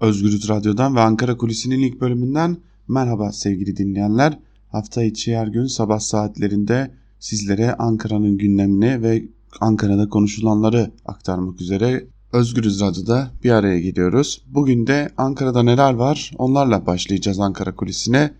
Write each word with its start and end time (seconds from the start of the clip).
Özgürüz 0.00 0.48
Radyo'dan 0.48 0.96
ve 0.96 1.00
Ankara 1.00 1.36
Kulisi'nin 1.36 1.78
ilk 1.78 2.00
bölümünden 2.00 2.56
merhaba 2.88 3.32
sevgili 3.32 3.76
dinleyenler. 3.76 4.38
Hafta 4.68 5.02
içi 5.02 5.36
her 5.36 5.46
gün 5.46 5.66
sabah 5.66 5.98
saatlerinde 5.98 6.90
sizlere 7.18 7.74
Ankara'nın 7.74 8.38
gündemini 8.38 9.02
ve 9.02 9.24
Ankara'da 9.60 10.08
konuşulanları 10.08 10.90
aktarmak 11.06 11.60
üzere 11.60 12.06
Özgürüz 12.32 12.80
Radyo'da 12.80 13.30
bir 13.44 13.50
araya 13.50 13.80
geliyoruz. 13.80 14.44
Bugün 14.46 14.86
de 14.86 15.10
Ankara'da 15.16 15.62
neler 15.62 15.94
var 15.94 16.32
onlarla 16.38 16.86
başlayacağız 16.86 17.40
Ankara 17.40 17.76
Kulisi'ne. 17.76 18.34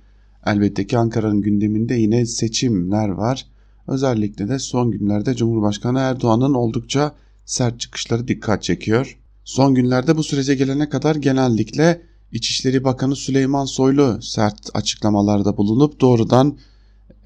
Elbette 0.46 0.86
ki 0.86 0.98
Ankara'nın 0.98 1.40
gündeminde 1.40 1.94
yine 1.94 2.26
seçimler 2.26 3.08
var. 3.08 3.46
Özellikle 3.88 4.48
de 4.48 4.58
son 4.58 4.90
günlerde 4.90 5.34
Cumhurbaşkanı 5.34 5.98
Erdoğan'ın 5.98 6.54
oldukça 6.54 7.14
sert 7.44 7.80
çıkışları 7.80 8.28
dikkat 8.28 8.62
çekiyor. 8.62 9.19
Son 9.50 9.74
günlerde 9.74 10.16
bu 10.16 10.22
sürece 10.22 10.54
gelene 10.54 10.88
kadar 10.88 11.16
genellikle 11.16 12.02
İçişleri 12.32 12.84
Bakanı 12.84 13.16
Süleyman 13.16 13.64
Soylu 13.64 14.18
sert 14.22 14.70
açıklamalarda 14.74 15.56
bulunup 15.56 16.00
doğrudan 16.00 16.58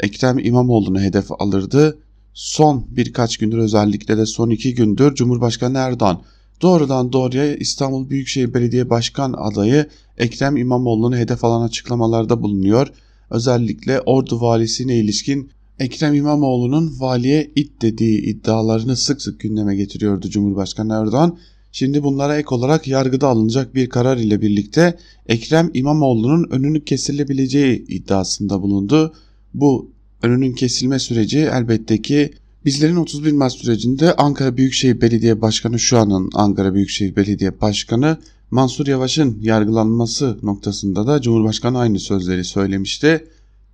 Ekrem 0.01 0.39
İmamoğlu'nu 0.39 1.01
hedef 1.01 1.27
alırdı. 1.39 1.99
Son 2.35 2.87
birkaç 2.91 3.37
gündür 3.37 3.59
özellikle 3.59 4.19
de 4.19 4.27
son 4.27 4.51
iki 4.51 4.75
gündür 4.75 5.15
Cumhurbaşkanı 5.15 5.79
Erdoğan 5.79 6.23
doğrudan 6.63 7.13
doğruya 7.13 7.57
İstanbul 7.57 8.11
Büyükşehir 8.11 8.55
Belediye 8.55 8.91
Başkan 8.91 9.33
adayı 9.33 9.87
Ekrem 10.19 10.57
İmamoğlu'nu 10.57 11.17
hedef 11.17 11.45
alan 11.45 11.63
açıklamalarda 11.63 12.43
bulunuyor. 12.43 12.89
Özellikle 13.31 14.01
Ordu 14.01 14.41
valisine 14.41 14.97
ilişkin 14.97 15.51
Ekrem 15.79 16.15
İmamoğlu'nun 16.15 17.01
valiye 17.01 17.51
it 17.55 17.83
dediği 17.83 18.23
iddialarını 18.23 18.97
sık 18.97 19.23
sık 19.23 19.41
gündeme 19.41 19.77
getiriyordu 19.77 20.31
Cumhurbaşkanı 20.31 20.95
Erdoğan. 20.95 21.39
Şimdi 21.77 22.03
bunlara 22.03 22.37
ek 22.37 22.49
olarak 22.51 22.87
yargıda 22.87 23.29
alınacak 23.29 23.75
bir 23.75 23.89
karar 23.89 24.17
ile 24.17 24.41
birlikte 24.41 24.99
Ekrem 25.27 25.71
İmamoğlu'nun 25.75 26.47
önünü 26.51 26.85
kesilebileceği 26.85 27.85
iddiasında 27.89 28.63
bulundu. 28.63 29.15
Bu 29.55 29.91
önünün 30.23 30.53
kesilme 30.53 30.99
süreci 30.99 31.39
elbette 31.39 32.03
ki 32.03 32.31
bizlerin 32.65 32.97
31 32.97 33.33
Mart 33.33 33.53
sürecinde 33.53 34.15
Ankara 34.17 34.57
Büyükşehir 34.57 35.01
Belediye 35.01 35.41
Başkanı 35.41 35.79
şu 35.79 35.99
anın 35.99 36.31
Ankara 36.35 36.75
Büyükşehir 36.75 37.17
Belediye 37.17 37.61
Başkanı 37.61 38.19
Mansur 38.51 38.87
Yavaş'ın 38.87 39.39
yargılanması 39.41 40.39
noktasında 40.43 41.07
da 41.07 41.23
Cumhurbaşkanı 41.23 41.79
aynı 41.79 41.99
sözleri 41.99 42.45
söylemişti. 42.45 43.25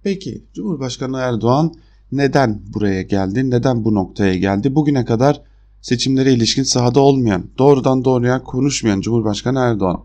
Peki 0.03 0.45
Cumhurbaşkanı 0.55 1.19
Erdoğan 1.19 1.75
neden 2.13 2.63
buraya 2.75 3.03
geldi? 3.03 3.51
Neden 3.51 3.85
bu 3.85 3.95
noktaya 3.95 4.35
geldi? 4.35 4.75
Bugüne 4.75 5.05
kadar 5.05 5.50
seçimlere 5.83 6.33
ilişkin 6.33 6.63
sahada 6.63 7.01
olmayan, 7.01 7.45
doğrudan 7.59 8.05
doğruya 8.05 8.43
konuşmayan 8.43 9.01
Cumhurbaşkanı 9.01 9.59
Erdoğan 9.59 10.05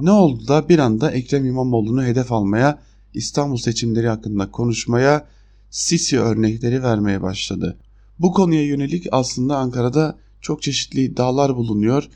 ne 0.00 0.10
oldu 0.10 0.48
da 0.48 0.68
bir 0.68 0.78
anda 0.78 1.10
Ekrem 1.10 1.46
İmamoğlu'nu 1.46 2.04
hedef 2.04 2.32
almaya, 2.32 2.78
İstanbul 3.14 3.56
seçimleri 3.56 4.08
hakkında 4.08 4.50
konuşmaya, 4.50 5.26
Sisi 5.70 6.20
örnekleri 6.20 6.82
vermeye 6.82 7.22
başladı. 7.22 7.78
Bu 8.18 8.32
konuya 8.32 8.66
yönelik 8.66 9.06
aslında 9.12 9.56
Ankara'da 9.56 10.18
çok 10.40 10.62
çeşitli 10.62 11.02
iddialar 11.02 11.56
bulunuyor. 11.56 12.08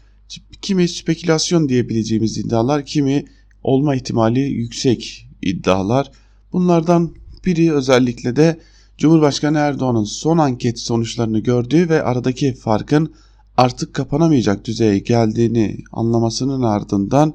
Kimi 0.62 0.88
spekülasyon 0.88 1.68
diyebileceğimiz 1.68 2.38
iddialar, 2.38 2.86
kimi 2.86 3.24
olma 3.62 3.94
ihtimali 3.94 4.40
yüksek 4.40 5.28
iddialar. 5.42 6.10
Bunlardan 6.52 7.14
biri 7.46 7.72
özellikle 7.72 8.36
de 8.36 8.60
Cumhurbaşkanı 9.00 9.58
Erdoğan'ın 9.58 10.04
son 10.04 10.38
anket 10.38 10.78
sonuçlarını 10.78 11.38
gördüğü 11.38 11.88
ve 11.88 12.02
aradaki 12.02 12.54
farkın 12.54 13.14
artık 13.56 13.94
kapanamayacak 13.94 14.64
düzeye 14.64 14.98
geldiğini 14.98 15.78
anlamasının 15.92 16.62
ardından 16.62 17.34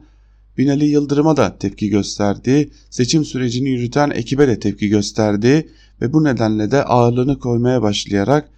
Binali 0.58 0.86
Yıldırım'a 0.86 1.38
da 1.38 1.58
tepki 1.58 1.90
gösterdi, 1.90 2.70
seçim 2.90 3.26
sürecini 3.26 3.70
yürüten 3.70 4.10
ekibe 4.10 4.48
de 4.48 4.60
tepki 4.60 4.88
gösterdi 4.88 5.70
ve 6.02 6.14
bu 6.14 6.24
nedenle 6.24 6.72
de 6.72 6.84
ağırlığını 6.84 7.40
koymaya 7.40 7.82
başlayarak 7.82 8.50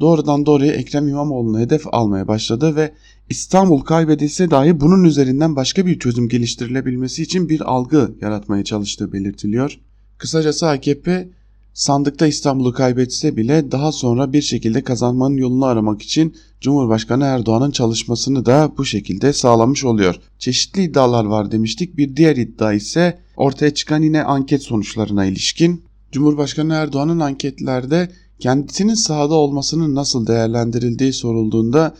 doğrudan 0.00 0.46
doğruya 0.46 0.72
Ekrem 0.72 1.08
İmamoğlu'nu 1.08 1.60
hedef 1.60 1.82
almaya 1.94 2.28
başladı 2.28 2.76
ve 2.76 2.92
İstanbul 3.30 3.80
kaybedilse 3.80 4.50
dahi 4.50 4.80
bunun 4.80 5.04
üzerinden 5.04 5.56
başka 5.56 5.86
bir 5.86 5.98
çözüm 5.98 6.28
geliştirilebilmesi 6.28 7.22
için 7.22 7.48
bir 7.48 7.60
algı 7.60 8.14
yaratmaya 8.20 8.64
çalıştığı 8.64 9.12
belirtiliyor. 9.12 9.78
Kısacası 10.18 10.68
AKP 10.68 11.28
sandıkta 11.74 12.26
İstanbul'u 12.26 12.72
kaybetse 12.72 13.36
bile 13.36 13.72
daha 13.72 13.92
sonra 13.92 14.32
bir 14.32 14.42
şekilde 14.42 14.84
kazanmanın 14.84 15.36
yolunu 15.36 15.64
aramak 15.64 16.02
için 16.02 16.36
Cumhurbaşkanı 16.60 17.24
Erdoğan'ın 17.24 17.70
çalışmasını 17.70 18.46
da 18.46 18.72
bu 18.78 18.84
şekilde 18.84 19.32
sağlamış 19.32 19.84
oluyor. 19.84 20.14
Çeşitli 20.38 20.82
iddialar 20.82 21.24
var 21.24 21.52
demiştik. 21.52 21.96
Bir 21.96 22.16
diğer 22.16 22.36
iddia 22.36 22.72
ise 22.72 23.18
ortaya 23.36 23.74
çıkan 23.74 24.02
yine 24.02 24.24
anket 24.24 24.62
sonuçlarına 24.62 25.24
ilişkin. 25.24 25.84
Cumhurbaşkanı 26.12 26.74
Erdoğan'ın 26.74 27.20
anketlerde 27.20 28.08
kendisinin 28.38 28.94
sahada 28.94 29.34
olmasının 29.34 29.94
nasıl 29.94 30.26
değerlendirildiği 30.26 31.12
sorulduğunda 31.12 31.94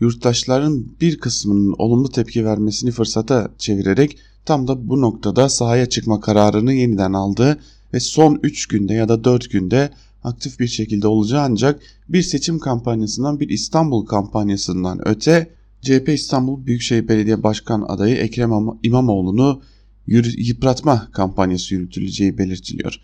yurttaşların 0.00 0.86
bir 1.00 1.18
kısmının 1.18 1.74
olumlu 1.78 2.08
tepki 2.08 2.44
vermesini 2.44 2.90
fırsata 2.90 3.48
çevirerek 3.58 4.18
tam 4.44 4.68
da 4.68 4.88
bu 4.88 5.00
noktada 5.00 5.48
sahaya 5.48 5.86
çıkma 5.86 6.20
kararını 6.20 6.72
yeniden 6.72 7.12
aldı 7.12 7.58
ve 7.94 8.00
son 8.00 8.40
3 8.42 8.66
günde 8.66 8.94
ya 8.94 9.08
da 9.08 9.24
4 9.24 9.50
günde 9.50 9.90
aktif 10.24 10.60
bir 10.60 10.66
şekilde 10.66 11.06
olacağı 11.06 11.42
ancak 11.42 11.80
bir 12.08 12.22
seçim 12.22 12.58
kampanyasından 12.58 13.40
bir 13.40 13.48
İstanbul 13.48 14.06
kampanyasından 14.06 15.08
öte 15.08 15.50
CHP 15.82 16.08
İstanbul 16.08 16.66
Büyükşehir 16.66 17.08
Belediye 17.08 17.42
Başkan 17.42 17.84
adayı 17.88 18.16
Ekrem 18.16 18.50
İmamoğlu'nu 18.82 19.62
yıpratma 20.36 21.08
kampanyası 21.12 21.74
yürütüleceği 21.74 22.38
belirtiliyor. 22.38 23.00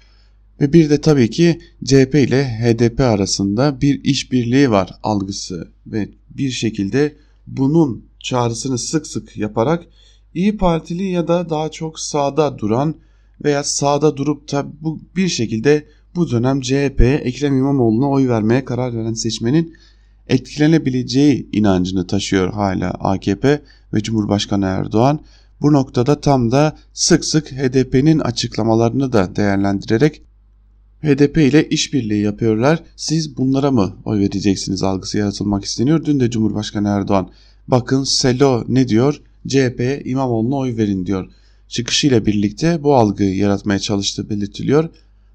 Ve 0.61 0.73
bir 0.73 0.91
de 0.91 1.01
tabii 1.01 1.31
ki 1.31 1.61
CHP 1.85 2.15
ile 2.15 2.45
HDP 2.45 3.01
arasında 3.01 3.81
bir 3.81 4.05
işbirliği 4.05 4.71
var 4.71 4.91
algısı 5.03 5.69
ve 5.87 6.09
bir 6.31 6.51
şekilde 6.51 7.17
bunun 7.47 8.05
çağrısını 8.21 8.79
sık 8.79 9.07
sık 9.07 9.37
yaparak 9.37 9.87
İyi 10.35 10.57
Partili 10.57 11.11
ya 11.11 11.29
da 11.29 11.51
daha 11.51 11.71
çok 11.71 12.01
sağda 12.01 12.59
duran 12.59 12.95
veya 13.45 13.65
sağda 13.65 14.17
durup 14.17 14.53
da 14.53 14.67
bu 14.81 15.01
bir 15.17 15.29
şekilde 15.29 15.87
bu 16.15 16.31
dönem 16.31 16.61
CHP'ye 16.61 17.15
Ekrem 17.15 17.57
İmamoğlu'na 17.59 18.11
oy 18.11 18.29
vermeye 18.29 18.65
karar 18.65 18.97
veren 18.97 19.15
seçmenin 19.15 19.75
etkilenebileceği 20.29 21.49
inancını 21.53 22.07
taşıyor 22.07 22.53
hala 22.53 22.91
AKP 22.91 23.63
ve 23.95 24.01
Cumhurbaşkanı 24.01 24.67
Erdoğan. 24.67 25.21
Bu 25.61 25.73
noktada 25.73 26.21
tam 26.21 26.51
da 26.53 26.77
sık 26.93 27.25
sık 27.25 27.53
HDP'nin 27.53 28.19
açıklamalarını 28.19 29.13
da 29.13 29.37
değerlendirerek 29.37 30.23
HDP 31.03 31.37
ile 31.37 31.69
işbirliği 31.69 32.23
yapıyorlar. 32.23 32.83
Siz 32.97 33.37
bunlara 33.37 33.71
mı 33.71 33.97
oy 34.05 34.21
vereceksiniz 34.21 34.83
algısı 34.83 35.19
yaratılmak 35.19 35.65
isteniyor. 35.65 36.05
Dün 36.05 36.21
de 36.21 36.31
Cumhurbaşkanı 36.31 36.89
Erdoğan 36.89 37.31
bakın 37.69 38.05
Selo 38.05 38.65
ne 38.69 38.89
diyor? 38.89 39.23
CHP'ye 39.49 40.03
İmamoğlu'na 40.05 40.57
oy 40.57 40.77
verin 40.77 41.07
diyor 41.07 41.29
çıkışıyla 41.73 42.27
birlikte 42.27 42.83
bu 42.83 42.95
algıyı 42.95 43.37
yaratmaya 43.37 43.79
çalıştığı 43.79 44.31
belirtiliyor. 44.31 44.89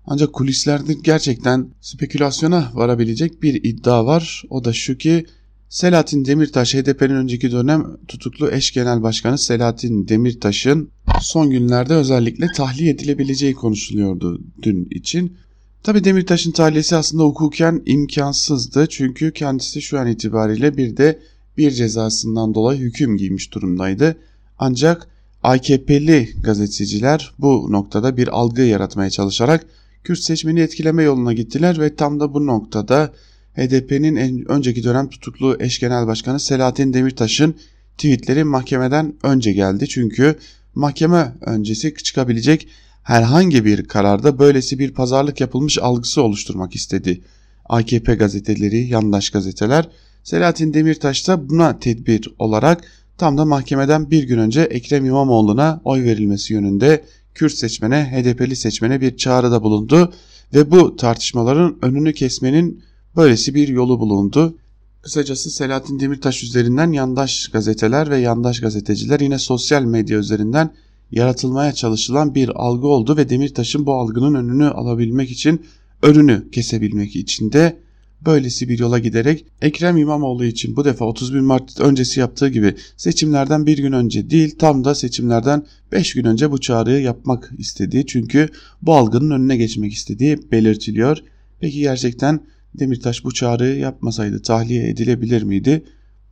Ancak 0.06 0.34
kulislerde 0.34 0.94
gerçekten 0.94 1.70
spekülasyona 1.82 2.72
varabilecek 2.74 3.44
bir 3.44 3.64
iddia 3.64 4.06
var. 4.06 4.44
O 4.50 4.66
da 4.66 4.74
şu 4.74 4.98
ki 4.98 5.26
Selahattin 5.70 6.26
Demirtaş 6.26 6.76
HDP'nin 6.76 7.16
önceki 7.16 7.52
dönem 7.52 7.98
tutuklu 8.08 8.52
eş 8.52 8.72
genel 8.72 9.04
başkanı 9.04 9.38
Selahattin 9.38 10.08
Demirtaş'ın 10.08 10.92
son 11.22 11.50
günlerde 11.50 11.94
özellikle 11.94 12.48
tahliye 12.56 12.90
edilebileceği 12.90 13.54
konuşuluyordu 13.54 14.42
dün 14.62 14.88
için. 14.92 15.38
Tabi 15.84 16.04
Demirtaş'ın 16.04 16.52
tahliyesi 16.52 16.96
aslında 16.96 17.24
hukuken 17.24 17.82
imkansızdı 17.86 18.88
çünkü 18.90 19.34
kendisi 19.34 19.82
şu 19.82 20.00
an 20.00 20.08
itibariyle 20.08 20.78
bir 20.78 20.98
de 20.98 21.20
bir 21.58 21.72
cezasından 21.72 22.54
dolayı 22.54 22.80
hüküm 22.80 23.18
giymiş 23.18 23.54
durumdaydı. 23.54 24.18
Ancak 24.58 25.17
AKP'li 25.48 26.30
gazeteciler 26.44 27.34
bu 27.40 27.68
noktada 27.72 28.18
bir 28.18 28.28
algı 28.28 28.62
yaratmaya 28.62 29.10
çalışarak 29.10 29.66
Kürt 30.04 30.20
seçmeni 30.20 30.60
etkileme 30.60 31.04
yoluna 31.04 31.34
gittiler 31.34 31.80
ve 31.80 31.96
tam 31.96 32.20
da 32.20 32.34
bu 32.34 32.48
noktada 32.48 33.14
HDP'nin 33.56 34.46
önceki 34.50 34.84
dönem 34.84 35.10
tutuklu 35.10 35.58
eş 35.60 35.80
genel 35.80 36.08
başkanı 36.08 36.40
Selahattin 36.40 36.94
Demirtaş'ın 36.94 37.56
tweetleri 37.98 38.44
mahkemeden 38.44 39.14
önce 39.24 39.54
geldi. 39.54 39.88
Çünkü 39.88 40.36
mahkeme 40.76 41.34
öncesi 41.42 41.94
çıkabilecek 42.04 42.68
herhangi 43.04 43.66
bir 43.66 43.86
kararda 43.86 44.40
böylesi 44.40 44.80
bir 44.80 44.94
pazarlık 44.94 45.42
yapılmış 45.42 45.78
algısı 45.78 46.22
oluşturmak 46.22 46.76
istedi. 46.76 47.22
AKP 47.66 48.16
gazeteleri, 48.16 48.88
yandaş 48.88 49.30
gazeteler 49.30 49.90
Selahattin 50.24 50.74
Demirtaş 50.74 51.28
da 51.28 51.50
buna 51.50 51.80
tedbir 51.80 52.30
olarak 52.40 52.84
Tam 53.18 53.38
da 53.38 53.46
mahkemeden 53.46 54.12
bir 54.12 54.24
gün 54.24 54.38
önce 54.38 54.62
Ekrem 54.62 55.06
İmamoğlu'na 55.06 55.82
oy 55.84 56.04
verilmesi 56.04 56.54
yönünde 56.54 57.04
Kürt 57.34 57.54
seçmene, 57.54 58.12
HDP'li 58.12 58.56
seçmene 58.56 59.02
bir 59.02 59.18
çağrıda 59.18 59.64
bulundu 59.64 60.14
ve 60.54 60.72
bu 60.72 60.96
tartışmaların 60.96 61.78
önünü 61.82 62.14
kesmenin 62.14 62.84
böylesi 63.16 63.56
bir 63.56 63.68
yolu 63.68 64.00
bulundu. 64.00 64.58
Kısacası 65.02 65.52
Selahattin 65.52 66.00
Demirtaş 66.00 66.44
üzerinden 66.44 66.92
yandaş 66.92 67.48
gazeteler 67.48 68.10
ve 68.10 68.18
yandaş 68.18 68.60
gazeteciler 68.60 69.20
yine 69.20 69.40
sosyal 69.40 69.84
medya 69.84 70.18
üzerinden 70.18 70.74
yaratılmaya 71.12 71.72
çalışılan 71.72 72.36
bir 72.36 72.50
algı 72.50 72.88
oldu 72.88 73.18
ve 73.18 73.30
Demirtaş'ın 73.30 73.86
bu 73.86 73.94
algının 73.94 74.34
önünü 74.34 74.68
alabilmek 74.68 75.32
için 75.32 75.66
önünü 76.02 76.52
kesebilmek 76.52 77.16
için 77.16 77.52
de 77.52 77.78
böylesi 78.26 78.70
bir 78.70 78.80
yola 78.80 79.00
giderek 79.00 79.46
Ekrem 79.62 79.98
İmamoğlu 79.98 80.46
için 80.46 80.76
bu 80.76 80.86
defa 80.86 81.06
31 81.06 81.40
Mart 81.40 81.80
öncesi 81.80 82.20
yaptığı 82.20 82.50
gibi 82.50 82.76
seçimlerden 82.98 83.66
bir 83.66 83.78
gün 83.78 83.92
önce 83.92 84.30
değil 84.30 84.56
tam 84.60 84.84
da 84.84 84.96
seçimlerden 84.96 85.66
5 85.92 86.14
gün 86.14 86.26
önce 86.26 86.52
bu 86.52 86.58
çağrıyı 86.58 87.02
yapmak 87.02 87.52
istediği 87.58 88.06
çünkü 88.06 88.50
bu 88.82 88.96
algının 88.96 89.32
önüne 89.32 89.58
geçmek 89.58 89.94
istediği 89.94 90.52
belirtiliyor. 90.52 91.18
Peki 91.60 91.80
gerçekten 91.80 92.42
Demirtaş 92.80 93.24
bu 93.24 93.34
çağrıyı 93.34 93.80
yapmasaydı 93.80 94.42
tahliye 94.42 94.90
edilebilir 94.90 95.44
miydi? 95.44 95.86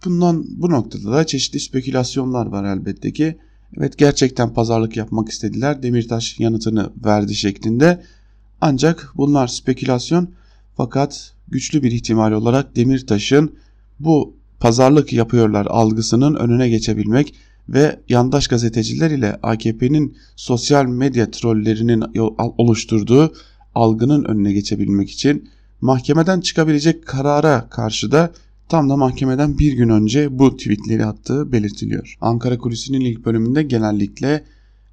Bundan 0.06 0.46
bu 0.50 0.70
noktada 0.70 1.12
da 1.12 1.26
çeşitli 1.26 1.60
spekülasyonlar 1.60 2.46
var 2.46 2.78
elbette 2.78 3.14
ki. 3.14 3.38
Evet 3.78 3.98
gerçekten 3.98 4.54
pazarlık 4.54 4.98
yapmak 4.98 5.30
istediler. 5.30 5.84
Demirtaş 5.84 6.40
yanıtını 6.40 6.92
verdi 7.06 7.36
şeklinde. 7.36 8.04
Ancak 8.62 9.12
bunlar 9.16 9.48
spekülasyon 9.48 10.30
fakat 10.78 11.35
güçlü 11.48 11.84
bir 11.84 11.92
ihtimal 11.92 12.32
olarak 12.32 12.76
Demirtaş'ın 12.76 13.56
bu 14.00 14.36
pazarlık 14.60 15.14
yapıyorlar 15.14 15.66
algısının 15.66 16.36
önüne 16.36 16.70
geçebilmek 16.70 17.36
ve 17.70 18.00
yandaş 18.10 18.48
gazeteciler 18.48 19.12
ile 19.12 19.40
AKP'nin 19.44 20.18
sosyal 20.36 20.86
medya 20.86 21.32
trollerinin 21.32 22.04
oluşturduğu 22.38 23.34
algının 23.76 24.24
önüne 24.24 24.54
geçebilmek 24.54 25.12
için 25.12 25.50
mahkemeden 25.82 26.42
çıkabilecek 26.42 27.06
karara 27.06 27.70
karşı 27.70 28.12
da 28.12 28.32
tam 28.70 28.90
da 28.90 28.98
mahkemeden 28.98 29.60
bir 29.60 29.74
gün 29.74 29.90
önce 29.90 30.40
bu 30.40 30.58
tweetleri 30.58 31.06
attığı 31.06 31.52
belirtiliyor. 31.52 32.18
Ankara 32.22 32.58
Kulisi'nin 32.58 33.02
ilk 33.02 33.26
bölümünde 33.26 33.64
genellikle 33.64 34.44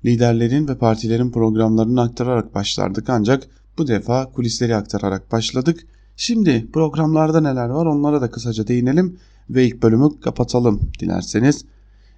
liderlerin 0.05 0.69
ve 0.69 0.79
partilerin 0.79 1.31
programlarını 1.31 2.01
aktararak 2.01 2.55
başlardık 2.55 3.11
ancak 3.11 3.49
bu 3.79 3.89
defa 3.89 4.33
kulisleri 4.33 4.77
aktararak 4.77 5.33
başladık. 5.33 5.87
Şimdi 6.17 6.67
programlarda 6.73 7.41
neler 7.41 7.69
var 7.69 7.87
onlara 7.87 8.21
da 8.21 8.31
kısaca 8.31 8.67
değinelim 8.67 9.19
ve 9.51 9.67
ilk 9.67 9.83
bölümü 9.83 10.21
kapatalım 10.21 10.81
dilerseniz. 11.01 11.65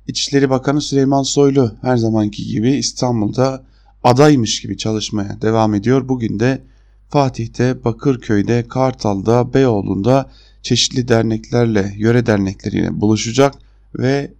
İçişleri 0.06 0.50
Bakanı 0.50 0.81
Süleyman 0.81 1.23
Soylu 1.23 1.73
her 1.82 1.96
zamanki 1.96 2.46
gibi 2.46 2.70
İstanbul'da 2.70 3.64
adaymış 4.05 4.62
gibi 4.62 4.76
çalışmaya 4.76 5.43
devam 5.43 5.75
ediyor. 5.75 6.08
Bugün 6.08 6.41
de 6.41 6.62
Fatih'te, 7.08 7.85
Bakırköy'de, 7.85 8.64
Kartal'da, 8.69 9.55
Beyoğlu'nda 9.55 10.31
çeşitli 10.62 11.08
derneklerle, 11.08 11.94
yöre 11.96 12.26
dernekleriyle 12.26 13.00
buluşacak 13.00 13.55
ve 13.99 14.32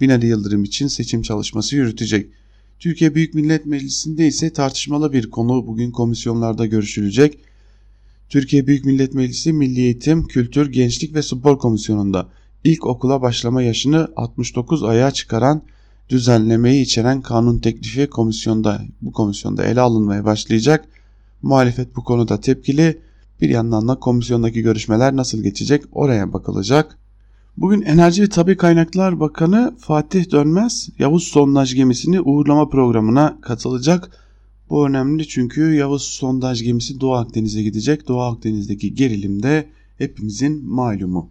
Binali 0.00 0.26
Yıldırım 0.26 0.64
için 0.64 0.86
seçim 0.86 1.22
çalışması 1.22 1.76
yürütecek. 1.76 2.30
Türkiye 2.78 3.14
Büyük 3.14 3.34
Millet 3.34 3.66
Meclisi'nde 3.66 4.26
ise 4.26 4.52
tartışmalı 4.52 5.12
bir 5.12 5.30
konu 5.30 5.66
bugün 5.66 5.90
komisyonlarda 5.90 6.66
görüşülecek. 6.66 7.38
Türkiye 8.30 8.66
Büyük 8.66 8.84
Millet 8.84 9.14
Meclisi 9.14 9.52
Milli 9.52 9.80
Eğitim, 9.80 10.26
Kültür, 10.26 10.72
Gençlik 10.72 11.14
ve 11.14 11.22
Spor 11.22 11.58
Komisyonu'nda 11.58 12.28
ilk 12.64 12.86
okula 12.86 13.22
başlama 13.22 13.62
yaşını 13.62 14.08
69 14.16 14.84
aya 14.84 15.10
çıkaran 15.10 15.62
düzenlemeyi 16.08 16.82
içeren 16.82 17.22
kanun 17.22 17.58
teklifi 17.58 18.06
komisyonda 18.06 18.82
bu 19.02 19.12
komisyonda 19.12 19.64
ele 19.64 19.80
alınmaya 19.80 20.24
başlayacak. 20.24 20.84
Muhalefet 21.42 21.96
bu 21.96 22.04
konuda 22.04 22.40
tepkili. 22.40 22.98
Bir 23.40 23.48
yandan 23.48 23.88
da 23.88 23.94
komisyondaki 23.94 24.62
görüşmeler 24.62 25.16
nasıl 25.16 25.42
geçecek 25.42 25.84
oraya 25.92 26.32
bakılacak. 26.32 26.98
Bugün 27.56 27.82
Enerji 27.82 28.22
ve 28.22 28.28
Tabi 28.28 28.56
Kaynaklar 28.56 29.20
Bakanı 29.20 29.74
Fatih 29.78 30.30
Dönmez 30.30 30.88
Yavuz 30.98 31.24
sondaj 31.24 31.74
gemisini 31.74 32.20
uğurlama 32.20 32.68
programına 32.68 33.38
katılacak. 33.40 34.10
Bu 34.70 34.86
önemli 34.86 35.28
çünkü 35.28 35.74
Yavuz 35.74 36.02
sondaj 36.02 36.62
gemisi 36.62 37.00
Doğu 37.00 37.12
Akdeniz'e 37.12 37.62
gidecek. 37.62 38.08
Doğu 38.08 38.20
Akdeniz'deki 38.20 38.94
gerilim 38.94 39.42
de 39.42 39.66
hepimizin 39.98 40.64
malumu. 40.64 41.30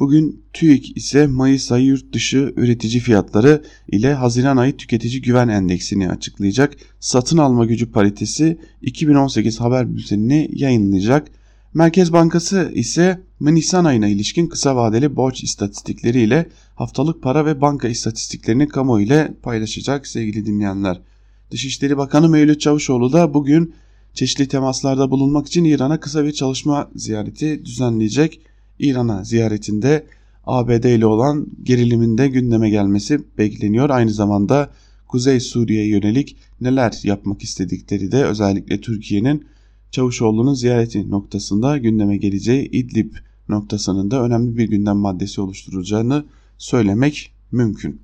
Bugün 0.00 0.42
TÜİK 0.52 0.96
ise 0.96 1.26
Mayıs 1.26 1.72
ayı 1.72 1.86
yurt 1.86 2.12
dışı 2.12 2.52
üretici 2.56 3.00
fiyatları 3.00 3.64
ile 3.88 4.14
Haziran 4.14 4.56
ayı 4.56 4.76
tüketici 4.76 5.22
güven 5.22 5.48
endeksini 5.48 6.10
açıklayacak. 6.10 6.76
Satın 7.00 7.38
alma 7.38 7.64
gücü 7.64 7.92
paritesi 7.92 8.58
2018 8.82 9.60
haber 9.60 9.96
bültenini 9.96 10.48
yayınlayacak. 10.52 11.28
Merkez 11.74 12.12
Bankası 12.12 12.72
ise 12.74 13.20
Nisan 13.40 13.84
ayına 13.84 14.08
ilişkin 14.08 14.46
kısa 14.46 14.76
vadeli 14.76 15.16
borç 15.16 15.42
istatistikleri 15.42 16.20
ile 16.20 16.46
haftalık 16.74 17.22
para 17.22 17.46
ve 17.46 17.60
banka 17.60 17.88
istatistiklerini 17.88 18.68
kamu 18.68 19.00
ile 19.00 19.34
paylaşacak 19.42 20.06
sevgili 20.06 20.46
dinleyenler. 20.46 21.00
Dışişleri 21.50 21.96
Bakanı 21.96 22.28
Mevlüt 22.28 22.60
Çavuşoğlu 22.60 23.12
da 23.12 23.34
bugün 23.34 23.74
çeşitli 24.14 24.48
temaslarda 24.48 25.10
bulunmak 25.10 25.46
için 25.46 25.64
İran'a 25.64 26.00
kısa 26.00 26.24
bir 26.24 26.32
çalışma 26.32 26.90
ziyareti 26.94 27.64
düzenleyecek. 27.64 28.40
İran'a 28.78 29.24
ziyaretinde 29.24 30.06
ABD 30.44 30.84
ile 30.84 31.06
olan 31.06 31.46
gerilimin 31.62 32.18
de 32.18 32.28
gündeme 32.28 32.70
gelmesi 32.70 33.20
bekleniyor. 33.38 33.90
Aynı 33.90 34.10
zamanda 34.10 34.70
Kuzey 35.08 35.40
Suriye'ye 35.40 35.88
yönelik 35.88 36.36
neler 36.60 37.00
yapmak 37.02 37.42
istedikleri 37.42 38.12
de 38.12 38.24
özellikle 38.24 38.80
Türkiye'nin 38.80 39.44
Çavuşoğlu'nun 39.90 40.54
ziyareti 40.54 41.10
noktasında 41.10 41.78
gündeme 41.78 42.16
geleceği 42.16 42.70
İdlib 42.70 43.12
noktasının 43.48 44.10
da 44.10 44.22
önemli 44.22 44.56
bir 44.56 44.68
gündem 44.68 44.96
maddesi 44.96 45.40
oluşturacağını 45.40 46.24
söylemek 46.58 47.32
mümkün. 47.52 48.00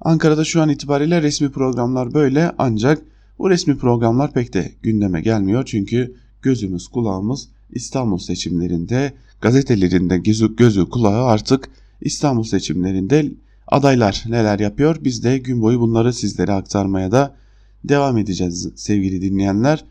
Ankara'da 0.00 0.44
şu 0.44 0.62
an 0.62 0.68
itibariyle 0.68 1.22
resmi 1.22 1.50
programlar 1.50 2.14
böyle 2.14 2.52
ancak 2.58 3.02
bu 3.38 3.50
resmi 3.50 3.78
programlar 3.78 4.32
pek 4.32 4.54
de 4.54 4.72
gündeme 4.82 5.20
gelmiyor 5.20 5.64
çünkü 5.64 6.14
gözümüz 6.42 6.88
kulağımız 6.88 7.48
İstanbul 7.70 8.18
seçimlerinde 8.18 9.12
gazetelerinde 9.40 10.18
gözü, 10.18 10.56
gözü 10.56 10.90
kulağı 10.90 11.24
artık 11.24 11.68
İstanbul 12.00 12.42
seçimlerinde 12.42 13.30
adaylar 13.66 14.24
neler 14.28 14.58
yapıyor 14.58 14.96
biz 15.00 15.24
de 15.24 15.38
gün 15.38 15.62
boyu 15.62 15.80
bunları 15.80 16.12
sizlere 16.12 16.52
aktarmaya 16.52 17.12
da 17.12 17.36
devam 17.84 18.18
edeceğiz 18.18 18.68
sevgili 18.74 19.22
dinleyenler. 19.22 19.84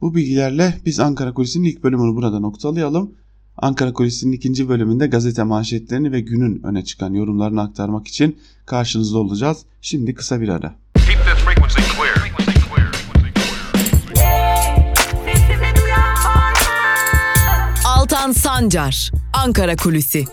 Bu 0.00 0.14
bilgilerle 0.14 0.74
biz 0.86 1.00
Ankara 1.00 1.34
Kulisi'nin 1.34 1.64
ilk 1.64 1.84
bölümünü 1.84 2.16
burada 2.16 2.40
noktalayalım. 2.40 3.14
Ankara 3.62 3.92
Kulisi'nin 3.92 4.32
ikinci 4.32 4.68
bölümünde 4.68 5.06
gazete 5.06 5.42
manşetlerini 5.42 6.12
ve 6.12 6.20
günün 6.20 6.62
öne 6.62 6.84
çıkan 6.84 7.12
yorumlarını 7.14 7.62
aktarmak 7.62 8.08
için 8.08 8.38
karşınızda 8.66 9.18
olacağız. 9.18 9.64
Şimdi 9.80 10.14
kısa 10.14 10.40
bir 10.40 10.48
ara. 10.48 10.74
Altan 17.84 18.32
Sancar, 18.32 19.10
Ankara 19.32 19.76
Kulisi. 19.76 20.24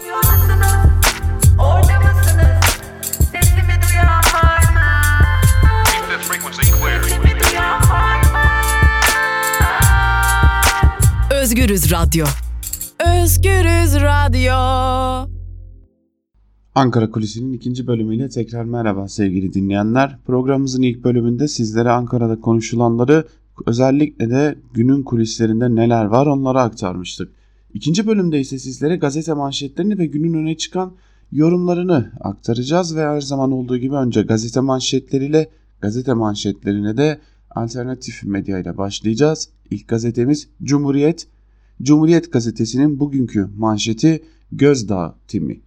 Özgürüz 11.29 11.91
Radyo. 11.91 12.25
Özgürüz 13.25 13.96
Radyo. 14.01 14.53
Ankara 16.75 17.12
Kulisi'nin 17.12 17.53
ikinci 17.53 17.88
bölümüyle 17.88 18.29
tekrar 18.29 18.63
merhaba 18.65 19.08
sevgili 19.08 19.53
dinleyenler. 19.53 20.20
Programımızın 20.25 20.82
ilk 20.82 21.03
bölümünde 21.03 21.48
sizlere 21.48 21.89
Ankara'da 21.89 22.39
konuşulanları 22.41 23.27
özellikle 23.65 24.29
de 24.29 24.55
günün 24.74 25.03
kulislerinde 25.03 25.75
neler 25.75 26.05
var 26.05 26.27
onları 26.27 26.62
aktarmıştık. 26.62 27.32
İkinci 27.74 28.08
bölümde 28.08 28.39
ise 28.39 28.60
sizlere 28.60 28.96
gazete 28.96 29.34
manşetlerini 29.34 29.98
ve 29.98 30.05
günün 30.05 30.34
öne 30.34 30.58
çıkan 30.58 30.96
yorumlarını 31.32 32.12
aktaracağız 32.20 32.96
ve 32.96 33.01
her 33.01 33.22
zaman 33.22 33.51
olduğu 33.51 33.77
gibi 33.77 33.96
önce 33.96 34.22
gazete 34.22 34.60
manşetleriyle 34.60 35.50
gazete 35.82 36.13
manşetlerine 36.13 36.98
de 36.98 37.20
alternatif 37.50 38.24
medya 38.24 38.60
ile 38.60 38.77
başlayacağız. 38.77 39.50
İlk 39.72 39.88
gazetemiz 39.88 40.48
Cumhuriyet. 40.63 41.35
Cumhuriyet 41.82 42.32
gazetesinin 42.32 43.00
bugünkü 43.00 43.50
manşeti 43.58 44.24
Gözdağ 44.51 45.15
timi. 45.27 45.62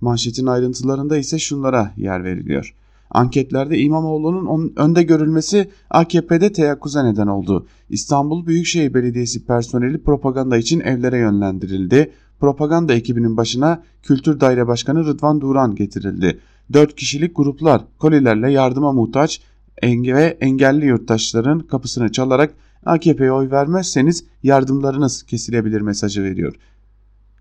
Manşetin 0.00 0.46
ayrıntılarında 0.46 1.16
ise 1.16 1.38
şunlara 1.38 1.92
yer 1.96 2.24
veriliyor. 2.24 2.74
Anketlerde 3.10 3.78
İmamoğlu'nun 3.78 4.72
önde 4.76 5.02
görülmesi 5.02 5.70
AKP'de 5.90 6.52
teyakkuza 6.52 7.02
neden 7.02 7.26
oldu. 7.26 7.66
İstanbul 7.88 8.46
Büyükşehir 8.46 8.94
Belediyesi 8.94 9.44
personeli 9.44 10.02
propaganda 10.02 10.56
için 10.56 10.80
evlere 10.80 11.18
yönlendirildi. 11.18 12.12
Propaganda 12.40 12.94
ekibinin 12.94 13.36
başına 13.36 13.82
Kültür 14.02 14.40
Daire 14.40 14.66
Başkanı 14.66 15.04
Rıdvan 15.06 15.40
Duran 15.40 15.74
getirildi. 15.74 16.38
4 16.72 16.96
kişilik 16.96 17.36
gruplar 17.36 17.84
kolilerle 17.98 18.52
yardıma 18.52 18.92
muhtaç 18.92 19.40
ve 19.82 20.36
engelli 20.40 20.86
yurttaşların 20.86 21.60
kapısını 21.60 22.12
çalarak 22.12 22.54
AKP'ye 22.86 23.32
oy 23.32 23.50
vermezseniz 23.50 24.24
yardımlarınız 24.42 25.22
kesilebilir 25.22 25.80
mesajı 25.80 26.22
veriyor. 26.22 26.54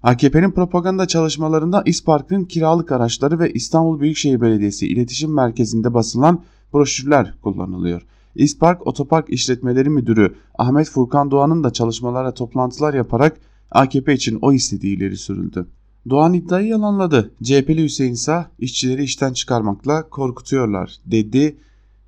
AKP'nin 0.04 0.52
propaganda 0.52 1.06
çalışmalarında 1.06 1.84
İspark'ın 1.86 2.44
kiralık 2.44 2.92
araçları 2.92 3.40
ve 3.40 3.54
İstanbul 3.54 4.00
Büyükşehir 4.00 4.42
Belediyesi 4.42 4.88
İletişim 4.88 5.34
Merkezi'nde 5.34 5.94
basılan 5.94 6.44
broşürler 6.74 7.34
kullanılıyor. 7.42 8.02
İspark 8.36 8.88
Otopark 8.88 9.30
İşletmeleri 9.30 9.90
Müdürü 9.90 10.36
Ahmet 10.58 10.90
Furkan 10.90 11.32
Doğan'ın 11.32 11.64
da 11.64 11.74
çalışmalara 11.74 12.34
toplantılar 12.34 12.94
yaparak 12.94 13.38
AKP 13.72 14.14
için 14.14 14.40
o 14.42 14.54
istediği 14.54 14.98
ileri 14.98 15.18
sürüldü. 15.18 15.68
Doğan 16.10 16.34
iddiayı 16.34 16.68
yalanladı. 16.68 17.32
CHP'li 17.44 17.84
Hüseyin 17.84 18.14
ise 18.14 18.46
işçileri 18.60 19.04
işten 19.04 19.34
çıkarmakla 19.34 20.10
korkutuyorlar 20.10 20.98
dedi 21.06 21.58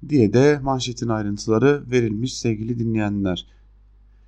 diye 0.10 0.34
de 0.34 0.60
manşetin 0.64 1.08
ayrıntıları 1.08 1.84
verilmiş 1.92 2.38
sevgili 2.38 2.80
dinleyenler. 2.80 3.46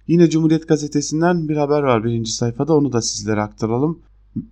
Yine 0.08 0.30
Cumhuriyet 0.30 0.68
Gazetesi'nden 0.68 1.50
bir 1.50 1.58
haber 1.58 1.84
var 1.84 2.04
birinci 2.04 2.32
sayfada 2.32 2.78
onu 2.78 2.94
da 2.94 3.02
sizlere 3.02 3.42
aktaralım. 3.42 4.00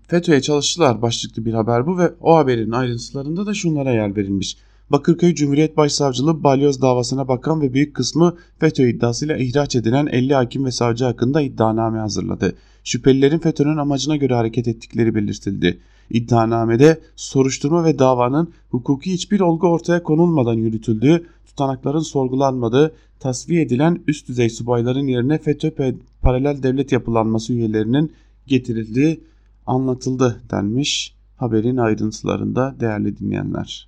FETÖ'ye 0.08 0.42
çalıştılar 0.42 1.02
başlıklı 1.02 1.46
bir 1.46 1.54
haber 1.54 1.88
bu 1.88 1.98
ve 1.98 2.14
o 2.22 2.36
haberin 2.36 2.72
ayrıntılarında 2.72 3.46
da 3.46 3.54
şunlara 3.54 3.92
yer 3.92 4.16
verilmiş. 4.16 4.58
Bakırköy 4.90 5.36
Cumhuriyet 5.36 5.78
Başsavcılığı 5.78 6.44
balyoz 6.44 6.82
davasına 6.82 7.28
bakan 7.28 7.62
ve 7.62 7.74
büyük 7.74 7.96
kısmı 7.96 8.36
FETÖ 8.60 8.90
iddiasıyla 8.90 9.38
ihraç 9.38 9.76
edilen 9.76 10.06
50 10.06 10.34
hakim 10.34 10.66
ve 10.66 10.72
savcı 10.72 11.06
hakkında 11.06 11.42
iddianame 11.42 12.00
hazırladı. 12.00 12.56
Şüphelilerin 12.84 13.40
FETÖ'nün 13.40 13.78
amacına 13.78 14.16
göre 14.16 14.34
hareket 14.34 14.68
ettikleri 14.68 15.16
belirtildi. 15.16 15.80
İddianamede 16.12 17.02
soruşturma 17.16 17.84
ve 17.86 18.00
davanın 18.00 18.54
hukuki 18.70 19.14
hiçbir 19.14 19.40
olgu 19.40 19.68
ortaya 19.68 20.04
konulmadan 20.04 20.54
yürütüldüğü, 20.54 21.26
tutanakların 21.46 22.00
sorgulanmadığı, 22.00 22.96
tasfiye 23.20 23.62
edilen 23.62 24.04
üst 24.08 24.28
düzey 24.28 24.50
subayların 24.50 25.08
yerine 25.08 25.38
FETÖ 25.38 25.96
paralel 26.22 26.64
devlet 26.64 26.92
yapılanması 26.92 27.54
üyelerinin 27.54 28.12
getirildiği 28.48 29.24
anlatıldı 29.66 30.42
denmiş 30.52 31.16
haberin 31.38 31.78
ayrıntılarında 31.78 32.76
değerli 32.80 33.18
dinleyenler. 33.18 33.88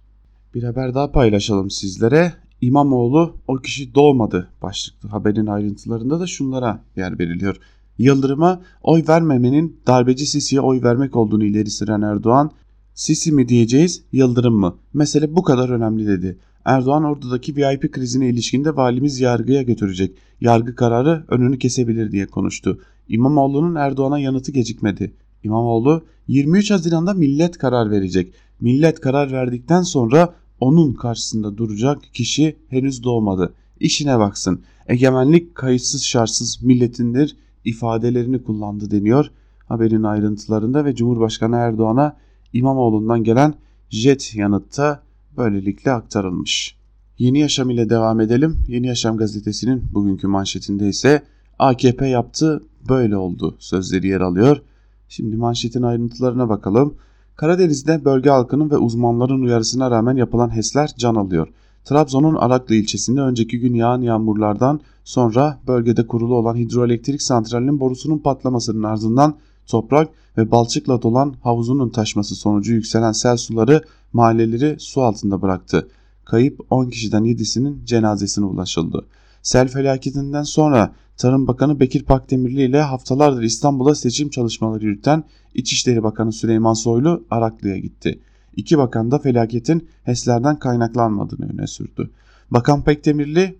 Bir 0.54 0.64
haber 0.64 0.96
daha 0.96 1.12
paylaşalım 1.12 1.70
sizlere. 1.70 2.34
İmamoğlu 2.62 3.36
o 3.48 3.56
kişi 3.56 3.96
doğmadı 3.96 4.50
başlıklı 4.62 5.10
haberin 5.10 5.46
ayrıntılarında 5.46 6.20
da 6.20 6.28
şunlara 6.28 6.84
yer 6.96 7.20
veriliyor. 7.20 7.60
Yıldırım'a 7.98 8.62
oy 8.84 9.04
vermemenin 9.08 9.78
darbeci 9.88 10.26
Sisi'ye 10.26 10.62
oy 10.62 10.82
vermek 10.84 11.16
olduğunu 11.16 11.46
ileri 11.46 11.70
süren 11.70 12.02
Erdoğan, 12.02 12.52
Sisi 12.94 13.32
mi 13.32 13.50
diyeceğiz, 13.50 14.04
Yıldırım 14.12 14.56
mı? 14.56 14.76
Mesele 14.94 15.36
bu 15.36 15.44
kadar 15.44 15.70
önemli 15.70 16.08
dedi. 16.08 16.38
Erdoğan 16.66 17.04
ordudaki 17.04 17.56
VIP 17.56 17.92
krizine 17.92 18.30
ilişkinde 18.30 18.76
valimiz 18.76 19.20
yargıya 19.20 19.62
götürecek. 19.62 20.18
Yargı 20.42 20.76
kararı 20.76 21.26
önünü 21.28 21.60
kesebilir 21.60 22.12
diye 22.12 22.26
konuştu. 22.26 22.80
İmamoğlu'nun 23.08 23.76
Erdoğan'a 23.76 24.20
yanıtı 24.20 24.52
gecikmedi. 24.52 25.14
İmamoğlu 25.44 26.06
23 26.28 26.72
Haziran'da 26.72 27.14
millet 27.14 27.58
karar 27.58 27.92
verecek. 27.92 28.34
Millet 28.60 29.00
karar 29.00 29.32
verdikten 29.32 29.82
sonra 29.82 30.36
onun 30.60 30.94
karşısında 30.94 31.58
duracak 31.58 32.02
kişi 32.14 32.56
henüz 32.70 33.04
doğmadı. 33.04 33.54
İşine 33.80 34.20
baksın. 34.20 34.62
Egemenlik 34.88 35.56
kayıtsız 35.56 36.04
şartsız 36.04 36.64
milletindir 36.64 37.36
ifadelerini 37.66 38.44
kullandı 38.44 38.92
deniyor 38.92 39.32
haberin 39.74 40.04
ayrıntılarında 40.04 40.86
ve 40.86 40.96
Cumhurbaşkanı 40.96 41.56
Erdoğan'a 41.56 42.18
İmamoğlu'ndan 42.54 43.24
gelen 43.24 43.54
jet 43.90 44.36
yanıtta 44.36 45.04
böylelikle 45.38 45.92
aktarılmış. 45.92 46.76
Yeni 47.18 47.40
Yaşam 47.40 47.70
ile 47.70 47.90
devam 47.90 48.20
edelim. 48.20 48.58
Yeni 48.68 48.88
Yaşam 48.88 49.18
gazetesinin 49.18 49.84
bugünkü 49.94 50.28
manşetinde 50.28 50.90
ise 50.90 51.24
AKP 51.60 52.08
yaptı 52.08 52.64
böyle 52.90 53.18
oldu 53.18 53.56
sözleri 53.60 54.08
yer 54.08 54.22
alıyor. 54.22 54.62
Şimdi 55.10 55.36
manşetin 55.38 55.82
ayrıntılarına 55.82 56.50
bakalım. 56.50 56.96
Karadeniz'de 57.36 58.06
bölge 58.06 58.30
halkının 58.30 58.72
ve 58.72 58.78
uzmanların 58.78 59.42
uyarısına 59.42 59.92
rağmen 59.92 60.16
yapılan 60.16 60.56
HES'ler 60.56 60.94
can 60.98 61.16
alıyor. 61.16 61.48
Trabzon'un 61.86 62.36
Araklı 62.36 62.76
ilçesinde 62.76 63.22
önceki 63.22 63.60
gün 63.60 63.74
yağan 63.74 64.02
yağmurlardan 64.02 64.80
sonra 65.04 65.60
bölgede 65.68 66.08
kurulu 66.08 66.36
olan 66.36 66.56
hidroelektrik 66.56 67.22
santralinin 67.22 67.80
borusunun 67.80 68.20
patlamasının 68.20 68.84
ardından 68.84 69.36
toprak 69.68 70.10
ve 70.38 70.52
balçıkla 70.52 71.02
dolan 71.02 71.36
havuzunun 71.44 71.90
taşması 71.90 72.36
sonucu 72.36 72.74
yükselen 72.74 73.12
sel 73.12 73.38
suları 73.38 73.82
mahalleleri 74.14 74.76
su 74.80 75.02
altında 75.02 75.42
bıraktı. 75.42 75.88
Kayıp 76.26 76.60
10 76.70 76.90
kişiden 76.90 77.24
7'sinin 77.24 77.86
cenazesine 77.86 78.46
ulaşıldı. 78.46 79.06
Sel 79.42 79.68
felaketinden 79.68 80.44
sonra 80.44 80.96
Tarım 81.18 81.48
Bakanı 81.48 81.80
Bekir 81.80 82.04
Pakdemirli 82.04 82.62
ile 82.62 82.82
haftalardır 82.82 83.44
İstanbul'a 83.44 83.96
seçim 83.96 84.30
çalışmaları 84.30 84.86
yürüten 84.86 85.24
İçişleri 85.54 86.04
Bakanı 86.04 86.34
Süleyman 86.34 86.74
Soylu 86.74 87.26
Araklı'ya 87.32 87.78
gitti. 87.78 88.20
İki 88.56 88.78
bakan 88.78 89.12
da 89.12 89.20
felaketin 89.20 89.88
HES'lerden 90.04 90.60
kaynaklanmadığını 90.60 91.50
öne 91.54 91.68
sürdü. 91.68 92.10
Bakan 92.52 92.84
Pekdemirli, 92.84 93.56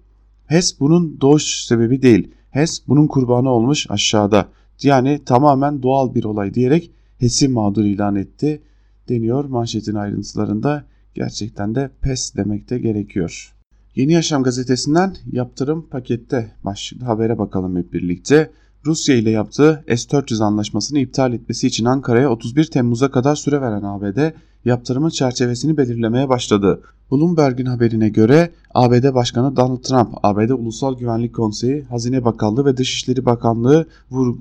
HES 0.48 0.80
bunun 0.80 1.22
doğuş 1.22 1.44
sebebi 1.44 2.02
değil, 2.02 2.32
HES 2.52 2.88
bunun 2.88 3.08
kurbanı 3.08 3.50
olmuş 3.50 3.86
aşağıda. 3.90 4.48
Yani 4.84 5.22
tamamen 5.26 5.84
doğal 5.84 6.16
bir 6.16 6.24
olay 6.24 6.54
diyerek 6.54 6.92
HES'i 7.18 7.48
mağdur 7.48 7.84
ilan 7.84 8.16
etti 8.16 8.62
deniyor 9.10 9.46
manşetin 9.46 9.96
ayrıntılarında. 9.96 10.86
Gerçekten 11.16 11.76
de 11.76 11.92
pes 12.02 12.36
demek 12.36 12.70
de 12.70 12.80
gerekiyor. 12.80 13.54
Yeni 13.96 14.14
Yaşam 14.14 14.44
gazetesinden 14.44 15.16
yaptırım 15.32 15.90
pakette 15.90 16.52
başlıklı 16.64 17.06
habere 17.06 17.38
bakalım 17.38 17.78
hep 17.78 17.94
birlikte. 17.94 18.52
Rusya 18.86 19.16
ile 19.16 19.30
yaptığı 19.30 19.84
S-400 19.88 20.44
anlaşmasını 20.44 21.00
iptal 21.00 21.34
etmesi 21.34 21.68
için 21.68 21.86
Ankara'ya 21.86 22.30
31 22.30 22.66
Temmuz'a 22.66 23.12
kadar 23.12 23.36
süre 23.36 23.62
veren 23.62 23.84
ABD 23.84 24.34
yaptırımın 24.66 25.10
çerçevesini 25.10 25.78
belirlemeye 25.78 26.30
başladı. 26.30 26.82
Bloomberg'in 27.12 27.66
haberine 27.66 28.10
göre 28.10 28.52
ABD 28.74 29.14
Başkanı 29.14 29.56
Donald 29.56 29.82
Trump, 29.82 30.10
ABD 30.24 30.50
Ulusal 30.50 30.98
Güvenlik 30.98 31.36
Konseyi, 31.36 31.84
Hazine 31.84 32.26
Bakanlığı 32.26 32.66
ve 32.66 32.78
Dışişleri 32.78 33.26
Bakanlığı 33.26 33.88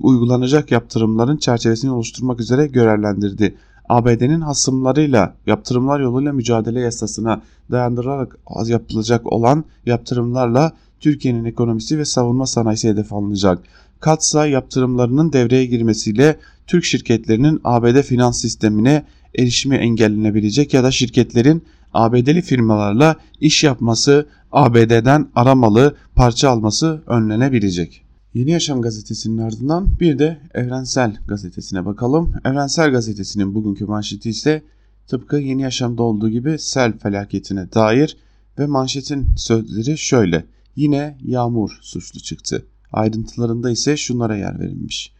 uygulanacak 0.01 0.71
yaptırımların 0.71 1.37
çerçevesini 1.37 1.91
oluşturmak 1.91 2.39
üzere 2.39 2.67
görevlendirdi. 2.67 3.55
ABD'nin 3.89 4.41
hasımlarıyla 4.41 5.33
yaptırımlar 5.45 5.99
yoluyla 5.99 6.33
mücadele 6.33 6.79
yasasına 6.79 7.41
dayandırarak 7.71 8.37
yapılacak 8.67 9.33
olan 9.33 9.63
yaptırımlarla 9.85 10.71
Türkiye'nin 10.99 11.45
ekonomisi 11.45 11.97
ve 11.97 12.05
savunma 12.05 12.47
sanayisi 12.47 12.89
hedef 12.89 13.13
alınacak. 13.13 13.59
Katsa 13.99 14.47
yaptırımlarının 14.47 15.33
devreye 15.33 15.65
girmesiyle 15.65 16.37
Türk 16.67 16.83
şirketlerinin 16.83 17.61
ABD 17.63 18.01
finans 18.01 18.41
sistemine 18.41 19.05
erişimi 19.35 19.75
engellenebilecek 19.75 20.73
ya 20.73 20.83
da 20.83 20.91
şirketlerin 20.91 21.63
ABD'li 21.93 22.41
firmalarla 22.41 23.15
iş 23.39 23.63
yapması, 23.63 24.27
ABD'den 24.51 25.27
aramalı 25.35 25.95
parça 26.15 26.49
alması 26.49 27.03
önlenebilecek. 27.07 28.03
Yeni 28.33 28.51
Yaşam 28.51 28.81
gazetesinin 28.81 29.37
ardından 29.37 29.99
bir 29.99 30.19
de 30.19 30.37
Evrensel 30.53 31.17
gazetesine 31.27 31.85
bakalım. 31.85 32.33
Evrensel 32.45 32.91
gazetesinin 32.91 33.55
bugünkü 33.55 33.85
manşeti 33.85 34.29
ise 34.29 34.63
tıpkı 35.07 35.37
Yeni 35.37 35.61
Yaşam'da 35.61 36.03
olduğu 36.03 36.29
gibi 36.29 36.59
sel 36.59 36.97
felaketine 36.97 37.71
dair 37.73 38.17
ve 38.59 38.65
manşetin 38.65 39.27
sözleri 39.37 39.97
şöyle. 39.97 40.45
Yine 40.75 41.17
yağmur 41.23 41.79
suçlu 41.81 42.19
çıktı. 42.19 42.65
Ayrıntılarında 42.91 43.71
ise 43.71 43.97
şunlara 43.97 44.37
yer 44.37 44.59
verilmiş. 44.59 45.13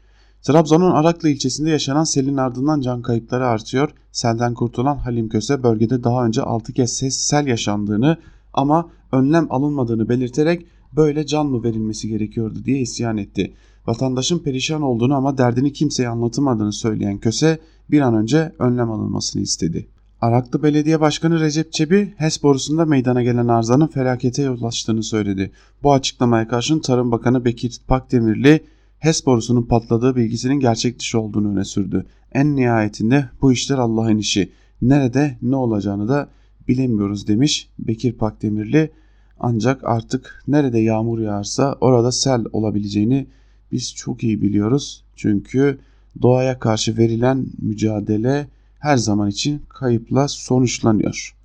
Trabzon'un 0.43 0.91
Araklı 0.91 1.29
ilçesinde 1.29 1.69
yaşanan 1.69 2.03
selin 2.03 2.37
ardından 2.37 2.81
can 2.81 3.01
kayıpları 3.01 3.47
artıyor. 3.47 3.89
Selden 4.11 4.53
kurtulan 4.53 4.97
Halim 4.97 5.29
Köse 5.29 5.63
bölgede 5.63 6.03
daha 6.03 6.25
önce 6.25 6.41
6 6.41 6.73
kez 6.73 6.93
ses 6.93 7.17
sel 7.17 7.47
yaşandığını 7.47 8.17
ama 8.53 8.89
önlem 9.11 9.47
alınmadığını 9.49 10.09
belirterek 10.09 10.65
böyle 10.95 11.25
can 11.25 11.45
mı 11.45 11.63
verilmesi 11.63 12.07
gerekiyordu 12.07 12.65
diye 12.65 12.79
isyan 12.79 13.17
etti. 13.17 13.53
Vatandaşın 13.87 14.39
perişan 14.39 14.81
olduğunu 14.81 15.15
ama 15.15 15.37
derdini 15.37 15.73
kimseye 15.73 16.09
anlatamadığını 16.09 16.73
söyleyen 16.73 17.17
Köse 17.17 17.59
bir 17.91 18.01
an 18.01 18.15
önce 18.15 18.51
önlem 18.59 18.91
alınmasını 18.91 19.41
istedi. 19.41 19.87
Araklı 20.21 20.63
Belediye 20.63 20.99
Başkanı 20.99 21.39
Recep 21.39 21.73
Çebi, 21.73 22.13
HES 22.17 22.43
borusunda 22.43 22.85
meydana 22.85 23.23
gelen 23.23 23.47
arızanın 23.47 23.87
felakete 23.87 24.43
yol 24.43 24.63
açtığını 24.63 25.03
söyledi. 25.03 25.51
Bu 25.83 25.93
açıklamaya 25.93 26.47
karşın 26.47 26.79
Tarım 26.79 27.11
Bakanı 27.11 27.45
Bekir 27.45 27.81
Pakdemirli, 27.87 28.63
HES 29.03 29.25
borusunun 29.25 29.63
patladığı 29.63 30.15
bilgisinin 30.15 30.59
gerçek 30.59 30.99
dışı 30.99 31.19
olduğunu 31.19 31.51
öne 31.51 31.65
sürdü. 31.65 32.05
En 32.31 32.55
nihayetinde 32.55 33.29
bu 33.41 33.53
işler 33.53 33.77
Allah'ın 33.77 34.17
işi. 34.17 34.51
Nerede 34.81 35.37
ne 35.41 35.55
olacağını 35.55 36.07
da 36.07 36.29
bilemiyoruz 36.67 37.27
demiş 37.27 37.69
Bekir 37.79 38.13
Pakdemirli. 38.13 38.91
Ancak 39.39 39.83
artık 39.83 40.43
nerede 40.47 40.79
yağmur 40.79 41.19
yağarsa 41.19 41.77
orada 41.81 42.11
sel 42.11 42.43
olabileceğini 42.51 43.27
biz 43.71 43.93
çok 43.95 44.23
iyi 44.23 44.41
biliyoruz. 44.41 45.03
Çünkü 45.15 45.79
doğaya 46.21 46.59
karşı 46.59 46.97
verilen 46.97 47.45
mücadele 47.61 48.47
her 48.79 48.97
zaman 48.97 49.29
için 49.29 49.61
kayıpla 49.69 50.27
sonuçlanıyor. 50.27 51.35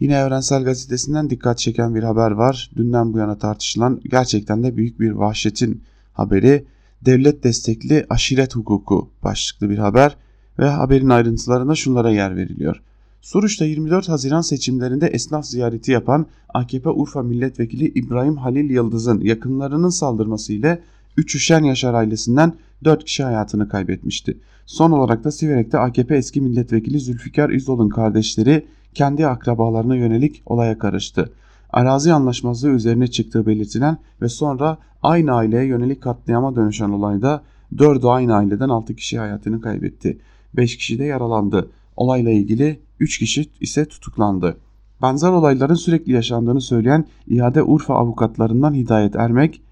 Yine 0.00 0.14
Evrensel 0.14 0.64
Gazetesi'nden 0.64 1.30
dikkat 1.30 1.58
çeken 1.58 1.94
bir 1.94 2.02
haber 2.02 2.30
var. 2.30 2.70
Dünden 2.76 3.12
bu 3.12 3.18
yana 3.18 3.38
tartışılan 3.38 4.00
gerçekten 4.10 4.62
de 4.62 4.76
büyük 4.76 5.00
bir 5.00 5.10
vahşetin 5.10 5.82
haberi. 6.14 6.64
devlet 7.06 7.44
destekli 7.44 8.06
aşiret 8.10 8.56
hukuku 8.56 9.10
başlıklı 9.22 9.70
bir 9.70 9.78
haber 9.78 10.16
ve 10.58 10.68
haberin 10.68 11.08
ayrıntılarında 11.08 11.74
şunlara 11.74 12.10
yer 12.10 12.36
veriliyor. 12.36 12.82
Suruç'ta 13.20 13.64
24 13.64 14.08
Haziran 14.08 14.40
seçimlerinde 14.40 15.06
esnaf 15.06 15.46
ziyareti 15.46 15.92
yapan 15.92 16.26
AKP 16.54 16.90
Urfa 16.90 17.22
Milletvekili 17.22 17.84
İbrahim 17.84 18.36
Halil 18.36 18.70
Yıldız'ın 18.70 19.20
yakınlarının 19.20 19.88
saldırması 19.88 20.52
ile 20.52 20.82
3 21.16 21.34
Üşen 21.34 21.62
Yaşar 21.62 21.94
ailesinden 21.94 22.52
4 22.84 23.04
kişi 23.04 23.22
hayatını 23.22 23.68
kaybetmişti. 23.68 24.38
Son 24.66 24.90
olarak 24.90 25.24
da 25.24 25.30
Siverek'te 25.30 25.78
AKP 25.78 26.16
eski 26.16 26.40
milletvekili 26.40 27.00
Zülfikar 27.00 27.50
İzol'un 27.50 27.88
kardeşleri 27.88 28.66
kendi 28.94 29.26
akrabalarına 29.26 29.96
yönelik 29.96 30.42
olaya 30.46 30.78
karıştı. 30.78 31.32
Arazi 31.74 32.12
anlaşmazlığı 32.12 32.70
üzerine 32.70 33.06
çıktığı 33.06 33.46
belirtilen 33.46 33.98
ve 34.22 34.28
sonra 34.28 34.78
aynı 35.02 35.32
aileye 35.32 35.64
yönelik 35.64 36.02
katliama 36.02 36.56
dönüşen 36.56 36.90
olayda 36.90 37.42
4'ü 37.76 38.08
aynı 38.08 38.34
aileden 38.34 38.68
6 38.68 38.94
kişi 38.94 39.18
hayatını 39.18 39.60
kaybetti. 39.60 40.18
5 40.56 40.76
kişi 40.76 40.98
de 40.98 41.04
yaralandı. 41.04 41.70
Olayla 41.96 42.30
ilgili 42.30 42.80
3 43.00 43.18
kişi 43.18 43.50
ise 43.60 43.84
tutuklandı. 43.88 44.56
Benzer 45.02 45.30
olayların 45.30 45.74
sürekli 45.74 46.12
yaşandığını 46.12 46.60
söyleyen 46.60 47.04
İade 47.26 47.62
Urfa 47.62 47.94
avukatlarından 47.94 48.74
Hidayet 48.74 49.16
Ermek, 49.16 49.62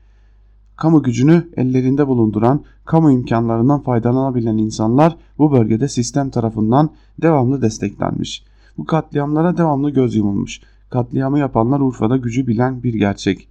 kamu 0.76 1.02
gücünü 1.02 1.48
ellerinde 1.56 2.08
bulunduran, 2.08 2.64
kamu 2.84 3.12
imkanlarından 3.12 3.80
faydalanabilen 3.80 4.58
insanlar 4.58 5.16
bu 5.38 5.52
bölgede 5.52 5.88
sistem 5.88 6.30
tarafından 6.30 6.90
devamlı 7.22 7.62
desteklenmiş. 7.62 8.44
Bu 8.78 8.86
katliamlara 8.86 9.56
devamlı 9.56 9.90
göz 9.90 10.14
yumulmuş. 10.14 10.60
Katliamı 10.92 11.38
yapanlar 11.38 11.80
Urfa'da 11.80 12.16
gücü 12.16 12.46
bilen 12.46 12.82
bir 12.82 12.94
gerçek. 12.94 13.48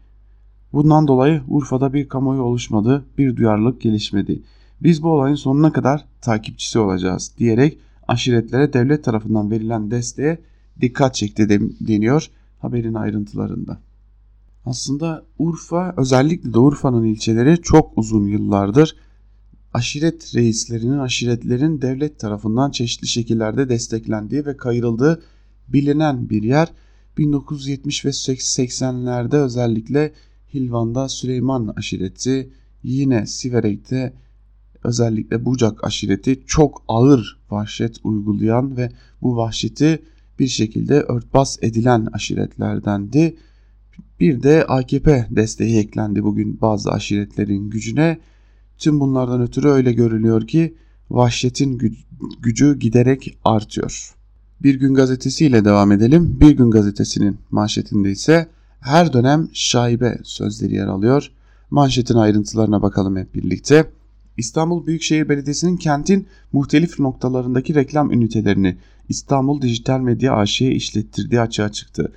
Bundan 0.73 1.07
dolayı 1.07 1.41
Urfa'da 1.47 1.93
bir 1.93 2.09
kamuoyu 2.09 2.41
oluşmadı, 2.41 3.05
bir 3.17 3.35
duyarlılık 3.35 3.81
gelişmedi. 3.81 4.41
Biz 4.83 5.03
bu 5.03 5.09
olayın 5.09 5.35
sonuna 5.35 5.71
kadar 5.71 6.05
takipçisi 6.21 6.79
olacağız 6.79 7.31
diyerek 7.37 7.77
aşiretlere 8.07 8.73
devlet 8.73 9.03
tarafından 9.03 9.51
verilen 9.51 9.91
desteğe 9.91 10.41
dikkat 10.81 11.15
çekti 11.15 11.49
deniyor 11.87 12.29
haberin 12.59 12.93
ayrıntılarında. 12.93 13.79
Aslında 14.65 15.23
Urfa 15.39 15.93
özellikle 15.97 16.53
de 16.53 16.59
Urfa'nın 16.59 17.03
ilçeleri 17.03 17.61
çok 17.61 17.97
uzun 17.97 18.27
yıllardır 18.27 18.95
aşiret 19.73 20.35
reislerinin, 20.35 20.99
aşiretlerin 20.99 21.81
devlet 21.81 22.19
tarafından 22.19 22.71
çeşitli 22.71 23.07
şekillerde 23.07 23.69
desteklendiği 23.69 24.45
ve 24.45 24.57
kayırıldığı 24.57 25.21
bilinen 25.67 26.29
bir 26.29 26.43
yer. 26.43 26.67
1970 27.21 28.05
ve 28.05 28.09
80'lerde 28.09 29.35
özellikle 29.35 30.13
Hilvan'da 30.53 31.09
Süleyman 31.09 31.73
aşireti, 31.77 32.49
yine 32.83 33.27
Siverek'te 33.27 34.13
özellikle 34.83 35.45
Bucak 35.45 35.83
aşireti 35.83 36.43
çok 36.47 36.83
ağır 36.87 37.39
vahşet 37.49 37.97
uygulayan 38.03 38.77
ve 38.77 38.91
bu 39.21 39.37
vahşeti 39.37 39.99
bir 40.39 40.47
şekilde 40.47 40.93
örtbas 40.93 41.57
edilen 41.61 42.07
aşiretlerdendi. 42.13 43.37
Bir 44.19 44.43
de 44.43 44.65
AKP 44.65 45.27
desteği 45.29 45.77
eklendi 45.77 46.23
bugün 46.23 46.61
bazı 46.61 46.91
aşiretlerin 46.91 47.69
gücüne. 47.69 48.19
Tüm 48.77 48.99
bunlardan 48.99 49.41
ötürü 49.41 49.67
öyle 49.67 49.93
görülüyor 49.93 50.47
ki 50.47 50.75
vahşetin 51.09 51.79
gücü 52.41 52.79
giderek 52.79 53.37
artıyor. 53.43 54.20
Bir 54.63 54.75
Gün 54.75 54.93
Gazetesi 54.93 55.45
ile 55.45 55.65
devam 55.65 55.91
edelim. 55.91 56.37
Bir 56.41 56.51
Gün 56.51 56.71
Gazetesi'nin 56.71 57.37
manşetinde 57.51 58.11
ise 58.11 58.47
her 58.79 59.13
dönem 59.13 59.49
şaibe 59.53 60.17
sözleri 60.23 60.75
yer 60.75 60.87
alıyor. 60.87 61.31
Manşetin 61.69 62.15
ayrıntılarına 62.15 62.81
bakalım 62.81 63.17
hep 63.17 63.35
birlikte. 63.35 63.91
İstanbul 64.37 64.85
Büyükşehir 64.85 65.29
Belediyesi'nin 65.29 65.77
kentin 65.77 66.27
muhtelif 66.53 66.99
noktalarındaki 66.99 67.75
reklam 67.75 68.11
ünitelerini 68.11 68.77
İstanbul 69.09 69.61
Dijital 69.61 69.99
Medya 69.99 70.35
AŞ'ye 70.35 70.71
işlettirdiği 70.71 71.41
açığa 71.41 71.71
çıktı. 71.71 72.11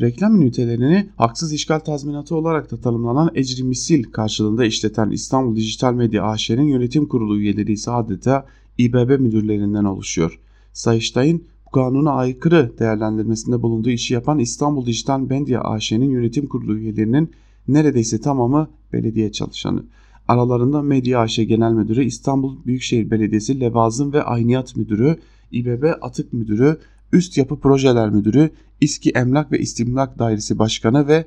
Reklam 0.00 0.42
ünitelerini 0.42 1.08
haksız 1.16 1.52
işgal 1.52 1.78
tazminatı 1.78 2.36
olarak 2.36 2.70
da 2.70 2.80
tanımlanan 2.80 3.30
ecri 3.34 3.64
misil 3.64 4.02
karşılığında 4.02 4.64
işleten 4.64 5.10
İstanbul 5.10 5.56
Dijital 5.56 5.94
Medya 5.94 6.24
AŞ'nin 6.24 6.68
yönetim 6.68 7.08
kurulu 7.08 7.38
üyeleri 7.38 7.72
ise 7.72 7.90
adeta 7.90 8.46
İBB 8.78 9.20
müdürlerinden 9.20 9.84
oluşuyor. 9.84 10.40
Sayıştay'ın 10.72 11.44
kanuna 11.72 12.10
aykırı 12.10 12.72
değerlendirmesinde 12.78 13.62
bulunduğu 13.62 13.90
işi 13.90 14.14
yapan 14.14 14.38
İstanbul 14.38 14.86
Dijital 14.86 15.20
Medya 15.20 15.60
AŞ'nin 15.60 16.10
yönetim 16.10 16.46
kurulu 16.46 16.78
üyelerinin 16.78 17.30
neredeyse 17.68 18.20
tamamı 18.20 18.68
belediye 18.92 19.32
çalışanı. 19.32 19.84
Aralarında 20.28 20.82
Medya 20.82 21.20
AŞ 21.20 21.36
Genel 21.36 21.72
Müdürü, 21.72 22.04
İstanbul 22.04 22.64
Büyükşehir 22.66 23.10
Belediyesi 23.10 23.60
Levazım 23.60 24.12
ve 24.12 24.22
Ayniyat 24.22 24.76
Müdürü, 24.76 25.16
İBB 25.52 25.84
Atık 26.02 26.32
Müdürü, 26.32 26.78
Üst 27.12 27.38
Yapı 27.38 27.60
Projeler 27.60 28.10
Müdürü, 28.10 28.50
İSKİ 28.80 29.10
Emlak 29.10 29.52
ve 29.52 29.58
İstimlak 29.58 30.18
Dairesi 30.18 30.58
Başkanı 30.58 31.08
ve 31.08 31.26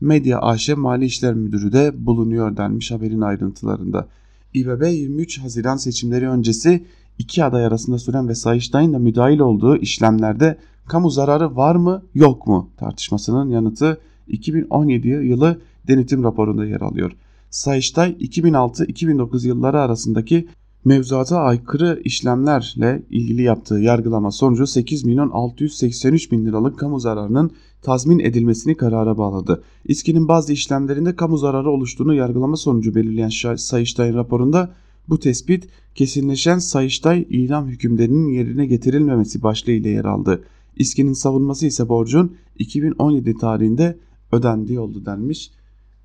Medya 0.00 0.40
AŞ 0.40 0.68
Mali 0.68 1.04
İşler 1.04 1.34
Müdürü 1.34 1.72
de 1.72 2.06
bulunuyor 2.06 2.56
denmiş 2.56 2.90
haberin 2.90 3.20
ayrıntılarında. 3.20 4.08
İBB 4.54 4.92
23 4.92 5.38
Haziran 5.38 5.76
seçimleri 5.76 6.28
öncesi 6.28 6.84
iki 7.18 7.44
aday 7.44 7.66
arasında 7.66 7.98
süren 7.98 8.28
ve 8.28 8.34
Sayıştay'ın 8.34 8.92
da 8.92 8.98
müdahil 8.98 9.38
olduğu 9.38 9.76
işlemlerde 9.76 10.58
kamu 10.88 11.10
zararı 11.10 11.56
var 11.56 11.74
mı 11.76 12.02
yok 12.14 12.46
mu 12.46 12.70
tartışmasının 12.76 13.48
yanıtı 13.50 14.00
2017 14.28 15.08
yılı 15.08 15.60
denetim 15.88 16.24
raporunda 16.24 16.64
yer 16.64 16.80
alıyor. 16.80 17.12
Sayıştay 17.50 18.10
2006-2009 18.10 19.46
yılları 19.46 19.80
arasındaki 19.80 20.48
mevzuata 20.84 21.38
aykırı 21.38 22.00
işlemlerle 22.04 23.02
ilgili 23.10 23.42
yaptığı 23.42 23.74
yargılama 23.74 24.30
sonucu 24.30 24.66
8 24.66 25.04
milyon 25.04 25.30
683 25.30 26.32
bin 26.32 26.46
liralık 26.46 26.78
kamu 26.78 27.00
zararının 27.00 27.50
tazmin 27.82 28.18
edilmesini 28.18 28.76
karara 28.76 29.18
bağladı. 29.18 29.62
İSKİ'nin 29.84 30.28
bazı 30.28 30.52
işlemlerinde 30.52 31.16
kamu 31.16 31.38
zararı 31.38 31.70
oluştuğunu 31.70 32.14
yargılama 32.14 32.56
sonucu 32.56 32.94
belirleyen 32.94 33.56
Sayıştay'ın 33.56 34.14
raporunda 34.14 34.70
bu 35.08 35.18
tespit 35.18 35.68
kesinleşen 35.94 36.58
Sayıştay 36.58 37.26
idam 37.30 37.68
hükümlerinin 37.68 38.28
yerine 38.28 38.66
getirilmemesi 38.66 39.42
başlığı 39.42 39.72
ile 39.72 39.88
yer 39.88 40.04
aldı. 40.04 40.44
İSKİ'nin 40.76 41.12
savunması 41.12 41.66
ise 41.66 41.88
borcun 41.88 42.36
2017 42.58 43.34
tarihinde 43.34 43.98
ödendiği 44.32 44.80
oldu 44.80 45.06
denmiş. 45.06 45.50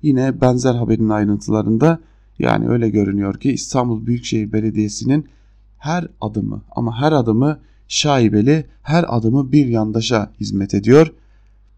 Yine 0.02 0.40
benzer 0.40 0.74
haberin 0.74 1.08
ayrıntılarında 1.08 2.00
yani 2.38 2.68
öyle 2.68 2.88
görünüyor 2.88 3.40
ki 3.40 3.52
İstanbul 3.52 4.06
Büyükşehir 4.06 4.52
Belediyesi'nin 4.52 5.24
her 5.78 6.08
adımı 6.20 6.62
ama 6.70 7.00
her 7.00 7.12
adımı 7.12 7.60
şaibeli, 7.88 8.66
her 8.82 9.04
adımı 9.08 9.52
bir 9.52 9.66
yandaşa 9.66 10.32
hizmet 10.40 10.74
ediyor. 10.74 11.14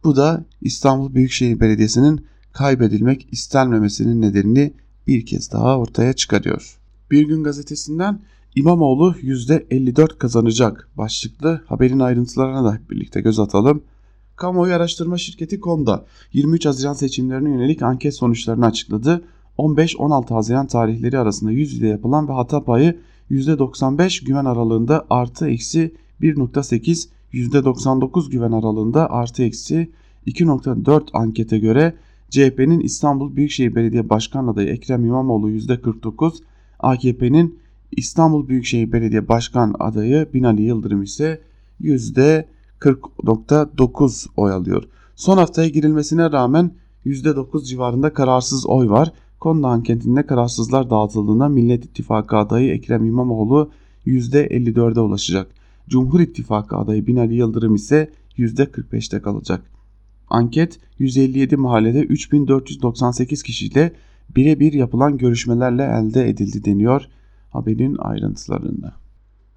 Bu 0.04 0.16
da 0.16 0.44
İstanbul 0.60 1.14
Büyükşehir 1.14 1.60
Belediyesi'nin 1.60 2.24
kaybedilmek 2.52 3.28
istenmemesinin 3.32 4.22
nedenini 4.22 4.72
bir 5.06 5.26
kez 5.26 5.52
daha 5.52 5.78
ortaya 5.78 6.12
çıkarıyor. 6.12 6.79
Bir 7.10 7.26
gün 7.26 7.44
gazetesinden 7.44 8.20
İmamoğlu 8.54 9.14
%54 9.22 10.18
kazanacak 10.18 10.88
başlıklı 10.96 11.62
haberin 11.66 12.00
ayrıntılarına 12.00 12.64
da 12.64 12.78
birlikte 12.90 13.20
göz 13.20 13.38
atalım. 13.38 13.82
Kamuoyu 14.36 14.74
araştırma 14.74 15.18
şirketi 15.18 15.60
Konda 15.60 16.04
23 16.32 16.66
Haziran 16.66 16.92
seçimlerine 16.92 17.50
yönelik 17.50 17.82
anket 17.82 18.14
sonuçlarını 18.14 18.66
açıkladı. 18.66 19.24
15-16 19.58 20.34
Haziran 20.34 20.66
tarihleri 20.66 21.18
arasında 21.18 21.50
yüz 21.50 21.72
yüze 21.72 21.86
yapılan 21.86 22.28
ve 22.28 22.32
hata 22.32 22.64
payı 22.64 22.98
%95 23.30 24.24
güven 24.24 24.44
aralığında 24.44 25.06
artı 25.10 25.48
eksi 25.48 25.94
1.8 26.20 27.08
%99 27.32 28.30
güven 28.30 28.52
aralığında 28.52 29.10
artı 29.10 29.42
eksi 29.42 29.90
2.4 30.26 31.08
ankete 31.12 31.58
göre 31.58 31.94
CHP'nin 32.30 32.80
İstanbul 32.80 33.36
Büyükşehir 33.36 33.74
Belediye 33.74 34.10
Başkan 34.10 34.46
adayı 34.46 34.68
Ekrem 34.68 35.04
İmamoğlu 35.04 35.50
%49, 35.50 36.32
AKP'nin 36.82 37.58
İstanbul 37.92 38.48
Büyükşehir 38.48 38.92
Belediye 38.92 39.28
Başkan 39.28 39.74
adayı 39.78 40.28
Binali 40.34 40.62
Yıldırım 40.62 41.02
ise 41.02 41.40
%40.9 41.80 44.26
oy 44.36 44.52
alıyor. 44.52 44.84
Son 45.16 45.36
haftaya 45.36 45.68
girilmesine 45.68 46.32
rağmen 46.32 46.70
%9 47.06 47.64
civarında 47.64 48.12
kararsız 48.12 48.66
oy 48.66 48.88
var. 48.88 49.12
Konda 49.40 49.68
anketinde 49.68 50.26
kararsızlar 50.26 50.90
dağıtıldığında 50.90 51.48
Millet 51.48 51.84
İttifakı 51.84 52.36
adayı 52.36 52.72
Ekrem 52.72 53.04
İmamoğlu 53.04 53.70
%54'e 54.06 55.00
ulaşacak. 55.00 55.50
Cumhur 55.88 56.20
İttifakı 56.20 56.76
adayı 56.76 57.06
Binali 57.06 57.34
Yıldırım 57.34 57.74
ise 57.74 58.10
%45'te 58.38 59.22
kalacak. 59.22 59.62
Anket 60.30 60.78
157 60.98 61.56
mahallede 61.56 62.00
3498 62.00 63.42
kişiyle 63.42 63.92
birebir 64.36 64.72
yapılan 64.72 65.18
görüşmelerle 65.18 65.82
elde 65.82 66.28
edildi 66.28 66.64
deniyor 66.64 67.02
haberin 67.50 67.96
ayrıntılarında. 67.96 68.92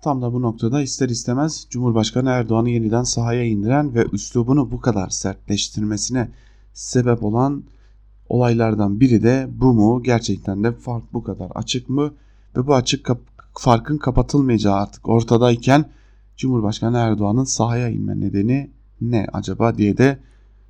Tam 0.01 0.21
da 0.21 0.33
bu 0.33 0.41
noktada 0.41 0.81
ister 0.81 1.09
istemez 1.09 1.67
Cumhurbaşkanı 1.69 2.29
Erdoğan'ı 2.29 2.69
yeniden 2.69 3.03
sahaya 3.03 3.43
indiren 3.43 3.95
ve 3.95 4.05
üslubunu 4.11 4.71
bu 4.71 4.79
kadar 4.79 5.09
sertleştirmesine 5.09 6.29
sebep 6.73 7.23
olan 7.23 7.63
Olaylardan 8.29 8.99
biri 8.99 9.23
de 9.23 9.47
bu 9.51 9.73
mu? 9.73 10.03
Gerçekten 10.03 10.63
de 10.63 10.71
fark 10.71 11.13
bu 11.13 11.23
kadar 11.23 11.51
açık 11.55 11.89
mı? 11.89 12.13
Ve 12.57 12.67
bu 12.67 12.75
açık 12.75 13.03
kap 13.03 13.19
farkın 13.53 13.97
kapatılmayacağı 13.97 14.75
artık 14.75 15.09
ortadayken 15.09 15.85
Cumhurbaşkanı 16.37 16.97
Erdoğan'ın 16.97 17.43
sahaya 17.43 17.89
inme 17.89 18.19
nedeni 18.19 18.71
ne 19.01 19.27
acaba 19.33 19.77
diye 19.77 19.97
de 19.97 20.19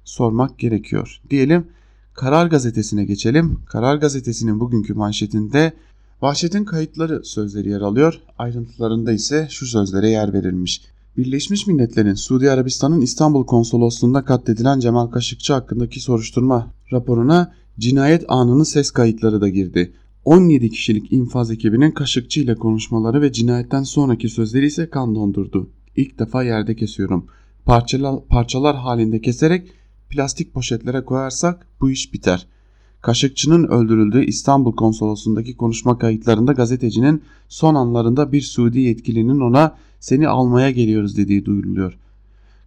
sormak 0.04 0.60
gerekiyor. 0.60 1.22
Diyelim 1.30 1.68
Karar 2.14 2.48
Gazetesi'ne 2.48 3.06
geçelim. 3.06 3.60
Karar 3.66 3.96
Gazetesi'nin 3.96 4.60
bugünkü 4.60 4.94
manşetinde 4.94 5.74
Vahşetin 6.22 6.64
kayıtları 6.66 7.26
sözleri 7.26 7.70
yer 7.70 7.82
alıyor. 7.82 8.20
Ayrıntılarında 8.38 9.12
ise 9.12 9.48
şu 9.50 9.66
sözlere 9.66 10.10
yer 10.10 10.34
verilmiş. 10.34 10.82
Birleşmiş 11.18 11.68
Milletler'in 11.68 12.14
Suudi 12.14 12.52
Arabistan'ın 12.52 13.02
İstanbul 13.02 13.46
konsolosluğunda 13.46 14.26
katledilen 14.26 14.80
Cemal 14.80 15.08
Kaşıkçı 15.08 15.54
hakkındaki 15.54 16.00
soruşturma 16.00 16.74
raporuna 16.92 17.54
cinayet 17.80 18.26
anının 18.28 18.64
ses 18.64 18.92
kayıtları 18.92 19.42
da 19.42 19.50
girdi. 19.50 19.94
17 20.26 20.70
kişilik 20.70 21.14
infaz 21.14 21.52
ekibinin 21.52 21.92
Kaşıkçı 21.92 22.42
ile 22.42 22.56
konuşmaları 22.56 23.22
ve 23.22 23.32
cinayetten 23.32 23.84
sonraki 23.84 24.30
sözleri 24.30 24.66
ise 24.66 24.90
kan 24.90 25.16
dondurdu. 25.16 25.70
İlk 25.96 26.20
defa 26.20 26.44
yerde 26.44 26.76
kesiyorum. 26.76 27.26
Parçalar, 27.66 28.26
parçalar 28.30 28.76
halinde 28.76 29.22
keserek 29.22 29.72
plastik 30.14 30.54
poşetlere 30.54 31.06
koyarsak 31.06 31.68
bu 31.82 31.92
iş 31.92 32.14
biter. 32.14 32.48
Kaşıkçı'nın 33.02 33.64
öldürüldüğü 33.64 34.26
İstanbul 34.26 34.76
konsolosluğundaki 34.76 35.58
konuşma 35.58 35.98
kayıtlarında 35.98 36.52
gazetecinin 36.52 37.22
son 37.48 37.76
anlarında 37.76 38.32
bir 38.32 38.42
Suudi 38.42 38.80
yetkilinin 38.80 39.40
ona 39.40 39.76
seni 40.00 40.28
almaya 40.28 40.72
geliyoruz 40.72 41.18
dediği 41.18 41.46
duyuruluyor. 41.46 41.98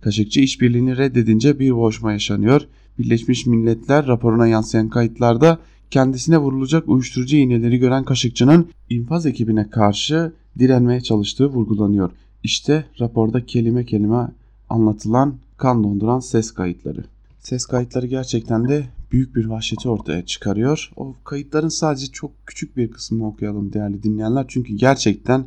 Kaşıkçı 0.01 0.41
işbirliğini 0.41 0.97
reddedince 0.97 1.59
bir 1.59 1.77
boğuşma 1.77 2.13
yaşanıyor. 2.13 2.63
Birleşmiş 2.99 3.47
Milletler 3.47 4.07
raporuna 4.07 4.47
yansıyan 4.47 4.89
kayıtlarda 4.89 5.59
kendisine 5.91 6.39
vurulacak 6.39 6.89
uyuşturucu 6.89 7.37
iğneleri 7.37 7.79
gören 7.79 8.05
Kaşıkçı'nın 8.05 8.69
infaz 8.91 9.27
ekibine 9.27 9.71
karşı 9.71 10.33
direnmeye 10.59 11.01
çalıştığı 11.01 11.47
vurgulanıyor. 11.47 12.11
İşte 12.43 12.85
raporda 13.01 13.47
kelime 13.47 13.85
kelime 13.85 14.29
anlatılan 14.69 15.35
kan 15.57 15.85
donduran 15.85 16.21
ses 16.21 16.51
kayıtları. 16.51 17.05
Ses 17.47 17.67
kayıtları 17.67 18.07
gerçekten 18.07 18.69
de 18.69 18.87
büyük 19.13 19.37
bir 19.37 19.45
vahşeti 19.45 19.89
ortaya 19.89 20.27
çıkarıyor. 20.27 20.91
O 20.97 21.15
kayıtların 21.25 21.69
sadece 21.69 22.07
çok 22.07 22.47
küçük 22.47 22.77
bir 22.77 22.91
kısmını 22.91 23.27
okuyalım 23.27 23.73
değerli 23.73 24.03
dinleyenler. 24.03 24.45
Çünkü 24.49 24.75
gerçekten 24.75 25.47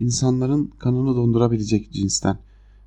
insanların 0.00 0.72
kanını 0.78 1.16
dondurabilecek 1.16 1.92
cinsten. 1.92 2.38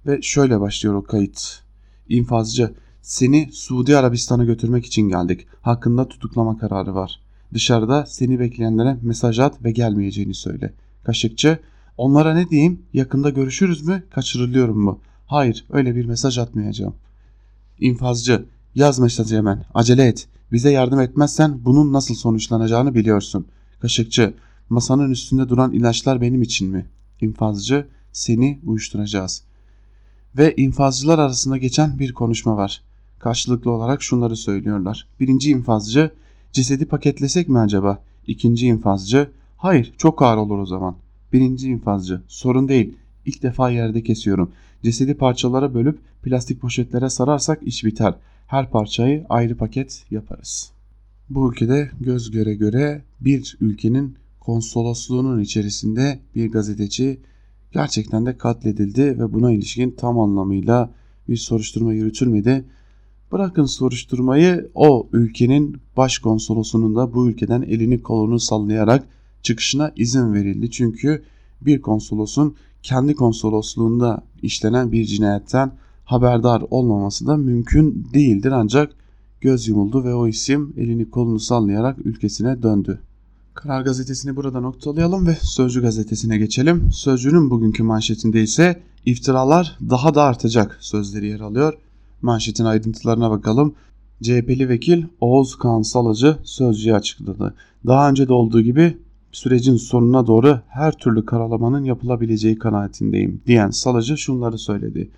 Ve 0.06 0.22
şöyle 0.22 0.60
başlıyor 0.60 0.96
o 0.96 1.04
kayıt. 1.04 1.62
İnfazcı 2.10 2.74
seni 3.02 3.50
Suudi 3.52 3.98
Arabistan'a 3.98 4.44
götürmek 4.44 4.86
için 4.86 5.10
geldik. 5.10 5.48
Hakkında 5.62 6.08
tutuklama 6.08 6.58
kararı 6.58 6.96
var. 6.96 7.22
Dışarıda 7.54 8.06
seni 8.06 8.40
bekleyenlere 8.40 8.98
mesaj 9.02 9.40
at 9.40 9.64
ve 9.64 9.72
gelmeyeceğini 9.72 10.34
söyle. 10.34 10.74
Kaşıkçı 11.04 11.60
onlara 11.98 12.34
ne 12.34 12.50
diyeyim 12.50 12.82
yakında 12.94 13.30
görüşürüz 13.30 13.88
mü 13.88 14.04
kaçırılıyorum 14.12 14.80
mu? 14.80 15.00
Hayır 15.26 15.66
öyle 15.70 15.96
bir 15.96 16.06
mesaj 16.06 16.38
atmayacağım. 16.38 16.96
İnfazcı 17.80 18.46
yaz 18.76 19.00
mesajı 19.00 19.38
hemen 19.38 19.66
acele 19.74 20.08
et. 20.08 20.28
Bize 20.52 20.72
yardım 20.72 21.00
etmezsen 21.00 21.66
bunun 21.66 21.94
nasıl 21.94 22.16
sonuçlanacağını 22.16 22.96
biliyorsun. 22.96 23.48
Kaşıkçı 23.80 24.34
masanın 24.70 25.12
üstünde 25.12 25.50
duran 25.50 25.74
ilaçlar 25.74 26.22
benim 26.22 26.42
için 26.42 26.68
mi? 26.68 26.86
İnfazcı 27.22 27.88
seni 28.12 28.60
uyuşturacağız. 28.66 29.44
Ve 30.38 30.56
infazcılar 30.56 31.20
arasında 31.20 31.58
geçen 31.58 32.00
bir 32.00 32.14
konuşma 32.14 32.58
var. 32.58 32.82
Karşılıklı 33.20 33.72
olarak 33.72 34.04
şunları 34.04 34.36
söylüyorlar. 34.36 35.08
Birinci 35.20 35.52
infazcı 35.52 36.12
cesedi 36.52 36.86
paketlesek 36.86 37.50
mi 37.50 37.60
acaba? 37.60 38.04
İkinci 38.28 38.68
infazcı 38.68 39.30
hayır 39.58 39.94
çok 39.98 40.22
ağır 40.22 40.38
olur 40.38 40.58
o 40.58 40.66
zaman. 40.66 40.96
Birinci 41.34 41.70
infazcı 41.70 42.22
sorun 42.28 42.68
değil 42.68 42.98
ilk 43.26 43.44
defa 43.44 43.70
yerde 43.70 44.04
kesiyorum. 44.04 44.52
Cesedi 44.84 45.14
parçalara 45.14 45.74
bölüp 45.74 46.00
plastik 46.24 46.62
poşetlere 46.62 47.10
sararsak 47.10 47.64
iş 47.64 47.86
biter. 47.86 48.14
Her 48.48 48.70
parçayı 48.70 49.26
ayrı 49.30 49.58
paket 49.58 50.06
yaparız. 50.12 50.72
Bu 51.30 51.52
ülkede 51.52 51.92
göz 52.00 52.32
göre 52.32 52.54
göre 52.54 53.04
bir 53.22 53.58
ülkenin 53.62 54.18
konsolosluğunun 54.40 55.40
içerisinde 55.40 56.20
bir 56.36 56.52
gazeteci 56.52 57.20
gerçekten 57.72 58.26
de 58.26 58.38
katledildi 58.38 59.20
ve 59.20 59.34
buna 59.34 59.52
ilişkin 59.52 59.92
tam 59.92 60.20
anlamıyla 60.20 60.94
bir 61.28 61.38
soruşturma 61.38 61.94
yürütülmedi. 61.94 62.66
Bırakın 63.32 63.66
soruşturmayı 63.66 64.70
o 64.76 65.10
ülkenin 65.14 65.78
başkonsolosunun 65.98 66.96
da 66.96 67.14
bu 67.14 67.30
ülkeden 67.30 67.62
elini 67.62 68.02
kolunu 68.02 68.40
sallayarak 68.40 69.08
çıkışına 69.44 69.92
izin 69.96 70.34
verildi. 70.34 70.72
Çünkü 70.72 71.24
bir 71.62 71.82
konsolosun 71.82 72.56
kendi 72.84 73.16
konsolosluğunda 73.16 74.24
işlenen 74.42 74.92
bir 74.92 75.06
cinayetten 75.06 75.72
haberdar 76.10 76.64
olmaması 76.70 77.28
da 77.28 77.38
mümkün 77.38 78.08
değildir 78.14 78.52
ancak 78.52 78.96
göz 79.42 79.68
yumuldu 79.68 80.04
ve 80.04 80.14
o 80.14 80.28
isim 80.28 80.74
elini 80.78 81.10
kolunu 81.10 81.40
sallayarak 81.40 82.06
ülkesine 82.06 82.64
döndü. 82.64 83.00
Karar 83.54 83.82
gazetesini 83.82 84.36
burada 84.36 84.60
noktalayalım 84.60 85.28
ve 85.28 85.36
Sözcü 85.42 85.82
gazetesine 85.82 86.38
geçelim. 86.38 86.92
Sözcü'nün 86.92 87.50
bugünkü 87.50 87.84
manşetinde 87.84 88.42
ise 88.42 88.84
iftiralar 89.06 89.78
daha 89.90 90.16
da 90.16 90.24
artacak 90.24 90.78
sözleri 90.82 91.28
yer 91.28 91.40
alıyor. 91.40 91.74
Manşetin 92.22 92.66
ayrıntılarına 92.66 93.32
bakalım. 93.32 93.74
CHP'li 94.22 94.70
vekil 94.70 95.04
Oğuz 95.22 95.58
Salıcı 95.84 96.38
sözcüye 96.44 96.96
açıkladı. 96.96 97.56
Daha 97.88 98.10
önce 98.10 98.28
de 98.28 98.34
olduğu 98.34 98.62
gibi 98.62 98.98
sürecin 99.32 99.76
sonuna 99.76 100.28
doğru 100.28 100.60
her 100.68 100.98
türlü 100.98 101.26
karalamanın 101.26 101.84
yapılabileceği 101.84 102.58
kanaatindeyim 102.58 103.42
diyen 103.48 103.70
Salıcı 103.70 104.18
şunları 104.18 104.58
söyledi. 104.58 105.10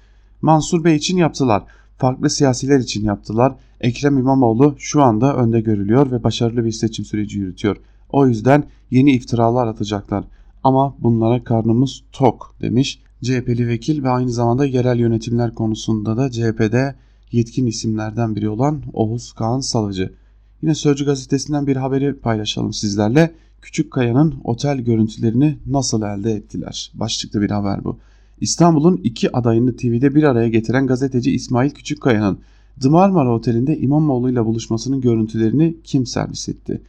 Mansur 0.41 0.83
Bey 0.83 0.95
için 0.95 1.17
yaptılar. 1.17 1.63
Farklı 1.97 2.29
siyasiler 2.29 2.79
için 2.79 3.03
yaptılar. 3.03 3.55
Ekrem 3.81 4.17
İmamoğlu 4.17 4.75
şu 4.77 5.01
anda 5.03 5.35
önde 5.35 5.61
görülüyor 5.61 6.11
ve 6.11 6.23
başarılı 6.23 6.65
bir 6.65 6.71
seçim 6.71 7.05
süreci 7.05 7.39
yürütüyor. 7.39 7.77
O 8.09 8.27
yüzden 8.27 8.63
yeni 8.91 9.11
iftiralar 9.11 9.67
atacaklar. 9.67 10.23
Ama 10.63 10.95
bunlara 10.99 11.43
karnımız 11.43 12.03
tok 12.11 12.55
demiş. 12.61 12.99
CHP'li 13.23 13.67
vekil 13.67 14.03
ve 14.03 14.09
aynı 14.09 14.31
zamanda 14.31 14.65
yerel 14.65 14.99
yönetimler 14.99 15.55
konusunda 15.55 16.17
da 16.17 16.31
CHP'de 16.31 16.95
yetkin 17.31 17.65
isimlerden 17.65 18.35
biri 18.35 18.49
olan 18.49 18.83
Oğuz 18.93 19.33
Kağan 19.33 19.59
Salıcı. 19.59 20.13
Yine 20.61 20.75
Sözcü 20.75 21.05
gazetesinden 21.05 21.67
bir 21.67 21.75
haberi 21.75 22.19
paylaşalım 22.19 22.73
sizlerle. 22.73 23.35
Küçük 23.61 23.91
Kaya'nın 23.91 24.35
otel 24.43 24.77
görüntülerini 24.77 25.57
nasıl 25.65 26.01
elde 26.01 26.31
ettiler? 26.31 26.91
Başlıklı 26.93 27.41
bir 27.41 27.49
haber 27.49 27.83
bu. 27.83 27.97
İstanbul'un 28.41 28.97
iki 29.03 29.37
adayını 29.37 29.75
TV'de 29.75 30.15
bir 30.15 30.23
araya 30.23 30.49
getiren 30.49 30.87
gazeteci 30.87 31.31
İsmail 31.31 31.69
Küçükkaya'nın 31.69 32.39
The 32.81 32.89
Marmara 32.89 33.33
Oteli'nde 33.33 33.77
İmamoğlu 33.77 34.29
ile 34.29 34.45
buluşmasının 34.45 35.01
görüntülerini 35.01 35.77
kim 35.83 36.05
servis 36.05 36.49
etti? 36.49 36.81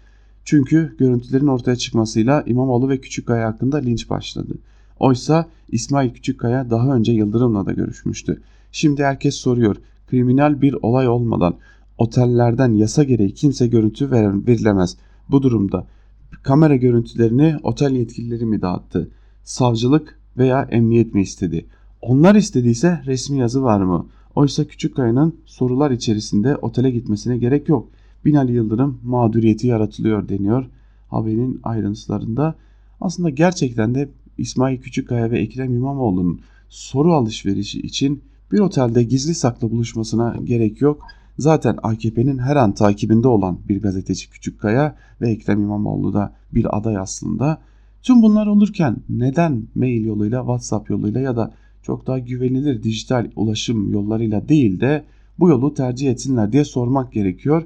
Çünkü 0.44 0.96
görüntülerin 0.98 1.46
ortaya 1.46 1.76
çıkmasıyla 1.76 2.42
İmamoğlu 2.46 2.88
ve 2.88 3.00
Küçükkaya 3.00 3.48
hakkında 3.48 3.76
linç 3.76 4.10
başladı. 4.10 4.54
Oysa 4.98 5.48
İsmail 5.68 6.10
Küçükkaya 6.10 6.70
daha 6.70 6.94
önce 6.94 7.12
Yıldırım'la 7.12 7.66
da 7.66 7.72
görüşmüştü. 7.72 8.42
Şimdi 8.72 9.04
herkes 9.04 9.34
soruyor. 9.34 9.76
Kriminal 10.06 10.62
bir 10.62 10.76
olay 10.82 11.08
olmadan 11.08 11.54
otellerden 11.98 12.74
yasa 12.74 13.04
gereği 13.04 13.34
kimse 13.34 13.66
görüntü 13.66 14.10
verilemez. 14.10 14.96
Bu 15.30 15.42
durumda 15.42 15.86
kamera 16.42 16.76
görüntülerini 16.76 17.56
otel 17.62 17.92
yetkilileri 17.92 18.46
mi 18.46 18.62
dağıttı? 18.62 19.10
Savcılık 19.44 20.21
veya 20.38 20.68
emniyet 20.70 21.14
mi 21.14 21.22
istedi? 21.22 21.66
Onlar 22.02 22.34
istediyse 22.34 23.02
resmi 23.06 23.38
yazı 23.38 23.62
var 23.62 23.80
mı? 23.80 24.06
Oysa 24.34 24.64
Küçükkaya'nın 24.64 25.34
sorular 25.44 25.90
içerisinde 25.90 26.56
otele 26.56 26.90
gitmesine 26.90 27.38
gerek 27.38 27.68
yok. 27.68 27.88
Binali 28.24 28.52
Yıldırım 28.52 28.98
mağduriyeti 29.04 29.66
yaratılıyor 29.66 30.28
deniyor 30.28 30.66
haberin 31.12 31.60
ayrıntılarında. 31.62 32.54
Aslında 33.00 33.30
gerçekten 33.30 33.94
de 33.94 34.08
İsmail 34.38 34.78
Küçükkaya 34.78 35.30
ve 35.30 35.38
Ekrem 35.38 35.74
İmamoğlu'nun 35.74 36.40
soru 36.68 37.12
alışverişi 37.12 37.80
için 37.80 38.22
bir 38.52 38.58
otelde 38.58 39.02
gizli 39.02 39.34
saklı 39.34 39.70
buluşmasına 39.70 40.36
gerek 40.44 40.80
yok. 40.80 41.02
Zaten 41.38 41.78
AKP'nin 41.82 42.38
her 42.38 42.56
an 42.56 42.74
takibinde 42.74 43.28
olan 43.28 43.58
bir 43.68 43.82
gazeteci 43.82 44.30
Küçükkaya 44.30 44.96
ve 45.20 45.30
Ekrem 45.30 45.62
İmamoğlu 45.62 46.12
da 46.12 46.32
bir 46.54 46.76
aday 46.78 46.96
aslında. 46.96 47.58
Tüm 48.02 48.22
bunlar 48.22 48.46
olurken 48.46 48.96
neden 49.08 49.66
mail 49.74 50.04
yoluyla, 50.04 50.40
WhatsApp 50.40 50.90
yoluyla 50.90 51.20
ya 51.20 51.36
da 51.36 51.54
çok 51.82 52.06
daha 52.06 52.18
güvenilir 52.18 52.82
dijital 52.82 53.30
ulaşım 53.36 53.92
yollarıyla 53.92 54.48
değil 54.48 54.80
de 54.80 55.04
bu 55.38 55.48
yolu 55.48 55.74
tercih 55.74 56.10
etsinler 56.10 56.52
diye 56.52 56.64
sormak 56.64 57.12
gerekiyor. 57.12 57.62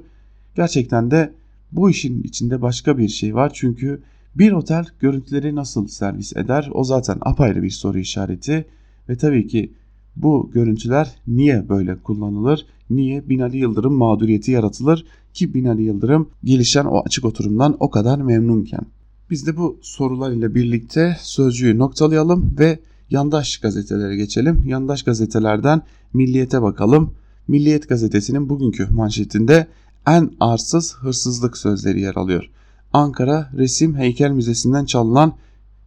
Gerçekten 0.55 1.11
de 1.11 1.33
bu 1.71 1.89
işin 1.89 2.23
içinde 2.23 2.61
başka 2.61 2.97
bir 2.97 3.07
şey 3.07 3.35
var 3.35 3.51
çünkü 3.53 4.01
bir 4.35 4.51
otel 4.51 4.85
görüntüleri 4.99 5.55
nasıl 5.55 5.87
servis 5.87 6.37
eder 6.37 6.69
o 6.73 6.83
zaten 6.83 7.17
apayrı 7.21 7.63
bir 7.63 7.69
soru 7.69 7.99
işareti 7.99 8.65
ve 9.09 9.17
tabii 9.17 9.47
ki 9.47 9.71
Bu 10.15 10.49
görüntüler 10.53 11.15
niye 11.27 11.69
böyle 11.69 11.95
kullanılır? 11.95 12.65
Niye 12.89 13.29
Binali 13.29 13.57
Yıldırım 13.57 13.93
mağduriyeti 13.93 14.51
yaratılır 14.51 15.05
ki 15.33 15.53
Binali 15.53 15.83
Yıldırım 15.83 16.29
gelişen 16.43 16.85
o 16.85 17.01
açık 17.05 17.25
oturumdan 17.25 17.77
o 17.79 17.89
kadar 17.89 18.21
memnunken? 18.21 18.85
Biz 19.29 19.47
de 19.47 19.57
bu 19.57 19.79
sorular 19.81 20.31
ile 20.31 20.55
birlikte 20.55 21.17
sözcüğü 21.21 21.77
noktalayalım 21.77 22.55
ve 22.59 22.79
yandaş 23.09 23.57
gazetelere 23.57 24.15
geçelim. 24.15 24.63
Yandaş 24.65 25.03
gazetelerden 25.03 25.81
Milliyet'e 26.13 26.61
bakalım. 26.61 27.13
Milliyet 27.47 27.89
gazetesinin 27.89 28.49
bugünkü 28.49 28.87
manşetinde 28.89 29.67
en 30.07 30.31
arsız 30.39 30.95
hırsızlık 30.95 31.57
sözleri 31.57 32.01
yer 32.01 32.15
alıyor. 32.15 32.49
Ankara 32.93 33.49
Resim 33.57 33.95
Heykel 33.95 34.31
Müzesi'nden 34.31 34.85
çalınan 34.85 35.33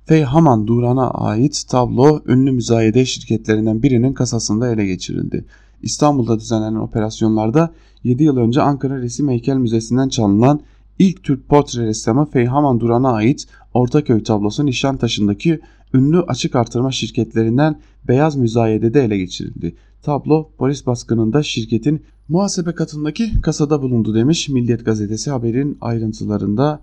Feyhaman 0.05 0.67
Duran'a 0.67 1.11
ait 1.11 1.65
tablo 1.69 2.21
ünlü 2.27 2.51
müzayede 2.53 3.05
şirketlerinden 3.05 3.83
birinin 3.83 4.13
kasasında 4.13 4.73
ele 4.73 4.87
geçirildi. 4.87 5.45
İstanbul'da 5.83 6.41
düzenlenen 6.41 6.75
operasyonlarda 6.75 7.73
7 8.05 8.23
yıl 8.23 8.37
önce 8.37 8.63
Ankara 8.63 8.99
Resim 8.99 9.29
Heykel 9.29 9.57
Müzesi'nden 9.57 10.09
çalınan 10.09 10.61
ilk 11.01 11.25
Türk 11.25 11.49
portre 11.49 11.87
ressamı 11.87 12.31
Feyhaman 12.31 12.81
Duran'a 12.81 13.13
ait 13.13 13.47
Ortaköy 13.75 14.23
tablosu 14.23 14.67
Nişantaşı'ndaki 14.67 15.61
ünlü 15.95 16.21
açık 16.21 16.57
artırma 16.57 16.93
şirketlerinden 16.93 17.81
Beyaz 18.09 18.37
Müzayede'de 18.37 19.05
ele 19.05 19.19
geçirildi. 19.19 19.77
Tablo 20.03 20.51
polis 20.59 20.87
baskınında 20.87 21.43
şirketin 21.43 22.03
muhasebe 22.29 22.73
katındaki 22.73 23.41
kasada 23.41 23.83
bulundu 23.83 24.15
demiş 24.15 24.49
Milliyet 24.49 24.85
gazetesi 24.85 25.31
haberin 25.31 25.79
ayrıntılarında. 25.81 26.81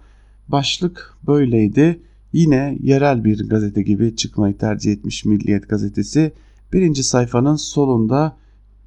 Başlık 0.47 1.13
böyleydi. 1.27 1.99
Yine 2.33 2.77
yerel 2.81 3.23
bir 3.23 3.49
gazete 3.49 3.81
gibi 3.81 4.15
çıkmayı 4.15 4.57
tercih 4.57 4.91
etmiş 4.91 5.25
Milliyet 5.25 5.69
gazetesi. 5.69 6.31
Birinci 6.73 7.03
sayfanın 7.03 7.55
solunda 7.55 8.37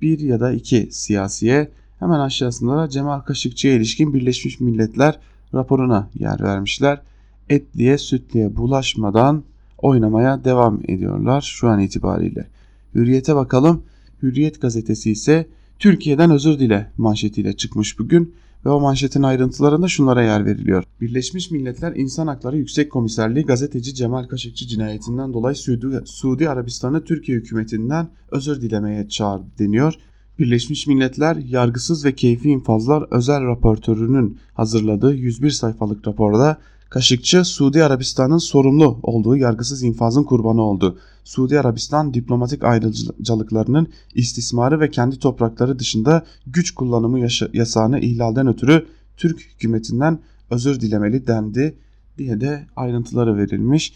bir 0.03 0.19
ya 0.19 0.41
da 0.41 0.53
iki 0.53 0.89
siyasiye 0.91 1.69
hemen 2.01 2.21
aşağısında 2.21 2.77
da 2.77 2.89
Cemal 2.89 3.21
Kaşıkçı'ya 3.21 3.75
ilişkin 3.75 4.15
Birleşmiş 4.15 4.61
Milletler 4.61 5.19
raporuna 5.55 6.11
yer 6.15 6.41
vermişler. 6.41 7.01
Etliye 7.49 7.99
sütliye 7.99 8.57
bulaşmadan 8.57 9.43
oynamaya 9.79 10.45
devam 10.45 10.81
ediyorlar 10.89 11.41
şu 11.41 11.69
an 11.69 11.81
itibariyle. 11.81 12.47
Hürriyete 12.95 13.37
bakalım. 13.37 13.83
Hürriyet 14.23 14.61
gazetesi 14.61 15.11
ise 15.11 15.47
Türkiye'den 15.79 16.31
özür 16.31 16.59
dile 16.59 16.93
manşetiyle 16.97 17.53
çıkmış 17.53 17.99
bugün 17.99 18.35
ve 18.65 18.71
o 18.71 18.81
manşetin 18.81 19.23
ayrıntılarında 19.23 19.89
şunlara 19.89 20.23
yer 20.23 20.47
veriliyor. 20.47 20.85
Birleşmiş 21.01 21.51
Milletler 21.51 21.93
İnsan 21.97 22.27
Hakları 22.27 22.57
Yüksek 22.57 22.93
Komiserliği 22.93 23.45
gazeteci 23.45 23.95
Cemal 23.95 24.25
Kaşıkçı 24.25 24.67
cinayetinden 24.67 25.33
dolayı 25.33 25.57
Suudi, 25.57 26.01
Suudi 26.05 26.49
Arabistan'ı 26.49 27.05
Türkiye 27.05 27.39
hükümetinden 27.39 28.09
özür 28.31 28.61
dilemeye 28.61 29.09
çağırdı 29.09 29.47
deniyor. 29.59 29.95
Birleşmiş 30.41 30.87
Milletler 30.87 31.37
yargısız 31.37 32.05
ve 32.05 32.15
keyfi 32.15 32.49
infazlar 32.49 33.05
özel 33.11 33.47
raportörünün 33.47 34.39
hazırladığı 34.55 35.15
101 35.15 35.51
sayfalık 35.51 36.09
raporda 36.09 36.59
Kaşıkçı 36.91 37.45
Suudi 37.45 37.85
Arabistan'ın 37.85 38.39
sorumlu 38.39 38.99
olduğu 39.03 39.37
yargısız 39.37 39.83
infazın 39.83 40.25
kurbanı 40.25 40.63
oldu. 40.63 40.99
Suudi 41.25 41.61
Arabistan 41.61 42.15
diplomatik 42.15 42.65
ayrıcalıklarının 42.65 43.89
istismarı 44.15 44.81
ve 44.81 44.91
kendi 44.91 45.19
toprakları 45.19 45.79
dışında 45.79 46.25
güç 46.47 46.71
kullanımı 46.71 47.29
yasağını 47.53 48.01
ihlalden 48.01 48.47
ötürü 48.47 48.87
Türk 49.17 49.41
hükümetinden 49.41 50.19
özür 50.51 50.81
dilemeli 50.81 51.27
dendi 51.27 51.75
diye 52.19 52.41
de 52.41 52.67
ayrıntıları 52.77 53.37
verilmiş. 53.37 53.93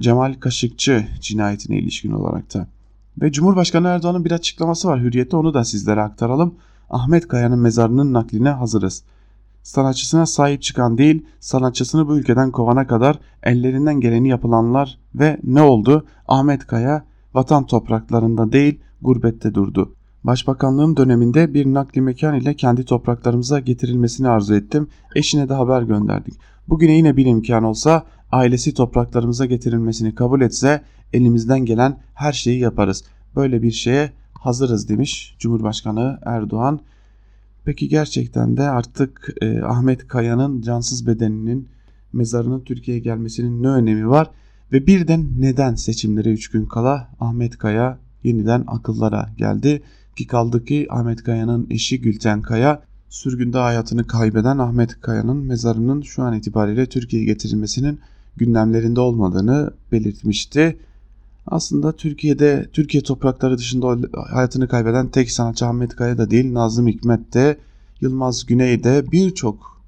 Cemal 0.00 0.34
Kaşıkçı 0.40 1.06
cinayetine 1.20 1.78
ilişkin 1.78 2.12
olarak 2.12 2.54
da. 2.54 2.75
Ve 3.20 3.32
Cumhurbaşkanı 3.32 3.88
Erdoğan'ın 3.88 4.24
bir 4.24 4.32
açıklaması 4.32 4.88
var 4.88 5.00
Hürriyet'te 5.00 5.36
onu 5.36 5.54
da 5.54 5.64
sizlere 5.64 6.02
aktaralım. 6.02 6.54
Ahmet 6.90 7.28
Kaya'nın 7.28 7.58
mezarının 7.58 8.12
nakline 8.12 8.50
hazırız 8.50 9.04
sanatçısına 9.66 10.26
sahip 10.26 10.62
çıkan 10.62 10.98
değil, 10.98 11.26
sanatçısını 11.40 12.08
bu 12.08 12.18
ülkeden 12.18 12.50
kovana 12.50 12.86
kadar 12.86 13.18
ellerinden 13.42 14.00
geleni 14.00 14.28
yapılanlar 14.28 14.98
ve 15.14 15.38
ne 15.44 15.62
oldu? 15.62 16.06
Ahmet 16.28 16.66
Kaya 16.66 17.04
vatan 17.34 17.66
topraklarında 17.66 18.52
değil, 18.52 18.80
gurbette 19.02 19.54
durdu. 19.54 19.94
Başbakanlığım 20.24 20.96
döneminde 20.96 21.54
bir 21.54 21.66
nakli 21.66 22.00
mekan 22.00 22.34
ile 22.34 22.54
kendi 22.54 22.84
topraklarımıza 22.84 23.60
getirilmesini 23.60 24.28
arzu 24.28 24.54
ettim. 24.54 24.88
Eşine 25.14 25.48
de 25.48 25.54
haber 25.54 25.82
gönderdik. 25.82 26.34
Bugüne 26.68 26.92
yine 26.92 27.16
bir 27.16 27.26
imkan 27.26 27.64
olsa 27.64 28.02
ailesi 28.32 28.74
topraklarımıza 28.74 29.46
getirilmesini 29.46 30.14
kabul 30.14 30.40
etse 30.40 30.82
elimizden 31.12 31.64
gelen 31.64 32.00
her 32.14 32.32
şeyi 32.32 32.58
yaparız. 32.58 33.04
Böyle 33.36 33.62
bir 33.62 33.70
şeye 33.70 34.12
hazırız 34.32 34.88
demiş 34.88 35.36
Cumhurbaşkanı 35.38 36.18
Erdoğan. 36.24 36.80
Peki 37.64 37.88
gerçekten 37.88 38.56
de 38.56 38.62
artık 38.62 39.34
e, 39.42 39.62
Ahmet 39.62 40.08
Kaya'nın 40.08 40.62
cansız 40.62 41.06
bedeninin 41.06 41.68
mezarının 42.12 42.60
Türkiye'ye 42.60 43.02
gelmesinin 43.02 43.62
ne 43.62 43.68
önemi 43.68 44.08
var? 44.08 44.30
Ve 44.72 44.86
birden 44.86 45.28
neden 45.38 45.74
seçimlere 45.74 46.32
3 46.32 46.50
gün 46.50 46.66
kala 46.66 47.08
Ahmet 47.20 47.58
Kaya 47.58 47.98
yeniden 48.24 48.64
akıllara 48.66 49.28
geldi? 49.36 49.82
Ki 50.16 50.26
kaldı 50.26 50.64
ki 50.64 50.86
Ahmet 50.90 51.22
Kaya'nın 51.22 51.66
eşi 51.70 52.00
Gülten 52.00 52.42
Kaya 52.42 52.82
sürgünde 53.08 53.58
hayatını 53.58 54.06
kaybeden 54.06 54.58
Ahmet 54.58 55.00
Kaya'nın 55.00 55.36
mezarının 55.36 56.02
şu 56.02 56.22
an 56.22 56.34
itibariyle 56.34 56.86
Türkiye'ye 56.86 57.26
getirilmesinin 57.26 58.00
gündemlerinde 58.36 59.00
olmadığını 59.00 59.70
belirtmişti. 59.92 60.78
Aslında 61.46 61.92
Türkiye'de 61.92 62.68
Türkiye 62.72 63.02
toprakları 63.02 63.58
dışında 63.58 63.98
hayatını 64.30 64.68
kaybeden 64.68 65.08
tek 65.08 65.30
sanatçı 65.30 65.66
Ahmet 65.66 65.96
Kaya 65.96 66.18
da 66.18 66.30
değil 66.30 66.54
Nazım 66.54 66.86
Hikmet 66.86 67.34
de 67.34 67.58
Yılmaz 68.00 68.46
Güney 68.46 68.84
de 68.84 69.04
birçok 69.12 69.82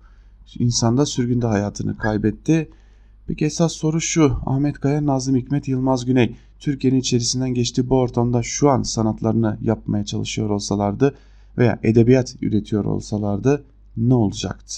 insanda 0.58 1.06
sürgünde 1.06 1.46
hayatını 1.46 1.96
kaybetti. 1.96 2.70
Peki 3.26 3.44
esas 3.44 3.72
soru 3.72 4.00
şu 4.00 4.36
Ahmet 4.46 4.80
Kaya, 4.80 5.06
Nazım 5.06 5.36
Hikmet, 5.36 5.68
Yılmaz 5.68 6.04
Güney 6.04 6.36
Türkiye'nin 6.58 6.98
içerisinden 6.98 7.54
geçtiği 7.54 7.90
bu 7.90 7.98
ortamda 7.98 8.42
şu 8.42 8.70
an 8.70 8.82
sanatlarını 8.82 9.58
yapmaya 9.62 10.04
çalışıyor 10.04 10.50
olsalardı 10.50 11.14
veya 11.58 11.78
edebiyat 11.82 12.34
üretiyor 12.42 12.84
olsalardı 12.84 13.64
ne 13.96 14.14
olacaktı? 14.14 14.74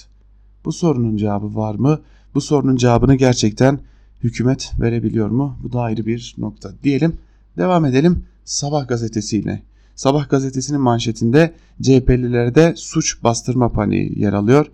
Bu 0.65 0.73
sorunun 0.73 1.17
cevabı 1.17 1.57
var 1.57 1.75
mı? 1.75 2.01
Bu 2.35 2.41
sorunun 2.41 2.77
cevabını 2.77 3.15
gerçekten 3.15 3.81
hükümet 4.23 4.73
verebiliyor 4.81 5.29
mu? 5.29 5.57
Bu 5.63 5.73
da 5.73 5.81
ayrı 5.81 6.07
bir 6.07 6.35
nokta. 6.39 6.73
Diyelim 6.83 7.17
devam 7.57 7.85
edelim 7.85 8.25
Sabah 8.45 8.89
gazetesiyle. 8.89 9.63
Sabah 9.95 10.29
gazetesinin 10.29 10.81
manşetinde 10.81 11.55
CHP'lilerde 11.83 12.73
suç 12.77 13.23
bastırma 13.25 13.73
paniği 13.73 14.21
yer 14.21 14.33
alıyor. 14.33 14.67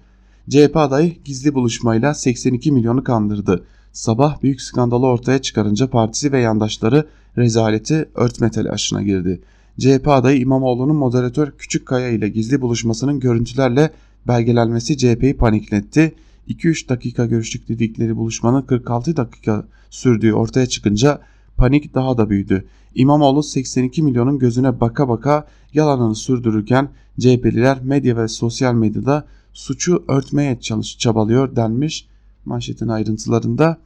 CHP 0.50 0.76
adayı 0.76 1.14
gizli 1.24 1.54
buluşmayla 1.54 2.14
82 2.14 2.72
milyonu 2.72 3.04
kandırdı. 3.04 3.64
Sabah 3.92 4.42
büyük 4.42 4.62
skandalı 4.62 5.06
ortaya 5.06 5.42
çıkarınca 5.42 5.90
partisi 5.90 6.32
ve 6.32 6.40
yandaşları 6.40 7.06
rezaleti 7.36 8.08
örtme 8.14 8.50
telaşına 8.50 9.02
girdi. 9.02 9.40
CHP 9.80 10.08
adayı 10.08 10.40
İmamoğlu'nun 10.40 10.96
moderatör 10.96 11.50
Küçükkaya 11.50 12.08
ile 12.08 12.28
gizli 12.28 12.60
buluşmasının 12.60 13.20
görüntülerle 13.20 13.90
belgelenmesi 14.28 14.98
CHP'yi 14.98 15.36
panikletti. 15.36 16.14
2-3 16.48 16.88
dakika 16.88 17.26
görüştük 17.26 17.68
dedikleri 17.68 18.16
buluşmanın 18.16 18.62
46 18.62 19.16
dakika 19.16 19.64
sürdüğü 19.90 20.32
ortaya 20.32 20.66
çıkınca 20.66 21.20
panik 21.56 21.94
daha 21.94 22.18
da 22.18 22.30
büyüdü. 22.30 22.66
İmamoğlu 22.94 23.42
82 23.42 24.02
milyonun 24.02 24.38
gözüne 24.38 24.80
baka 24.80 25.08
baka 25.08 25.46
yalanını 25.74 26.14
sürdürürken 26.14 26.88
CHP'liler 27.20 27.82
medya 27.82 28.16
ve 28.16 28.28
sosyal 28.28 28.74
medyada 28.74 29.26
suçu 29.52 30.04
örtmeye 30.08 30.60
çalış 30.60 30.98
çabalıyor 30.98 31.56
denmiş 31.56 32.08
manşetin 32.44 32.88
ayrıntılarında. 32.88 33.78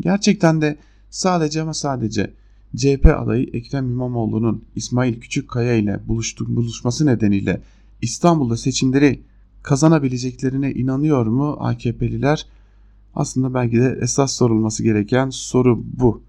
Gerçekten 0.00 0.60
de 0.60 0.78
sadece 1.10 1.62
ama 1.62 1.74
sadece 1.74 2.34
CHP 2.76 3.06
adayı 3.06 3.46
Ekrem 3.52 3.90
İmamoğlu'nun 3.90 4.64
İsmail 4.76 5.20
Küçükkaya 5.20 5.74
ile 5.74 6.00
buluştu, 6.08 6.56
buluşması 6.56 7.06
nedeniyle 7.06 7.60
İstanbul'da 8.02 8.56
seçimleri 8.56 9.22
kazanabileceklerine 9.66 10.72
inanıyor 10.72 11.26
mu 11.26 11.56
AKP'liler? 11.60 12.46
Aslında 13.14 13.54
belki 13.54 13.76
de 13.76 13.98
esas 14.02 14.32
sorulması 14.32 14.82
gereken 14.82 15.30
soru 15.30 15.82
bu. 15.98 16.22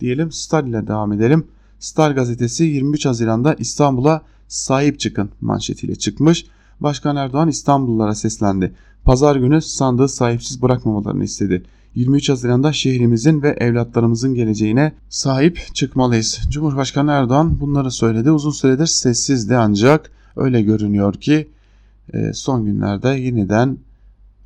Diyelim 0.00 0.32
Star 0.32 0.64
ile 0.64 0.86
devam 0.86 1.12
edelim. 1.12 1.46
Star 1.78 2.10
gazetesi 2.10 2.64
23 2.64 3.06
Haziran'da 3.06 3.54
İstanbul'a 3.54 4.22
sahip 4.48 5.00
çıkın 5.00 5.30
manşetiyle 5.40 5.94
çıkmış. 5.94 6.46
Başkan 6.80 7.16
Erdoğan 7.16 7.48
İstanbullulara 7.48 8.14
seslendi. 8.14 8.74
Pazar 9.04 9.36
günü 9.36 9.62
sandığı 9.62 10.08
sahipsiz 10.08 10.62
bırakmamalarını 10.62 11.24
istedi. 11.24 11.62
23 11.94 12.28
Haziran'da 12.28 12.72
şehrimizin 12.72 13.42
ve 13.42 13.48
evlatlarımızın 13.48 14.34
geleceğine 14.34 14.92
sahip 15.08 15.74
çıkmalıyız. 15.74 16.40
Cumhurbaşkanı 16.50 17.10
Erdoğan 17.10 17.60
bunları 17.60 17.90
söyledi. 17.90 18.30
Uzun 18.30 18.50
süredir 18.50 18.86
sessizdi 18.86 19.56
ancak 19.56 20.10
öyle 20.36 20.62
görünüyor 20.62 21.14
ki 21.14 21.48
son 22.32 22.64
günlerde 22.64 23.08
yeniden 23.08 23.78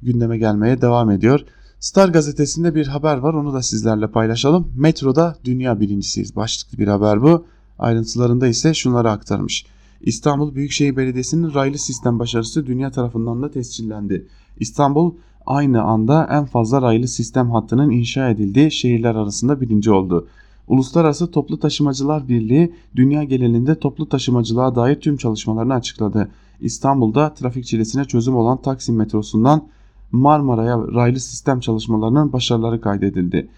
gündeme 0.02 0.38
gelmeye 0.38 0.80
devam 0.80 1.10
ediyor. 1.10 1.40
Star 1.80 2.08
gazetesinde 2.08 2.74
bir 2.74 2.86
haber 2.86 3.16
var 3.16 3.34
onu 3.34 3.52
da 3.52 3.62
sizlerle 3.62 4.10
paylaşalım. 4.10 4.72
Metroda 4.76 5.36
dünya 5.44 5.80
birincisiyiz 5.80 6.36
başlıklı 6.36 6.78
bir 6.78 6.88
haber 6.88 7.22
bu. 7.22 7.44
Ayrıntılarında 7.78 8.46
ise 8.46 8.74
şunları 8.74 9.10
aktarmış. 9.10 9.66
İstanbul 10.00 10.54
Büyükşehir 10.54 10.96
Belediyesi'nin 10.96 11.54
raylı 11.54 11.78
sistem 11.78 12.18
başarısı 12.18 12.66
dünya 12.66 12.90
tarafından 12.90 13.42
da 13.42 13.50
tescillendi. 13.50 14.26
İstanbul 14.60 15.14
aynı 15.46 15.82
anda 15.82 16.28
en 16.30 16.44
fazla 16.44 16.82
raylı 16.82 17.08
sistem 17.08 17.50
hattının 17.50 17.90
inşa 17.90 18.28
edildiği 18.30 18.70
şehirler 18.70 19.14
arasında 19.14 19.60
birinci 19.60 19.90
oldu. 19.90 20.28
Uluslararası 20.68 21.30
Toplu 21.30 21.58
Taşımacılar 21.58 22.28
Birliği 22.28 22.74
dünya 22.96 23.24
genelinde 23.24 23.78
toplu 23.78 24.08
taşımacılığa 24.08 24.74
dair 24.74 25.00
tüm 25.00 25.16
çalışmalarını 25.16 25.74
açıkladı. 25.74 26.28
İstanbul'da 26.60 27.34
trafik 27.34 27.64
çilesine 27.64 28.04
çözüm 28.04 28.36
olan 28.36 28.62
Taksim 28.62 28.96
metrosundan 28.96 29.68
Marmara'ya 30.12 30.78
raylı 30.78 31.20
sistem 31.20 31.60
çalışmalarının 31.60 32.32
başarıları 32.32 32.80
kaydedildi. 32.80 33.48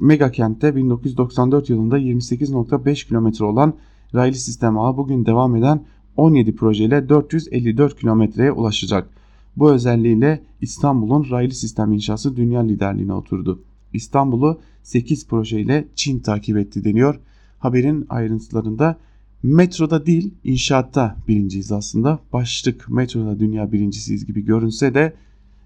Mega 0.00 0.30
kentte 0.30 0.76
1994 0.76 1.70
yılında 1.70 1.98
28.5 1.98 3.08
kilometre 3.08 3.44
olan 3.44 3.74
raylı 4.14 4.34
sistem 4.34 4.78
ağı 4.78 4.96
bugün 4.96 5.26
devam 5.26 5.56
eden 5.56 5.80
17 6.16 6.56
projeyle 6.56 7.08
454 7.08 8.00
kilometreye 8.00 8.52
ulaşacak. 8.52 9.08
Bu 9.56 9.72
özelliğiyle 9.72 10.42
İstanbul'un 10.60 11.30
raylı 11.30 11.54
sistem 11.54 11.92
inşası 11.92 12.36
dünya 12.36 12.60
liderliğine 12.60 13.12
oturdu. 13.12 13.62
İstanbul'u 13.92 14.60
8 14.82 15.28
projeyle 15.28 15.88
Çin 15.94 16.18
takip 16.18 16.56
etti 16.56 16.84
deniyor. 16.84 17.20
Haberin 17.58 18.06
ayrıntılarında 18.08 18.96
metroda 19.46 20.06
değil 20.06 20.34
inşaatta 20.44 21.16
birinciyiz 21.28 21.72
aslında. 21.72 22.18
Başlık 22.32 22.88
metroda 22.88 23.38
dünya 23.38 23.72
birincisiyiz 23.72 24.26
gibi 24.26 24.44
görünse 24.44 24.94
de 24.94 25.16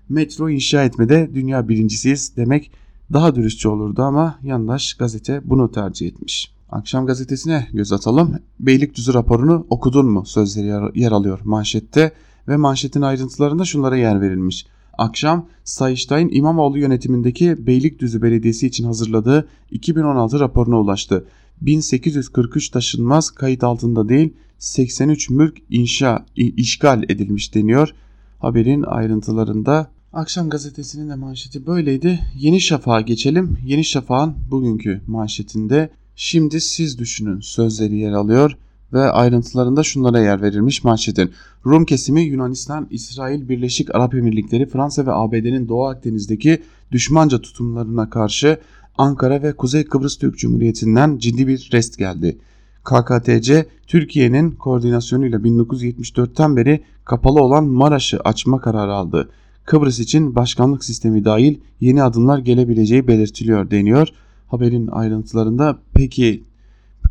metro 0.08 0.50
inşa 0.50 0.84
etmede 0.84 1.30
dünya 1.34 1.68
birincisiyiz 1.68 2.36
demek 2.36 2.70
daha 3.12 3.34
dürüstçe 3.34 3.68
olurdu 3.68 4.02
ama 4.02 4.38
yandaş 4.42 4.94
gazete 4.94 5.40
bunu 5.44 5.72
tercih 5.72 6.06
etmiş. 6.06 6.52
Akşam 6.70 7.06
gazetesine 7.06 7.68
göz 7.72 7.92
atalım. 7.92 8.38
Beylikdüzü 8.60 9.14
raporunu 9.14 9.66
okudun 9.70 10.06
mu 10.06 10.26
sözleri 10.26 11.00
yer 11.00 11.12
alıyor 11.12 11.40
manşette 11.44 12.12
ve 12.48 12.56
manşetin 12.56 13.02
ayrıntılarında 13.02 13.64
şunlara 13.64 13.96
yer 13.96 14.20
verilmiş. 14.20 14.66
Akşam 14.98 15.46
Sayıştay'ın 15.64 16.30
İmamoğlu 16.32 16.78
yönetimindeki 16.78 17.66
Beylikdüzü 17.66 18.22
Belediyesi 18.22 18.66
için 18.66 18.84
hazırladığı 18.84 19.48
2016 19.70 20.40
raporuna 20.40 20.80
ulaştı. 20.80 21.24
1843 21.60 22.68
taşınmaz 22.68 23.30
kayıt 23.30 23.64
altında 23.64 24.08
değil 24.08 24.32
83 24.58 25.30
mülk 25.30 25.58
inşa 25.70 26.26
işgal 26.36 27.02
edilmiş 27.02 27.54
deniyor. 27.54 27.94
Haberin 28.38 28.82
ayrıntılarında 28.82 29.90
Akşam 30.12 30.50
gazetesinin 30.50 31.08
de 31.08 31.14
manşeti 31.14 31.66
böyleydi. 31.66 32.20
Yeni 32.36 32.60
Şafak'a 32.60 33.00
geçelim. 33.00 33.58
Yeni 33.64 33.84
Şafak'ın 33.84 34.34
bugünkü 34.50 35.00
manşetinde 35.06 35.90
şimdi 36.16 36.60
siz 36.60 36.98
düşünün 36.98 37.40
sözleri 37.40 37.96
yer 37.96 38.12
alıyor 38.12 38.56
ve 38.92 39.00
ayrıntılarında 39.00 39.82
şunlara 39.82 40.20
yer 40.20 40.42
verilmiş 40.42 40.84
manşetin. 40.84 41.30
Rum 41.66 41.84
kesimi 41.84 42.22
Yunanistan, 42.22 42.88
İsrail, 42.90 43.48
Birleşik 43.48 43.94
Arap 43.94 44.14
Emirlikleri, 44.14 44.66
Fransa 44.66 45.06
ve 45.06 45.12
ABD'nin 45.12 45.68
Doğu 45.68 45.86
Akdeniz'deki 45.86 46.62
düşmanca 46.92 47.40
tutumlarına 47.40 48.10
karşı 48.10 48.58
Ankara 49.00 49.42
ve 49.42 49.52
Kuzey 49.52 49.84
Kıbrıs 49.84 50.18
Türk 50.18 50.38
Cumhuriyeti'nden 50.38 51.18
ciddi 51.18 51.46
bir 51.46 51.70
rest 51.72 51.98
geldi. 51.98 52.38
KKTC, 52.84 53.66
Türkiye'nin 53.86 54.50
koordinasyonuyla 54.50 55.38
1974'ten 55.38 56.56
beri 56.56 56.84
kapalı 57.04 57.42
olan 57.42 57.64
Maraş'ı 57.64 58.20
açma 58.20 58.60
kararı 58.60 58.92
aldı. 58.92 59.30
Kıbrıs 59.64 59.98
için 59.98 60.34
başkanlık 60.34 60.84
sistemi 60.84 61.24
dahil 61.24 61.60
yeni 61.80 62.02
adımlar 62.02 62.38
gelebileceği 62.38 63.08
belirtiliyor 63.08 63.70
deniyor. 63.70 64.08
Haberin 64.46 64.86
ayrıntılarında 64.86 65.78
peki 65.94 66.44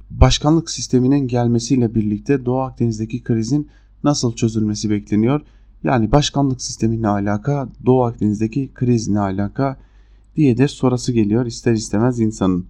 başkanlık 0.09 0.69
sisteminin 0.69 1.27
gelmesiyle 1.27 1.95
birlikte 1.95 2.45
Doğu 2.45 2.61
Akdeniz'deki 2.61 3.23
krizin 3.23 3.69
nasıl 4.03 4.35
çözülmesi 4.35 4.89
bekleniyor? 4.89 5.41
Yani 5.83 6.11
başkanlık 6.11 6.61
sistemi 6.61 7.01
ne 7.01 7.07
alaka, 7.07 7.69
Doğu 7.85 8.03
Akdeniz'deki 8.03 8.69
kriz 8.73 9.07
ne 9.07 9.19
alaka 9.19 9.77
diye 10.35 10.57
de 10.57 10.67
sorası 10.67 11.11
geliyor 11.11 11.45
ister 11.45 11.73
istemez 11.73 12.19
insanın. 12.19 12.65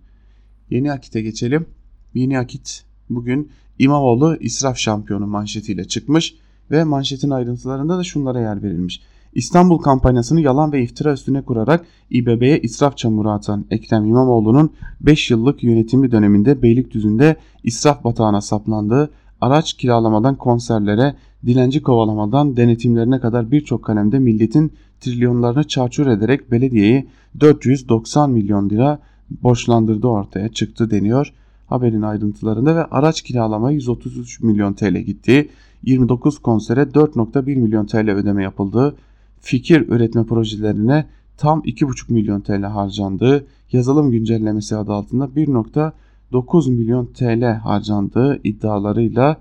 Yeni 0.70 0.92
Akit'e 0.92 1.22
geçelim. 1.22 1.66
Yeni 2.14 2.40
Akit 2.40 2.86
bugün 3.10 3.52
İmamoğlu 3.80 4.38
israf 4.40 4.78
şampiyonu 4.78 5.28
manşetiyle 5.28 5.86
çıkmış 5.86 6.36
ve 6.72 6.84
manşetin 6.84 7.30
ayrıntılarında 7.30 7.98
da 7.98 8.04
şunlara 8.04 8.40
yer 8.40 8.64
verilmiş. 8.64 9.02
İstanbul 9.34 9.78
kampanyasını 9.78 10.42
yalan 10.42 10.72
ve 10.72 10.84
iftira 10.84 11.14
üstüne 11.14 11.42
kurarak 11.42 11.86
İBB'ye 12.10 12.60
israf 12.62 12.98
çamuru 12.98 13.30
atan 13.30 13.66
Ekrem 13.72 14.06
İmamoğlu'nun 14.06 14.74
5 15.02 15.32
yıllık 15.32 15.64
yönetimi 15.64 16.12
döneminde 16.12 16.62
Beylikdüzü'nde 16.62 17.36
israf 17.64 18.04
batağına 18.04 18.42
saplandığı, 18.42 19.12
araç 19.42 19.74
kiralamadan 19.74 20.36
konserlere, 20.36 21.16
dilenci 21.46 21.82
kovalamadan 21.82 22.58
denetimlerine 22.58 23.20
kadar 23.20 23.52
birçok 23.52 23.84
kalemde 23.84 24.20
milletin 24.20 24.74
trilyonlarını 25.00 25.64
çarçur 25.64 26.08
ederek 26.08 26.52
belediyeyi 26.52 27.08
490 27.40 28.32
milyon 28.32 28.70
lira 28.70 29.00
borçlandırdığı 29.44 30.08
ortaya 30.08 30.50
çıktı 30.50 30.92
deniyor. 30.92 31.34
Haberin 31.68 32.02
ayrıntılarında 32.02 32.76
ve 32.76 32.86
araç 32.86 33.22
kiralama 33.22 33.72
133 33.72 34.42
milyon 34.42 34.74
TL 34.74 34.98
gitti. 34.98 35.50
29 35.84 36.40
konsere 36.40 36.82
4.1 36.82 37.56
milyon 37.56 37.86
TL 37.86 38.10
ödeme 38.10 38.44
yapıldı 38.44 38.96
fikir 39.42 39.90
üretme 39.90 40.24
projelerine 40.24 41.06
tam 41.38 41.60
2,5 41.60 42.14
milyon 42.14 42.42
TL 42.42 42.64
harcandığı, 42.64 43.46
yazılım 43.72 44.12
güncellemesi 44.12 44.76
adı 44.78 44.94
altında 44.94 45.26
1.9 45.26 46.72
milyon 46.72 47.06
TL 47.06 47.44
harcandığı 47.44 48.40
iddialarıyla 48.44 49.38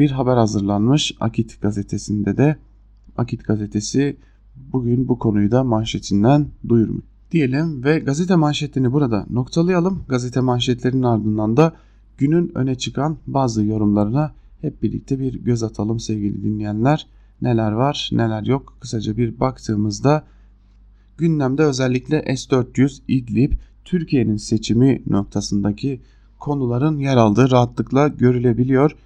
bir 0.00 0.10
haber 0.10 0.36
hazırlanmış 0.36 1.16
Akit 1.20 1.62
gazetesinde 1.62 2.36
de 2.36 2.56
Akit 3.16 3.44
gazetesi 3.44 4.16
bugün 4.72 5.08
bu 5.08 5.18
konuyu 5.18 5.50
da 5.50 5.64
manşetinden 5.64 6.46
duyurmuş. 6.68 7.04
Diyelim 7.32 7.84
ve 7.84 7.98
gazete 7.98 8.36
manşetini 8.36 8.92
burada 8.92 9.26
noktalayalım. 9.30 10.02
Gazete 10.08 10.40
manşetlerinin 10.40 11.02
ardından 11.02 11.56
da 11.56 11.72
günün 12.18 12.52
öne 12.54 12.74
çıkan 12.74 13.16
bazı 13.26 13.64
yorumlarına 13.64 14.32
hep 14.60 14.82
birlikte 14.82 15.20
bir 15.20 15.34
göz 15.34 15.62
atalım 15.62 16.00
sevgili 16.00 16.42
dinleyenler 16.42 17.06
neler 17.42 17.72
var 17.72 18.10
neler 18.12 18.42
yok 18.42 18.76
kısaca 18.80 19.16
bir 19.16 19.40
baktığımızda 19.40 20.24
gündemde 21.18 21.62
özellikle 21.62 22.36
S-400 22.36 23.00
İdlib 23.08 23.52
Türkiye'nin 23.84 24.36
seçimi 24.36 25.02
noktasındaki 25.06 26.00
konuların 26.38 26.98
yer 26.98 27.16
aldığı 27.16 27.50
rahatlıkla 27.50 28.08
görülebiliyor. 28.08 28.96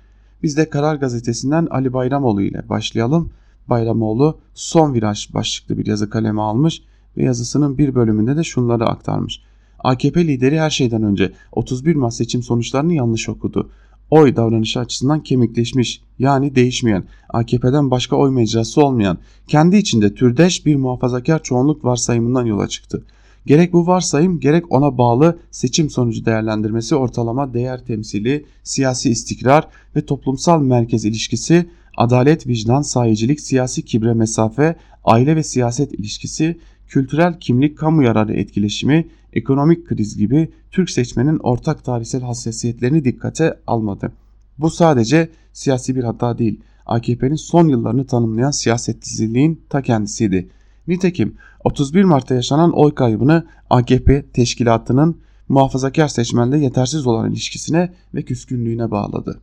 Biz 0.45 0.57
de 0.57 0.71
Karar 0.71 0.97
Gazetesi'nden 0.97 1.67
Ali 1.71 1.93
Bayramoğlu 1.93 2.43
ile 2.43 2.69
başlayalım. 2.69 3.31
Bayramoğlu 3.69 4.39
son 4.55 4.95
viraj 4.95 5.35
başlıklı 5.35 5.79
bir 5.79 5.87
yazı 5.87 6.11
kaleme 6.11 6.41
almış 6.43 6.83
ve 7.17 7.25
yazısının 7.25 7.79
bir 7.79 7.95
bölümünde 7.95 8.37
de 8.37 8.45
şunları 8.45 8.87
aktarmış. 8.87 9.41
AKP 9.79 10.27
lideri 10.27 10.61
her 10.61 10.71
şeyden 10.71 11.03
önce 11.03 11.33
31 11.53 11.97
Mart 11.97 12.15
seçim 12.15 12.43
sonuçlarını 12.43 12.95
yanlış 12.95 13.29
okudu 13.29 13.71
oy 14.11 14.37
davranışı 14.37 14.81
açısından 14.81 15.23
kemikleşmiş 15.23 16.03
yani 16.19 16.55
değişmeyen, 16.55 17.05
AKP'den 17.29 17.91
başka 17.91 18.17
oy 18.17 18.31
mecrası 18.31 18.85
olmayan, 18.85 19.19
kendi 19.49 19.77
içinde 19.77 20.15
türdeş 20.15 20.67
bir 20.67 20.77
muhafazakar 20.77 21.43
çoğunluk 21.43 21.85
varsayımından 21.85 22.45
yola 22.45 22.69
çıktı. 22.69 23.05
Gerek 23.47 23.73
bu 23.73 23.87
varsayım 23.87 24.41
gerek 24.41 24.73
ona 24.73 24.99
bağlı 24.99 25.39
seçim 25.51 25.91
sonucu 25.91 26.25
değerlendirmesi 26.25 26.97
ortalama 26.97 27.55
değer 27.55 27.85
temsili, 27.85 28.45
siyasi 28.63 29.11
istikrar 29.11 29.69
ve 29.97 30.07
toplumsal 30.07 30.63
merkez 30.63 31.05
ilişkisi, 31.05 31.67
adalet, 31.97 32.47
vicdan, 32.47 32.83
sahicilik, 32.83 33.41
siyasi 33.41 33.85
kibre 33.85 34.15
mesafe, 34.15 34.77
aile 35.05 35.37
ve 35.37 35.43
siyaset 35.43 35.93
ilişkisi, 35.93 36.59
kültürel 36.87 37.41
kimlik 37.41 37.79
kamu 37.79 38.03
yararı 38.03 38.33
etkileşimi, 38.33 39.09
ekonomik 39.33 39.87
kriz 39.87 40.17
gibi 40.17 40.49
Türk 40.71 40.91
seçmenin 40.91 41.39
ortak 41.39 41.85
tarihsel 41.85 42.23
hassasiyetlerini 42.23 43.05
dikkate 43.05 43.59
almadı. 43.67 44.13
Bu 44.59 44.71
sadece 44.71 45.29
siyasi 45.53 45.97
bir 45.97 46.05
hata 46.05 46.39
değil. 46.39 46.61
AKP'nin 46.87 47.37
son 47.37 47.69
yıllarını 47.69 48.07
tanımlayan 48.07 48.51
siyasetçiliğin 48.51 49.61
ta 49.69 49.83
kendisiydi. 49.83 50.49
Nitekim 50.89 51.35
31 51.65 52.05
Mart'ta 52.05 52.35
yaşanan 52.35 52.73
oy 52.73 52.95
kaybını 52.95 53.47
AKP 53.71 54.27
teşkilatının 54.33 55.21
muhafazakar 55.49 56.09
seçmenle 56.09 56.59
yetersiz 56.59 57.07
olan 57.07 57.31
ilişkisine 57.31 57.93
ve 58.15 58.23
küskünlüğüne 58.23 58.91
bağladı. 58.91 59.41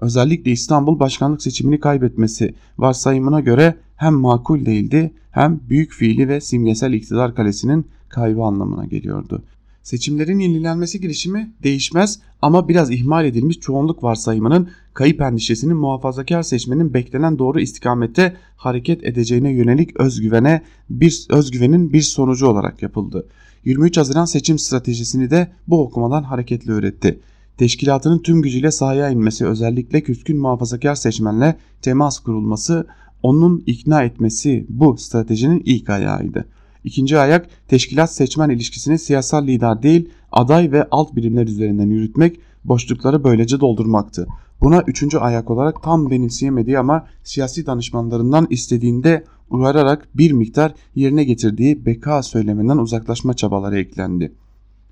Özellikle 0.00 0.50
İstanbul 0.50 0.98
başkanlık 1.00 1.42
seçimini 1.42 1.80
kaybetmesi 1.80 2.54
varsayımına 2.78 3.40
göre 3.40 3.76
hem 3.96 4.14
makul 4.14 4.66
değildi 4.66 5.12
hem 5.30 5.60
büyük 5.68 5.92
fiili 5.92 6.28
ve 6.28 6.40
simgesel 6.40 6.92
iktidar 6.92 7.34
kalesinin 7.34 7.86
kaybı 8.08 8.42
anlamına 8.42 8.84
geliyordu. 8.84 9.42
Seçimlerin 9.82 10.38
yenilenmesi 10.38 11.00
girişimi 11.00 11.52
değişmez 11.62 12.18
ama 12.42 12.68
biraz 12.68 12.90
ihmal 12.90 13.24
edilmiş 13.24 13.60
çoğunluk 13.60 14.02
varsayımının 14.02 14.68
kayıp 14.94 15.20
endişesinin 15.20 15.76
muhafazakar 15.76 16.42
seçmenin 16.42 16.94
beklenen 16.94 17.38
doğru 17.38 17.60
istikamette 17.60 18.36
hareket 18.56 19.04
edeceğine 19.04 19.52
yönelik 19.52 20.00
özgüvene 20.00 20.62
bir 20.90 21.26
özgüvenin 21.30 21.92
bir 21.92 22.02
sonucu 22.02 22.46
olarak 22.46 22.82
yapıldı. 22.82 23.26
23 23.64 23.96
Haziran 23.96 24.24
seçim 24.24 24.58
stratejisini 24.58 25.30
de 25.30 25.52
bu 25.66 25.82
okumadan 25.82 26.22
hareketle 26.22 26.72
üretti. 26.72 27.20
teşkilatının 27.58 28.18
tüm 28.18 28.42
gücüyle 28.42 28.70
sahaya 28.70 29.10
inmesi 29.10 29.46
özellikle 29.46 30.00
küskün 30.00 30.38
muhafazakar 30.38 30.94
seçmenle 30.94 31.56
temas 31.82 32.18
kurulması 32.18 32.86
onun 33.22 33.62
ikna 33.66 34.02
etmesi 34.02 34.66
bu 34.68 34.96
stratejinin 34.98 35.62
ilk 35.64 35.90
ayağıydı. 35.90 36.46
İkinci 36.84 37.18
ayak 37.18 37.48
teşkilat 37.68 38.12
seçmen 38.12 38.50
ilişkisini 38.50 38.98
siyasal 38.98 39.46
lider 39.46 39.82
değil 39.82 40.08
aday 40.32 40.72
ve 40.72 40.86
alt 40.90 41.16
birimler 41.16 41.46
üzerinden 41.46 41.90
yürütmek 41.90 42.40
boşlukları 42.64 43.24
böylece 43.24 43.60
doldurmaktı. 43.60 44.26
Buna 44.60 44.82
üçüncü 44.86 45.18
ayak 45.18 45.50
olarak 45.50 45.82
tam 45.82 46.10
benimseyemediği 46.10 46.78
ama 46.78 47.06
siyasi 47.24 47.66
danışmanlarından 47.66 48.46
istediğinde 48.50 49.24
uyararak 49.50 50.08
bir 50.14 50.32
miktar 50.32 50.74
yerine 50.94 51.24
getirdiği 51.24 51.86
beka 51.86 52.22
söyleminden 52.22 52.78
uzaklaşma 52.78 53.34
çabaları 53.34 53.78
eklendi. 53.78 54.32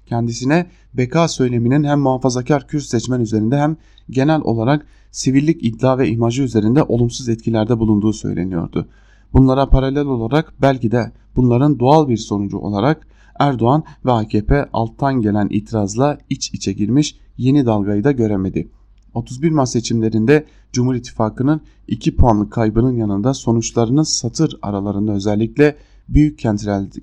Kendisine 0.07 0.67
beka 0.95 1.29
söyleminin 1.29 1.85
hem 1.85 2.01
muhafazakar 2.01 2.67
Kürt 2.67 2.83
seçmen 2.83 3.21
üzerinde 3.21 3.59
hem 3.59 3.77
genel 4.11 4.41
olarak 4.41 4.87
sivillik 5.11 5.65
iddia 5.65 5.99
ve 5.99 6.09
imajı 6.09 6.43
üzerinde 6.43 6.83
olumsuz 6.83 7.29
etkilerde 7.29 7.79
bulunduğu 7.79 8.13
söyleniyordu. 8.13 8.89
Bunlara 9.33 9.69
paralel 9.69 10.07
olarak 10.07 10.55
belki 10.63 10.91
de 10.91 11.13
bunların 11.37 11.79
doğal 11.79 12.09
bir 12.09 12.17
sonucu 12.17 12.59
olarak 12.59 13.07
Erdoğan 13.39 13.85
ve 14.05 14.13
AKP 14.13 14.69
alttan 14.73 15.21
gelen 15.21 15.49
itirazla 15.51 16.19
iç 16.31 16.55
içe 16.55 16.73
girmiş 16.73 17.17
yeni 17.37 17.67
dalgayı 17.67 18.05
da 18.05 18.13
göremedi. 18.13 18.69
31 19.15 19.51
Mart 19.51 19.69
seçimlerinde 19.69 20.47
Cumhur 20.73 20.95
İttifakı'nın 20.95 21.61
2 21.89 22.17
puanlık 22.17 22.53
kaybının 22.53 22.97
yanında 22.97 23.35
sonuçlarının 23.35 24.03
satır 24.03 24.59
aralarında 24.63 25.13
özellikle 25.13 25.77
büyük 26.09 26.39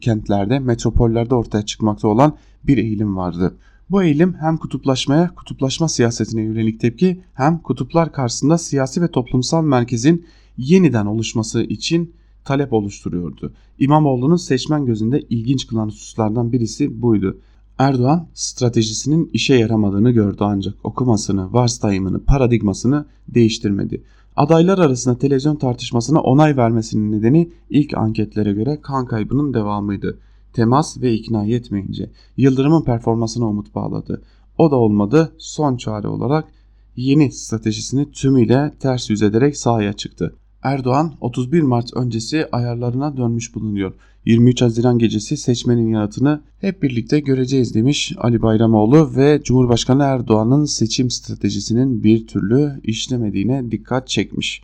kentlerde, 0.01 0.59
metropollerde 0.59 1.35
ortaya 1.35 1.65
çıkmakta 1.65 2.07
olan 2.07 2.33
bir 2.63 2.77
eğilim 2.77 3.17
vardı. 3.17 3.57
Bu 3.89 4.03
eğilim 4.03 4.33
hem 4.39 4.57
kutuplaşmaya, 4.57 5.35
kutuplaşma 5.35 5.87
siyasetine 5.87 6.41
yönelik 6.41 6.79
tepki 6.79 7.21
hem 7.33 7.57
kutuplar 7.57 8.11
karşısında 8.11 8.57
siyasi 8.57 9.01
ve 9.01 9.11
toplumsal 9.11 9.63
merkezin 9.63 10.25
yeniden 10.57 11.05
oluşması 11.05 11.63
için 11.63 12.13
talep 12.45 12.73
oluşturuyordu. 12.73 13.53
İmamoğlu'nun 13.79 14.35
seçmen 14.35 14.85
gözünde 14.85 15.21
ilginç 15.29 15.67
kılan 15.67 15.87
hususlardan 15.87 16.51
birisi 16.51 17.01
buydu. 17.01 17.37
Erdoğan 17.77 18.27
stratejisinin 18.33 19.29
işe 19.33 19.55
yaramadığını 19.55 20.11
gördü 20.11 20.37
ancak 20.39 20.73
okumasını, 20.83 21.53
varsayımını, 21.53 22.23
paradigmasını 22.23 23.05
değiştirmedi. 23.27 24.03
Adaylar 24.35 24.77
arasında 24.77 25.17
televizyon 25.17 25.55
tartışmasına 25.55 26.21
onay 26.21 26.57
vermesinin 26.57 27.11
nedeni 27.11 27.51
ilk 27.69 27.97
anketlere 27.97 28.53
göre 28.53 28.81
kan 28.81 29.05
kaybının 29.05 29.53
devamıydı. 29.53 30.19
Temas 30.53 31.01
ve 31.01 31.13
ikna 31.13 31.43
yetmeyince 31.43 32.09
Yıldırım'ın 32.37 32.83
performansına 32.83 33.45
umut 33.45 33.75
bağladı. 33.75 34.21
O 34.57 34.71
da 34.71 34.75
olmadı 34.75 35.33
son 35.37 35.77
çare 35.77 36.07
olarak 36.07 36.47
yeni 36.95 37.31
stratejisini 37.31 38.11
tümüyle 38.11 38.73
ters 38.79 39.09
yüz 39.09 39.21
ederek 39.21 39.57
sahaya 39.57 39.93
çıktı. 39.93 40.35
Erdoğan 40.63 41.13
31 41.21 41.61
Mart 41.61 41.93
öncesi 41.93 42.47
ayarlarına 42.51 43.17
dönmüş 43.17 43.55
bulunuyor. 43.55 43.93
23 44.25 44.61
Haziran 44.61 44.99
gecesi 44.99 45.37
seçmenin 45.37 45.89
yanıtını 45.89 46.41
hep 46.61 46.83
birlikte 46.83 47.19
göreceğiz 47.19 47.75
demiş 47.75 48.13
Ali 48.17 48.41
Bayramoğlu 48.41 49.15
ve 49.15 49.41
Cumhurbaşkanı 49.43 50.03
Erdoğan'ın 50.03 50.65
seçim 50.65 51.09
stratejisinin 51.09 52.03
bir 52.03 52.27
türlü 52.27 52.81
işlemediğine 52.83 53.71
dikkat 53.71 54.07
çekmiş. 54.07 54.61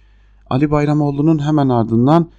Ali 0.50 0.72
Bayramoğlu'nun 0.72 1.40
hemen 1.40 1.70
ardından 1.70 2.30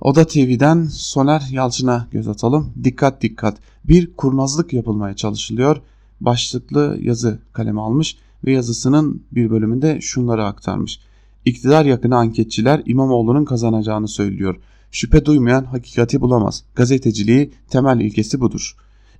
Oda 0.00 0.26
TV'den 0.26 0.84
Soner 0.84 1.48
Yalçın'a 1.50 2.08
göz 2.10 2.28
atalım. 2.28 2.72
Dikkat 2.84 3.22
dikkat 3.22 3.58
bir 3.84 4.14
kurnazlık 4.16 4.72
yapılmaya 4.72 5.16
çalışılıyor. 5.16 5.82
Başlıklı 6.20 6.98
yazı 7.00 7.38
kaleme 7.52 7.80
almış 7.80 8.16
ve 8.44 8.52
yazısının 8.52 9.22
bir 9.32 9.50
bölümünde 9.50 10.00
şunları 10.00 10.44
aktarmış. 10.44 11.00
İktidar 11.46 11.84
yakını 11.84 12.16
anketçiler 12.16 12.82
İmamoğlu'nun 12.86 13.44
kazanacağını 13.44 14.08
söylüyor. 14.08 14.60
Şüphe 14.90 15.24
duymayan 15.24 15.64
hakikati 15.64 16.20
bulamaz. 16.20 16.64
Gazeteciliği 16.74 17.52
temel 17.70 18.00
ilkesi 18.00 18.40
budur. 18.40 18.76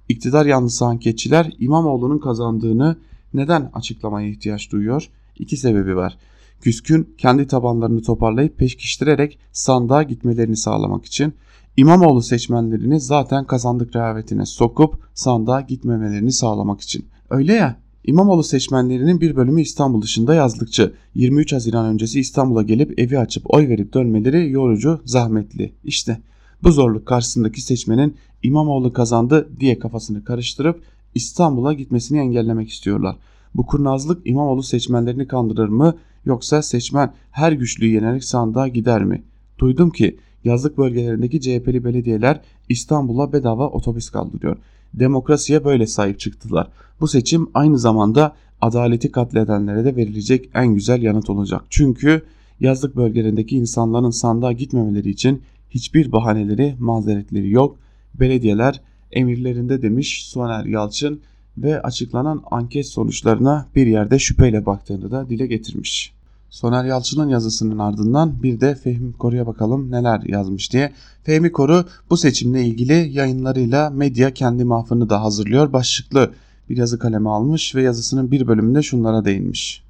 İktidar 0.09 0.47
yanlısı 0.47 0.85
anketçiler 0.85 1.53
İmamoğlu'nun 1.59 2.19
kazandığını 2.19 2.97
neden 3.35 3.71
açıklamaya 3.75 4.29
ihtiyaç 4.29 4.73
duyuyor? 4.73 5.11
İki 5.39 5.57
sebebi 5.57 5.97
var. 5.97 6.19
Küskün 6.61 7.15
kendi 7.19 7.47
tabanlarını 7.47 8.03
toparlayıp 8.03 8.59
peşkiştirerek 8.59 9.39
sandığa 9.53 10.03
gitmelerini 10.03 10.57
sağlamak 10.57 11.05
için 11.05 11.35
İmamoğlu 11.77 12.23
seçmenlerini 12.23 13.01
zaten 13.01 13.45
kazandık 13.45 13.97
rehavetine 13.97 14.47
sokup 14.47 15.09
sandığa 15.15 15.61
gitmemelerini 15.61 16.33
sağlamak 16.33 16.81
için. 16.81 17.07
Öyle 17.31 17.53
ya 17.53 17.86
İmamoğlu 18.07 18.43
seçmenlerinin 18.43 19.21
bir 19.21 19.37
bölümü 19.37 19.61
İstanbul 19.63 20.03
dışında 20.03 20.35
yazlıkçı. 20.35 20.93
23 21.15 21.53
Haziran 21.53 21.87
öncesi 21.87 22.21
İstanbul'a 22.21 22.63
gelip 22.63 22.99
evi 23.01 23.19
açıp 23.19 23.55
oy 23.55 23.69
verip 23.69 23.95
dönmeleri 23.95 24.51
yorucu, 24.51 25.01
zahmetli. 25.05 25.73
İşte 25.85 26.21
bu 26.63 26.73
zorluk 26.73 27.07
karşısındaki 27.07 27.61
seçmenin 27.61 28.17
İmamoğlu 28.43 28.93
kazandı 28.93 29.49
diye 29.61 29.79
kafasını 29.79 30.25
karıştırıp 30.25 30.83
İstanbul'a 31.15 31.73
gitmesini 31.73 32.19
engellemek 32.19 32.69
istiyorlar. 32.69 33.17
Bu 33.55 33.67
kurnazlık 33.67 34.27
İmamoğlu 34.27 34.63
seçmenlerini 34.63 35.27
kandırır 35.27 35.69
mı 35.69 35.97
yoksa 36.25 36.63
seçmen 36.63 37.13
her 37.31 37.53
güçlüğü 37.53 37.89
yenerek 37.89 38.25
sandığa 38.25 38.69
gider 38.69 39.05
mi? 39.05 39.23
Duydum 39.59 39.91
ki 39.91 40.17
yazlık 40.45 40.79
bölgelerindeki 40.79 41.41
CHP'li 41.41 41.85
belediyeler 41.85 42.41
İstanbul'a 42.69 43.33
bedava 43.33 43.69
otobüs 43.69 44.11
kaldırıyor. 44.11 44.57
Demokrasiye 44.97 45.65
böyle 45.65 45.87
sahip 45.87 46.21
çıktılar. 46.21 46.69
Bu 47.01 47.09
seçim 47.09 47.49
aynı 47.55 47.79
zamanda 47.79 48.37
adaleti 48.61 49.13
katledenlere 49.13 49.85
de 49.85 49.97
verilecek 49.97 50.51
en 50.55 50.75
güzel 50.75 51.03
yanıt 51.03 51.31
olacak. 51.31 51.63
Çünkü 51.71 52.23
yazlık 52.61 52.97
bölgelerindeki 52.97 53.57
insanların 53.57 54.11
sandığa 54.11 54.53
gitmemeleri 54.53 55.11
için 55.11 55.43
hiçbir 55.71 56.13
bahaneleri, 56.13 56.75
mazeretleri 56.79 57.51
yok. 57.51 57.79
Belediyeler 58.15 58.81
emirlerinde 59.13 59.83
demiş 59.83 60.27
Soner 60.27 60.65
Yalçın 60.65 61.21
ve 61.59 61.83
açıklanan 61.83 62.43
anket 62.51 62.87
sonuçlarına 62.87 63.67
bir 63.75 63.87
yerde 63.87 64.19
şüpheyle 64.19 64.67
baktığını 64.67 65.11
da 65.11 65.29
dile 65.29 65.47
getirmiş. 65.47 66.16
Soner 66.57 66.85
Yalçın'ın 66.85 67.29
yazısının 67.29 67.79
ardından 67.79 68.43
bir 68.43 68.61
de 68.61 68.75
Fehmi 68.75 69.13
Koru'ya 69.13 69.47
bakalım 69.47 69.91
neler 69.91 70.21
yazmış 70.21 70.73
diye. 70.73 70.93
Fehmi 71.23 71.53
Koru 71.53 71.85
bu 72.11 72.17
seçimle 72.17 72.65
ilgili 72.65 73.11
yayınlarıyla 73.13 73.91
medya 73.91 74.35
kendi 74.35 74.65
mahfını 74.65 75.11
da 75.11 75.23
hazırlıyor. 75.23 75.73
Başlıklı 75.73 76.33
bir 76.71 76.77
yazı 76.77 76.99
kalemi 76.99 77.31
almış 77.31 77.75
ve 77.75 77.83
yazısının 77.83 78.31
bir 78.31 78.47
bölümünde 78.47 78.83
şunlara 78.83 79.25
değinmiş. 79.25 79.83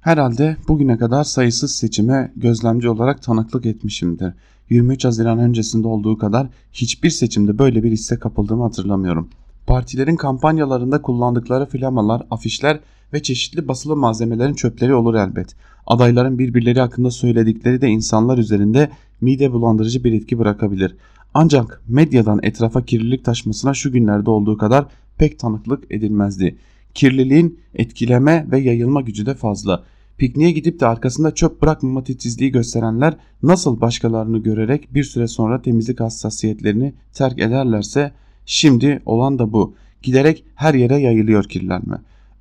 Herhalde 0.00 0.56
bugüne 0.68 0.98
kadar 0.98 1.24
sayısız 1.24 1.74
seçime 1.74 2.32
gözlemci 2.36 2.88
olarak 2.88 3.22
tanıklık 3.22 3.66
etmişimdir. 3.66 4.32
23 4.70 5.04
Haziran 5.04 5.38
öncesinde 5.38 5.88
olduğu 5.88 6.18
kadar 6.18 6.48
hiçbir 6.72 7.10
seçimde 7.10 7.58
böyle 7.58 7.82
bir 7.82 7.92
hisse 7.92 8.18
kapıldığımı 8.18 8.62
hatırlamıyorum. 8.62 9.28
Partilerin 9.66 10.16
kampanyalarında 10.16 11.02
kullandıkları 11.02 11.66
flamalar, 11.66 12.26
afişler 12.30 12.80
ve 13.12 13.22
çeşitli 13.22 13.68
basılı 13.68 13.96
malzemelerin 13.96 14.54
çöpleri 14.54 14.94
olur 14.94 15.14
elbet. 15.14 15.54
Adayların 15.86 16.38
birbirleri 16.38 16.80
hakkında 16.80 17.10
söyledikleri 17.10 17.80
de 17.80 17.88
insanlar 17.88 18.38
üzerinde 18.38 18.90
mide 19.20 19.52
bulandırıcı 19.52 20.04
bir 20.04 20.12
etki 20.12 20.38
bırakabilir. 20.38 20.96
Ancak 21.34 21.82
medyadan 21.88 22.40
etrafa 22.42 22.84
kirlilik 22.84 23.24
taşmasına 23.24 23.74
şu 23.74 23.92
günlerde 23.92 24.30
olduğu 24.30 24.56
kadar 24.58 24.86
pek 25.18 25.38
tanıklık 25.38 25.84
edilmezdi. 25.90 26.56
Kirliliğin 26.94 27.60
etkileme 27.74 28.46
ve 28.50 28.58
yayılma 28.58 29.00
gücü 29.00 29.26
de 29.26 29.34
fazla. 29.34 29.84
Pikniğe 30.18 30.50
gidip 30.50 30.80
de 30.80 30.86
arkasında 30.86 31.34
çöp 31.34 31.62
bırakmama 31.62 32.04
titizliği 32.04 32.52
gösterenler 32.52 33.16
nasıl 33.42 33.80
başkalarını 33.80 34.38
görerek 34.38 34.94
bir 34.94 35.04
süre 35.04 35.28
sonra 35.28 35.62
temizlik 35.62 36.00
hassasiyetlerini 36.00 36.94
terk 37.12 37.38
ederlerse 37.38 38.12
şimdi 38.46 39.02
olan 39.06 39.38
da 39.38 39.52
bu. 39.52 39.74
Giderek 40.02 40.44
her 40.54 40.74
yere 40.74 40.96
yayılıyor 40.96 41.44
kirlenme. 41.44 41.96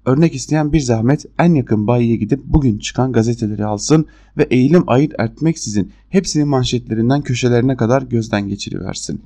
Örnek 0.06 0.36
isteyen 0.36 0.74
bir 0.74 0.80
zahmet 0.80 1.26
en 1.40 1.54
yakın 1.54 1.88
bayiye 1.88 2.16
gidip 2.16 2.42
bugün 2.46 2.80
çıkan 2.80 3.12
gazeteleri 3.12 3.66
alsın 3.66 4.06
ve 4.38 4.44
eğilim 4.44 4.84
ayırt 4.88 5.20
etmeksizin 5.20 5.92
hepsinin 6.10 6.48
manşetlerinden 6.48 7.22
köşelerine 7.22 7.78
kadar 7.78 8.02
gözden 8.02 8.48
geçiriversin. 8.48 9.22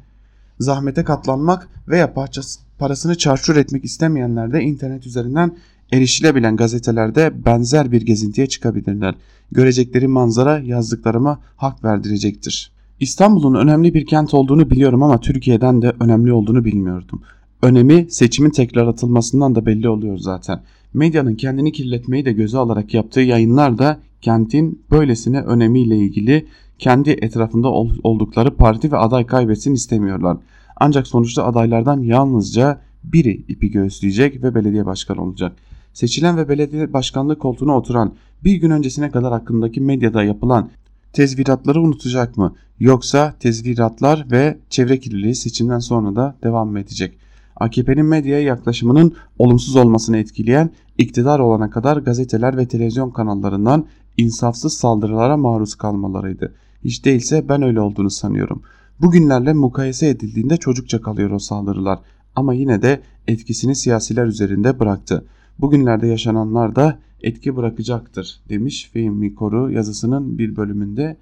Zahmete 0.59 1.03
katlanmak 1.03 1.69
veya 1.87 2.13
parçası, 2.13 2.59
parasını 2.77 3.17
çarçur 3.17 3.55
etmek 3.55 3.85
istemeyenler 3.85 4.53
de 4.53 4.61
internet 4.61 5.05
üzerinden 5.05 5.57
erişilebilen 5.91 6.55
gazetelerde 6.55 7.45
benzer 7.45 7.91
bir 7.91 8.01
gezintiye 8.01 8.47
çıkabilirler. 8.47 9.15
Görecekleri 9.51 10.07
manzara 10.07 10.59
yazdıklarıma 10.59 11.39
hak 11.55 11.83
verdirecektir. 11.83 12.71
İstanbul'un 12.99 13.55
önemli 13.55 13.93
bir 13.93 14.05
kent 14.05 14.33
olduğunu 14.33 14.69
biliyorum 14.69 15.03
ama 15.03 15.19
Türkiye'den 15.19 15.81
de 15.81 15.93
önemli 15.99 16.33
olduğunu 16.33 16.65
bilmiyordum. 16.65 17.21
Önemi 17.61 18.05
seçimin 18.09 18.49
tekrar 18.49 18.87
atılmasından 18.87 19.55
da 19.55 19.65
belli 19.65 19.89
oluyor 19.89 20.17
zaten. 20.17 20.61
Medyanın 20.93 21.35
kendini 21.35 21.71
kirletmeyi 21.71 22.25
de 22.25 22.31
göze 22.31 22.57
alarak 22.57 22.93
yaptığı 22.93 23.21
yayınlar 23.21 23.77
da 23.77 23.99
kentin 24.21 24.81
böylesine 24.91 25.41
önemiyle 25.41 25.97
ilgili 25.97 26.45
kendi 26.79 27.09
etrafında 27.09 27.69
oldukları 28.03 28.55
parti 28.55 28.91
ve 28.91 28.97
aday 28.97 29.25
kaybetsin 29.25 29.73
istemiyorlar. 29.73 30.37
Ancak 30.77 31.07
sonuçta 31.07 31.45
adaylardan 31.45 31.99
yalnızca 31.99 32.81
biri 33.03 33.43
ipi 33.47 33.71
göğüsleyecek 33.71 34.43
ve 34.43 34.55
belediye 34.55 34.85
başkanı 34.85 35.23
olacak. 35.23 35.55
Seçilen 35.93 36.37
ve 36.37 36.49
belediye 36.49 36.93
başkanlığı 36.93 37.37
koltuğuna 37.37 37.77
oturan 37.77 38.13
bir 38.43 38.55
gün 38.55 38.69
öncesine 38.69 39.11
kadar 39.11 39.31
hakkındaki 39.31 39.81
medyada 39.81 40.23
yapılan 40.23 40.69
tezviratları 41.13 41.81
unutacak 41.81 42.37
mı? 42.37 42.55
Yoksa 42.79 43.33
tezviratlar 43.39 44.31
ve 44.31 44.57
çevre 44.69 44.99
kirliliği 44.99 45.35
seçimden 45.35 45.79
sonra 45.79 46.15
da 46.15 46.35
devam 46.43 46.71
mı 46.71 46.79
edecek? 46.79 47.17
AKP'nin 47.55 48.05
medyaya 48.05 48.41
yaklaşımının 48.43 49.13
olumsuz 49.37 49.75
olmasını 49.75 50.17
etkileyen 50.17 50.69
iktidar 50.97 51.39
olana 51.39 51.69
kadar 51.69 51.97
gazeteler 51.97 52.57
ve 52.57 52.67
televizyon 52.67 53.09
kanallarından 53.09 53.85
insafsız 54.17 54.73
saldırılara 54.73 55.37
maruz 55.37 55.75
kalmalarıydı. 55.75 56.53
Hiç 56.83 57.05
değilse 57.05 57.49
ben 57.49 57.61
öyle 57.61 57.81
olduğunu 57.81 58.09
sanıyorum. 58.09 58.61
Bugünlerle 59.01 59.53
mukayese 59.53 60.09
edildiğinde 60.09 60.57
çocukça 60.57 61.01
kalıyor 61.01 61.31
o 61.31 61.39
saldırılar 61.39 61.99
ama 62.35 62.53
yine 62.53 62.81
de 62.81 63.01
etkisini 63.27 63.75
siyasiler 63.75 64.25
üzerinde 64.25 64.79
bıraktı. 64.79 65.25
Bugünlerde 65.59 66.07
yaşananlar 66.07 66.75
da 66.75 66.99
etki 67.23 67.55
bırakacaktır 67.55 68.39
demiş 68.49 68.89
Fehmi 68.93 69.35
yazısının 69.71 70.37
bir 70.37 70.55
bölümünde. 70.55 71.17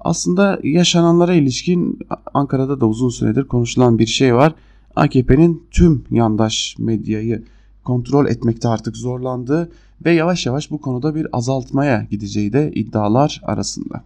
Aslında 0.00 0.58
yaşananlara 0.62 1.34
ilişkin 1.34 1.98
Ankara'da 2.34 2.80
da 2.80 2.86
uzun 2.86 3.08
süredir 3.08 3.44
konuşulan 3.44 3.98
bir 3.98 4.06
şey 4.06 4.34
var. 4.34 4.54
AKP'nin 4.96 5.62
tüm 5.70 6.04
yandaş 6.10 6.76
medyayı 6.78 7.44
kontrol 7.84 8.26
etmekte 8.26 8.68
artık 8.68 8.96
zorlandığı 8.96 9.70
ve 10.04 10.12
yavaş 10.12 10.46
yavaş 10.46 10.70
bu 10.70 10.80
konuda 10.80 11.14
bir 11.14 11.26
azaltmaya 11.32 12.06
gideceği 12.10 12.52
de 12.52 12.72
iddialar 12.74 13.40
arasında. 13.44 14.04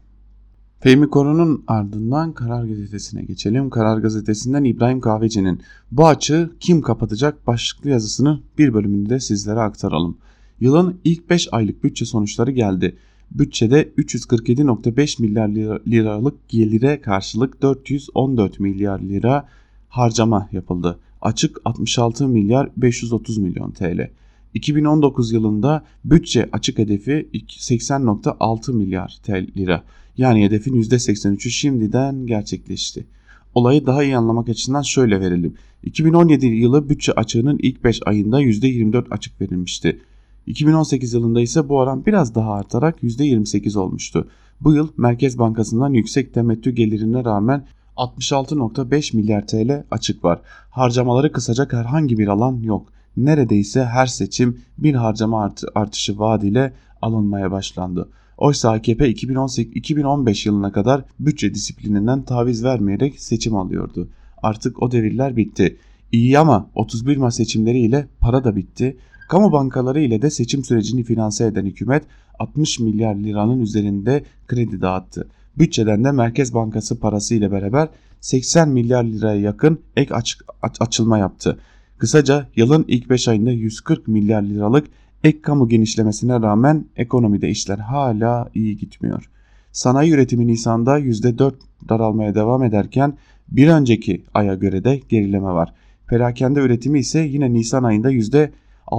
Fehmi 0.80 1.10
Koru'nun 1.10 1.64
ardından 1.66 2.32
Karar 2.32 2.64
Gazetesi'ne 2.64 3.22
geçelim. 3.22 3.70
Karar 3.70 3.98
Gazetesi'nden 3.98 4.64
İbrahim 4.64 5.00
Kahveci'nin 5.00 5.60
bu 5.92 6.06
açığı 6.06 6.50
kim 6.60 6.82
kapatacak 6.82 7.46
başlıklı 7.46 7.90
yazısını 7.90 8.40
bir 8.58 8.74
bölümünde 8.74 9.20
sizlere 9.20 9.60
aktaralım. 9.60 10.18
Yılın 10.60 11.00
ilk 11.04 11.30
5 11.30 11.48
aylık 11.52 11.84
bütçe 11.84 12.04
sonuçları 12.04 12.50
geldi. 12.50 12.96
Bütçede 13.30 13.88
347.5 13.98 15.22
milyar 15.22 15.48
liralık 15.86 16.48
gelire 16.48 17.00
karşılık 17.00 17.62
414 17.62 18.60
milyar 18.60 19.00
lira 19.00 19.48
harcama 19.88 20.48
yapıldı. 20.52 20.98
Açık 21.22 21.60
66 21.64 22.28
milyar 22.28 22.70
530 22.76 23.38
milyon 23.38 23.70
TL. 23.70 24.10
2019 24.54 25.32
yılında 25.32 25.84
bütçe 26.04 26.48
açık 26.52 26.78
hedefi 26.78 27.28
80.6 27.32 28.72
milyar 28.72 29.20
lira. 29.56 29.84
Yani 30.16 30.44
hedefin 30.44 30.82
%83'ü 30.82 31.50
şimdiden 31.50 32.26
gerçekleşti. 32.26 33.06
Olayı 33.54 33.86
daha 33.86 34.04
iyi 34.04 34.16
anlamak 34.16 34.48
açısından 34.48 34.82
şöyle 34.82 35.20
verelim. 35.20 35.54
2017 35.82 36.46
yılı 36.46 36.88
bütçe 36.88 37.12
açığının 37.12 37.58
ilk 37.62 37.84
5 37.84 38.00
ayında 38.06 38.42
%24 38.42 39.04
açık 39.10 39.40
verilmişti. 39.40 40.00
2018 40.46 41.12
yılında 41.12 41.40
ise 41.40 41.68
bu 41.68 41.78
oran 41.78 42.06
biraz 42.06 42.34
daha 42.34 42.52
artarak 42.52 43.02
%28 43.02 43.78
olmuştu. 43.78 44.28
Bu 44.60 44.74
yıl 44.74 44.88
Merkez 44.96 45.38
Bankası'ndan 45.38 45.92
yüksek 45.92 46.34
temettü 46.34 46.70
gelirine 46.70 47.24
rağmen 47.24 47.66
66.5 47.96 49.16
milyar 49.16 49.46
TL 49.46 49.84
açık 49.90 50.24
var. 50.24 50.40
Harcamaları 50.70 51.32
kısacak 51.32 51.72
herhangi 51.72 52.18
bir 52.18 52.28
alan 52.28 52.62
yok. 52.62 52.92
Neredeyse 53.16 53.84
her 53.84 54.06
seçim 54.06 54.60
bir 54.78 54.94
harcama 54.94 55.44
art 55.44 55.62
artışı 55.74 56.18
vaadiyle 56.18 56.72
alınmaya 57.02 57.50
başlandı. 57.50 58.08
Oysa 58.38 58.70
AKP 58.70 59.10
2018-2015 59.12 60.48
yılına 60.48 60.72
kadar 60.72 61.04
bütçe 61.20 61.54
disiplininden 61.54 62.22
taviz 62.22 62.64
vermeyerek 62.64 63.20
seçim 63.20 63.56
alıyordu. 63.56 64.08
Artık 64.42 64.82
o 64.82 64.90
devirler 64.90 65.36
bitti. 65.36 65.76
İyi 66.12 66.38
ama 66.38 66.70
31 66.74 67.16
Mart 67.16 67.34
seçimleriyle 67.34 68.06
para 68.20 68.44
da 68.44 68.56
bitti. 68.56 68.96
Kamu 69.28 69.52
bankaları 69.52 70.00
ile 70.00 70.22
de 70.22 70.30
seçim 70.30 70.64
sürecini 70.64 71.02
finanse 71.02 71.46
eden 71.46 71.66
hükümet 71.66 72.04
60 72.38 72.80
milyar 72.80 73.14
liranın 73.14 73.60
üzerinde 73.60 74.24
kredi 74.46 74.80
dağıttı. 74.80 75.28
Bütçeden 75.58 76.04
de 76.04 76.12
Merkez 76.12 76.54
Bankası 76.54 77.00
parası 77.00 77.34
ile 77.34 77.52
beraber 77.52 77.88
80 78.20 78.68
milyar 78.68 79.04
liraya 79.04 79.40
yakın 79.40 79.78
ek 79.96 80.14
aç, 80.14 80.38
açılma 80.80 81.18
yaptı. 81.18 81.58
Kısaca 81.98 82.48
yılın 82.56 82.84
ilk 82.88 83.10
5 83.10 83.28
ayında 83.28 83.50
140 83.50 84.08
milyar 84.08 84.42
liralık 84.42 84.86
ek 85.24 85.42
kamu 85.42 85.68
genişlemesine 85.68 86.32
rağmen 86.32 86.86
ekonomide 86.96 87.48
işler 87.48 87.78
hala 87.78 88.50
iyi 88.54 88.76
gitmiyor. 88.76 89.30
Sanayi 89.72 90.12
üretimi 90.12 90.46
Nisan'da 90.46 91.00
%4 91.00 91.54
daralmaya 91.88 92.34
devam 92.34 92.62
ederken 92.62 93.18
bir 93.48 93.68
önceki 93.68 94.24
aya 94.34 94.54
göre 94.54 94.84
de 94.84 95.00
gerileme 95.08 95.46
var. 95.48 95.74
Perakende 96.08 96.60
üretimi 96.60 96.98
ise 96.98 97.20
yine 97.20 97.52
Nisan 97.52 97.82
ayında 97.82 98.10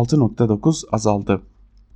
%6.9 0.03 0.83
azaldı. 0.91 1.41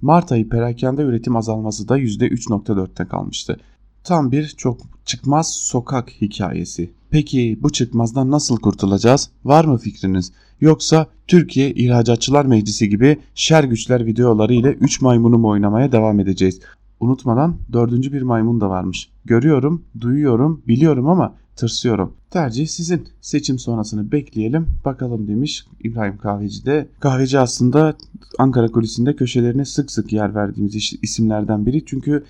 Mart 0.02 0.32
ayı 0.32 0.50
perakende 0.50 1.02
üretim 1.02 1.36
azalması 1.36 1.90
da 1.90 2.00
%3.4'te 2.00 3.06
kalmıştı. 3.06 3.60
Tam 4.04 4.32
bir 4.32 4.48
çok 4.48 4.78
çıkmaz 5.06 5.54
sokak 5.54 6.10
hikayesi. 6.22 6.94
Peki 7.12 7.60
bu 7.62 7.70
çıkmazdan 7.70 8.32
nasıl 8.32 8.58
kurtulacağız? 8.58 9.30
Var 9.46 9.66
mı 9.66 9.78
fikriniz? 9.78 10.32
Yoksa 10.62 11.08
Türkiye 11.28 11.72
İhracatçılar 11.72 12.46
Meclisi 12.46 12.90
gibi 12.90 13.20
şer 13.36 13.64
güçler 13.64 14.06
videoları 14.06 14.54
ile 14.54 14.70
3 14.70 15.02
maymunu 15.02 15.38
mu 15.38 15.48
oynamaya 15.48 15.92
devam 15.92 16.20
edeceğiz? 16.20 16.60
Unutmadan 17.00 17.56
dördüncü 17.74 18.14
bir 18.14 18.22
maymun 18.22 18.62
da 18.62 18.70
varmış. 18.70 19.10
Görüyorum, 19.26 19.84
duyuyorum, 20.02 20.62
biliyorum 20.68 21.08
ama 21.08 21.34
tırsıyorum. 21.60 22.14
Tercih 22.30 22.68
sizin. 22.68 23.08
Seçim 23.22 23.60
sonrasını 23.60 24.12
bekleyelim 24.12 24.68
bakalım 24.86 25.28
demiş 25.28 25.66
İbrahim 25.84 26.18
Kahveci 26.18 26.66
de. 26.66 26.88
Kahveci 27.00 27.40
aslında 27.40 27.96
Ankara 28.38 28.68
kulisinde 28.68 29.16
köşelerine 29.16 29.66
sık 29.66 29.92
sık 29.92 30.14
yer 30.14 30.36
verdiğimiz 30.36 30.94
isimlerden 31.02 31.66
biri. 31.66 31.86
Çünkü 31.86 32.26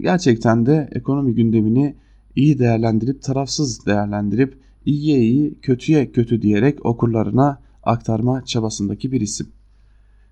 gerçekten 0.00 0.66
de 0.66 0.88
ekonomi 0.92 1.34
gündemini 1.34 1.94
iyi 2.36 2.58
değerlendirip 2.58 3.22
tarafsız 3.22 3.86
değerlendirip 3.86 4.58
iyiye 4.84 5.20
iyi 5.20 5.54
kötüye 5.62 6.12
kötü 6.12 6.42
diyerek 6.42 6.86
okurlarına 6.86 7.60
aktarma 7.82 8.44
çabasındaki 8.44 9.12
bir 9.12 9.20
isim. 9.20 9.46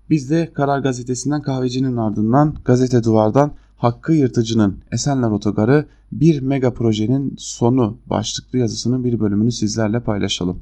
Biz 0.09 0.29
de 0.29 0.53
Karar 0.53 0.79
Gazetesi'nden 0.79 1.41
kahvecinin 1.41 1.97
ardından 1.97 2.55
Gazete 2.65 3.03
Duvar'dan 3.03 3.51
Hakkı 3.77 4.13
Yırtıcı'nın 4.13 4.77
Esenler 4.91 5.31
Otogarı 5.31 5.85
bir 6.11 6.41
mega 6.41 6.73
projenin 6.73 7.35
sonu 7.37 7.97
başlıklı 8.05 8.59
yazısının 8.59 9.03
bir 9.03 9.19
bölümünü 9.19 9.51
sizlerle 9.51 9.99
paylaşalım. 9.99 10.59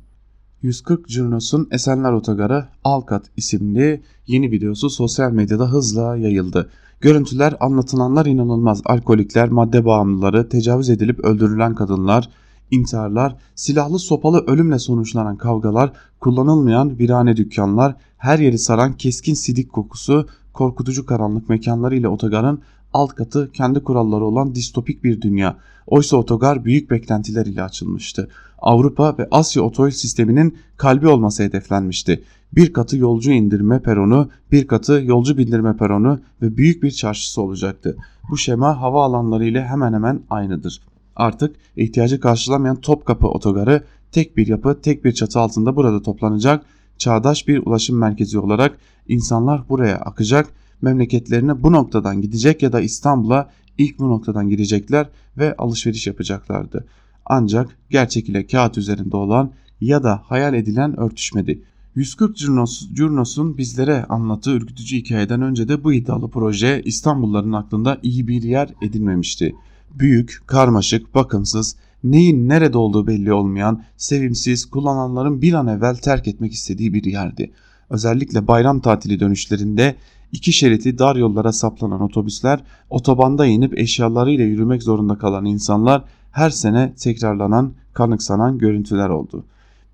140 0.61 1.07
Curnos'un 1.07 1.68
Esenler 1.72 2.11
Otogarı 2.11 2.66
Alkat 2.84 3.26
isimli 3.38 4.01
yeni 4.28 4.51
videosu 4.51 4.89
sosyal 4.89 5.32
medyada 5.32 5.72
hızla 5.72 6.18
yayıldı. 6.18 6.70
Görüntüler 7.01 7.55
anlatılanlar 7.59 8.26
inanılmaz. 8.26 8.82
Alkolikler, 8.86 9.49
madde 9.49 9.86
bağımlıları, 9.86 10.49
tecavüz 10.49 10.89
edilip 10.89 11.20
öldürülen 11.20 11.76
kadınlar, 11.76 12.30
intiharlar, 12.72 13.36
silahlı 13.55 13.99
sopalı 13.99 14.43
ölümle 14.47 14.80
sonuçlanan 14.80 15.38
kavgalar, 15.38 15.91
kullanılmayan 16.20 16.99
virane 16.99 17.38
dükkanlar, 17.38 17.95
her 18.18 18.39
yeri 18.39 18.57
saran 18.57 18.93
keskin 18.93 19.34
sidik 19.34 19.74
kokusu, 19.74 20.28
korkutucu 20.53 21.05
karanlık 21.05 21.49
mekanları 21.49 21.95
ile 21.95 22.07
otogarın 22.07 22.61
alt 22.93 23.15
katı 23.15 23.51
kendi 23.51 23.79
kuralları 23.83 24.25
olan 24.25 24.55
distopik 24.55 25.03
bir 25.03 25.21
dünya. 25.21 25.57
Oysa 25.87 26.17
otogar 26.17 26.65
büyük 26.65 26.91
beklentiler 26.91 27.45
ile 27.45 27.63
açılmıştı. 27.63 28.29
Avrupa 28.57 29.17
ve 29.17 29.27
Asya 29.31 29.63
otoyol 29.63 29.91
sisteminin 29.91 30.57
kalbi 30.77 31.07
olması 31.07 31.43
hedeflenmişti. 31.43 32.23
Bir 32.55 32.73
katı 32.73 32.97
yolcu 32.97 33.31
indirme 33.31 33.79
peronu, 33.79 34.29
bir 34.51 34.67
katı 34.67 35.01
yolcu 35.05 35.37
bindirme 35.37 35.77
peronu 35.77 36.19
ve 36.41 36.57
büyük 36.57 36.83
bir 36.83 36.91
çarşısı 36.91 37.41
olacaktı. 37.41 37.97
Bu 38.29 38.37
şema 38.37 38.81
hava 38.81 39.03
alanları 39.03 39.45
ile 39.45 39.65
hemen 39.65 39.93
hemen 39.93 40.21
aynıdır. 40.29 40.81
Artık 41.15 41.55
ihtiyacı 41.75 42.19
karşılamayan 42.19 42.81
Topkapı 42.81 43.27
otogarı 43.27 43.83
tek 44.11 44.37
bir 44.37 44.47
yapı, 44.47 44.81
tek 44.81 45.05
bir 45.05 45.11
çatı 45.11 45.39
altında 45.39 45.75
burada 45.75 46.01
toplanacak, 46.01 46.65
çağdaş 46.97 47.47
bir 47.47 47.65
ulaşım 47.65 47.97
merkezi 47.97 48.39
olarak 48.39 48.77
insanlar 49.07 49.69
buraya 49.69 49.97
akacak, 49.97 50.49
memleketlerine 50.84 51.63
bu 51.63 51.71
noktadan 51.71 52.21
gidecek 52.21 52.63
ya 52.63 52.73
da 52.73 52.81
İstanbul'a 52.81 53.49
ilk 53.77 53.99
bu 53.99 54.09
noktadan 54.09 54.49
girecekler 54.49 55.09
ve 55.38 55.55
alışveriş 55.55 56.07
yapacaklardı. 56.07 56.86
Ancak 57.25 57.77
gerçek 57.89 58.29
ile 58.29 58.47
kağıt 58.47 58.77
üzerinde 58.77 59.17
olan 59.17 59.51
ya 59.81 60.03
da 60.03 60.21
hayal 60.25 60.53
edilen 60.53 60.99
örtüşmedi. 60.99 61.63
140 61.95 62.38
Curnos, 62.38 62.89
Curnos'un 62.93 63.57
bizlere 63.57 64.03
anlattığı 64.03 64.51
ürkütücü 64.51 64.97
hikayeden 64.97 65.41
önce 65.41 65.67
de 65.67 65.84
bu 65.84 65.93
iddialı 65.93 66.29
proje 66.29 66.81
İstanbulluların 66.86 67.53
aklında 67.53 67.99
iyi 68.03 68.27
bir 68.27 68.43
yer 68.43 68.73
edinmemişti. 68.81 69.55
Büyük, 69.99 70.41
karmaşık, 70.45 71.15
bakımsız, 71.15 71.75
neyin 72.03 72.49
nerede 72.49 72.77
olduğu 72.77 73.07
belli 73.07 73.34
olmayan, 73.34 73.84
sevimsiz, 73.97 74.65
kullananların 74.65 75.41
bir 75.41 75.53
an 75.53 75.67
evvel 75.67 75.95
terk 75.95 76.27
etmek 76.27 76.53
istediği 76.53 76.93
bir 76.93 77.03
yerdi. 77.03 77.51
Özellikle 77.89 78.47
bayram 78.47 78.79
tatili 78.79 79.19
dönüşlerinde 79.19 79.95
iki 80.34 80.53
şeriti 80.53 80.97
dar 80.97 81.15
yollara 81.15 81.51
saplanan 81.51 82.01
otobüsler, 82.01 82.59
otobanda 82.89 83.45
inip 83.45 83.79
eşyalarıyla 83.79 84.45
yürümek 84.45 84.84
zorunda 84.84 85.17
kalan 85.17 85.45
insanlar 85.45 86.03
her 86.31 86.49
sene 86.49 86.93
tekrarlanan, 86.95 87.73
kanıksanan 87.93 88.57
görüntüler 88.57 89.09
oldu. 89.09 89.45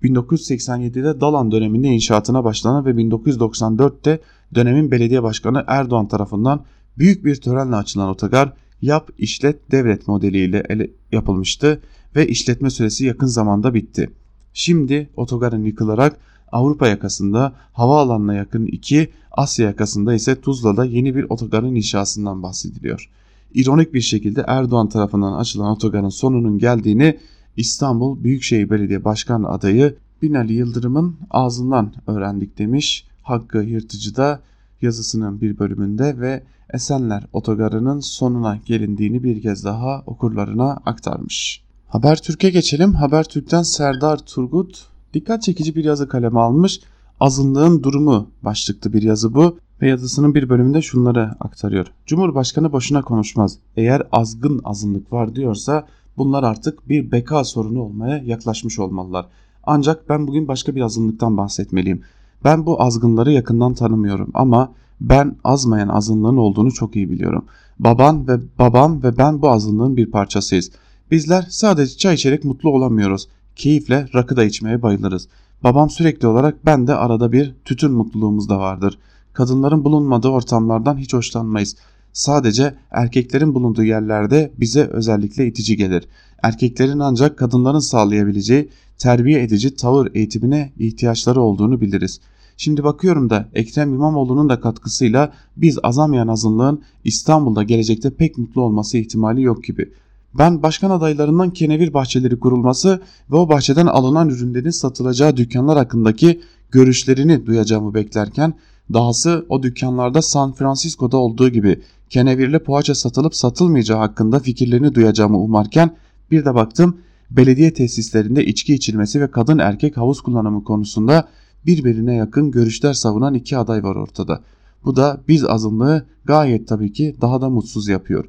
1987'de 0.02 1.20
Dalan 1.20 1.52
döneminde 1.52 1.88
inşaatına 1.88 2.44
başlanan 2.44 2.84
ve 2.84 2.90
1994'te 2.90 4.20
dönemin 4.54 4.90
belediye 4.90 5.22
başkanı 5.22 5.64
Erdoğan 5.66 6.08
tarafından 6.08 6.64
büyük 6.98 7.24
bir 7.24 7.36
törenle 7.36 7.76
açılan 7.76 8.08
otogar 8.08 8.52
yap 8.82 9.10
işlet 9.18 9.70
devlet 9.70 10.08
modeliyle 10.08 10.62
ele 10.68 10.90
yapılmıştı 11.12 11.80
ve 12.16 12.28
işletme 12.28 12.70
süresi 12.70 13.06
yakın 13.06 13.26
zamanda 13.26 13.74
bitti. 13.74 14.10
Şimdi 14.52 15.10
otogarın 15.16 15.64
yıkılarak 15.64 16.16
Avrupa 16.52 16.88
yakasında 16.88 17.52
havaalanına 17.72 18.34
yakın 18.34 18.66
iki, 18.66 19.10
Asya 19.32 19.66
yakasında 19.66 20.14
ise 20.14 20.40
Tuzla'da 20.40 20.84
yeni 20.84 21.14
bir 21.14 21.26
otogarın 21.28 21.74
inşasından 21.74 22.42
bahsediliyor. 22.42 23.10
İronik 23.54 23.94
bir 23.94 24.00
şekilde 24.00 24.44
Erdoğan 24.46 24.88
tarafından 24.88 25.32
açılan 25.32 25.70
otogarın 25.72 26.08
sonunun 26.08 26.58
geldiğini 26.58 27.18
İstanbul 27.56 28.24
Büyükşehir 28.24 28.70
Belediye 28.70 29.04
Başkan 29.04 29.42
adayı 29.42 29.96
Binali 30.22 30.52
Yıldırım'ın 30.52 31.16
ağzından 31.30 31.92
öğrendik 32.06 32.58
demiş. 32.58 33.06
Hakkı 33.22 33.58
Yırtıcı 33.58 34.16
da 34.16 34.40
yazısının 34.82 35.40
bir 35.40 35.58
bölümünde 35.58 36.20
ve 36.20 36.42
Esenler 36.72 37.26
Otogarı'nın 37.32 38.00
sonuna 38.00 38.58
gelindiğini 38.66 39.24
bir 39.24 39.42
kez 39.42 39.64
daha 39.64 40.02
okurlarına 40.06 40.70
aktarmış. 40.70 41.62
Habertürk'e 41.88 42.50
geçelim. 42.50 42.94
Habertürk'ten 42.94 43.62
Serdar 43.62 44.18
Turgut 44.18 44.86
dikkat 45.14 45.42
çekici 45.42 45.76
bir 45.76 45.84
yazı 45.84 46.08
kaleme 46.08 46.40
almış. 46.40 46.80
Azınlığın 47.20 47.82
durumu 47.82 48.30
başlıklı 48.42 48.92
bir 48.92 49.02
yazı 49.02 49.34
bu 49.34 49.58
ve 49.82 49.88
yazısının 49.88 50.34
bir 50.34 50.48
bölümünde 50.48 50.82
şunları 50.82 51.30
aktarıyor. 51.40 51.86
Cumhurbaşkanı 52.06 52.72
boşuna 52.72 53.02
konuşmaz. 53.02 53.58
Eğer 53.76 54.02
azgın 54.12 54.60
azınlık 54.64 55.12
var 55.12 55.34
diyorsa 55.34 55.86
bunlar 56.16 56.42
artık 56.42 56.88
bir 56.88 57.12
beka 57.12 57.44
sorunu 57.44 57.82
olmaya 57.82 58.18
yaklaşmış 58.18 58.78
olmalılar. 58.78 59.26
Ancak 59.64 60.08
ben 60.08 60.26
bugün 60.26 60.48
başka 60.48 60.74
bir 60.74 60.80
azınlıktan 60.80 61.36
bahsetmeliyim. 61.36 62.02
Ben 62.44 62.66
bu 62.66 62.82
azgınları 62.82 63.32
yakından 63.32 63.74
tanımıyorum 63.74 64.30
ama 64.34 64.72
ben 65.00 65.36
azmayan 65.44 65.88
azınlığın 65.88 66.36
olduğunu 66.36 66.72
çok 66.72 66.96
iyi 66.96 67.10
biliyorum. 67.10 67.44
Baban 67.78 68.28
ve 68.28 68.38
babam 68.58 69.02
ve 69.02 69.18
ben 69.18 69.42
bu 69.42 69.50
azınlığın 69.50 69.96
bir 69.96 70.10
parçasıyız. 70.10 70.70
Bizler 71.10 71.46
sadece 71.50 71.96
çay 71.96 72.14
içerek 72.14 72.44
mutlu 72.44 72.70
olamıyoruz. 72.70 73.28
Keyifle 73.60 74.06
rakı 74.14 74.36
da 74.36 74.44
içmeye 74.44 74.82
bayılırız. 74.82 75.28
Babam 75.64 75.90
sürekli 75.90 76.26
olarak 76.26 76.66
ben 76.66 76.86
de 76.86 76.94
arada 76.94 77.32
bir 77.32 77.54
tütün 77.64 77.92
mutluluğumuz 77.92 78.48
da 78.48 78.58
vardır. 78.58 78.98
Kadınların 79.32 79.84
bulunmadığı 79.84 80.28
ortamlardan 80.28 80.96
hiç 80.96 81.14
hoşlanmayız. 81.14 81.76
Sadece 82.12 82.74
erkeklerin 82.90 83.54
bulunduğu 83.54 83.84
yerlerde 83.84 84.52
bize 84.60 84.84
özellikle 84.84 85.46
itici 85.46 85.76
gelir. 85.76 86.08
Erkeklerin 86.42 86.98
ancak 86.98 87.38
kadınların 87.38 87.78
sağlayabileceği 87.78 88.68
terbiye 88.98 89.42
edici 89.42 89.76
tavır 89.76 90.14
eğitimine 90.14 90.72
ihtiyaçları 90.78 91.40
olduğunu 91.40 91.80
biliriz. 91.80 92.20
Şimdi 92.56 92.84
bakıyorum 92.84 93.30
da 93.30 93.48
Ekrem 93.54 93.94
İmamoğlu'nun 93.94 94.48
da 94.48 94.60
katkısıyla 94.60 95.32
biz 95.56 95.78
azamayan 95.82 96.28
azınlığın 96.28 96.82
İstanbul'da 97.04 97.62
gelecekte 97.62 98.10
pek 98.10 98.38
mutlu 98.38 98.62
olması 98.62 98.98
ihtimali 98.98 99.42
yok 99.42 99.64
gibi. 99.64 99.92
Ben 100.34 100.62
başkan 100.62 100.90
adaylarından 100.90 101.50
kenevir 101.50 101.94
bahçeleri 101.94 102.38
kurulması 102.40 103.00
ve 103.30 103.36
o 103.36 103.48
bahçeden 103.48 103.86
alınan 103.86 104.28
ürünlerin 104.28 104.70
satılacağı 104.70 105.36
dükkanlar 105.36 105.78
hakkındaki 105.78 106.40
görüşlerini 106.70 107.46
duyacağımı 107.46 107.94
beklerken 107.94 108.54
dahası 108.92 109.46
o 109.48 109.62
dükkanlarda 109.62 110.22
San 110.22 110.52
Francisco'da 110.52 111.16
olduğu 111.16 111.48
gibi 111.48 111.80
kenevirle 112.10 112.62
poğaça 112.62 112.94
satılıp 112.94 113.34
satılmayacağı 113.34 113.98
hakkında 113.98 114.38
fikirlerini 114.38 114.94
duyacağımı 114.94 115.38
umarken 115.38 115.96
bir 116.30 116.44
de 116.44 116.54
baktım 116.54 116.98
belediye 117.30 117.74
tesislerinde 117.74 118.44
içki 118.44 118.74
içilmesi 118.74 119.20
ve 119.20 119.30
kadın 119.30 119.58
erkek 119.58 119.96
havuz 119.96 120.20
kullanımı 120.20 120.64
konusunda 120.64 121.28
birbirine 121.66 122.14
yakın 122.14 122.50
görüşler 122.50 122.92
savunan 122.92 123.34
iki 123.34 123.58
aday 123.58 123.82
var 123.82 123.96
ortada. 123.96 124.42
Bu 124.84 124.96
da 124.96 125.20
biz 125.28 125.44
azınlığı 125.44 126.06
gayet 126.24 126.68
tabii 126.68 126.92
ki 126.92 127.16
daha 127.20 127.40
da 127.40 127.50
mutsuz 127.50 127.88
yapıyor. 127.88 128.24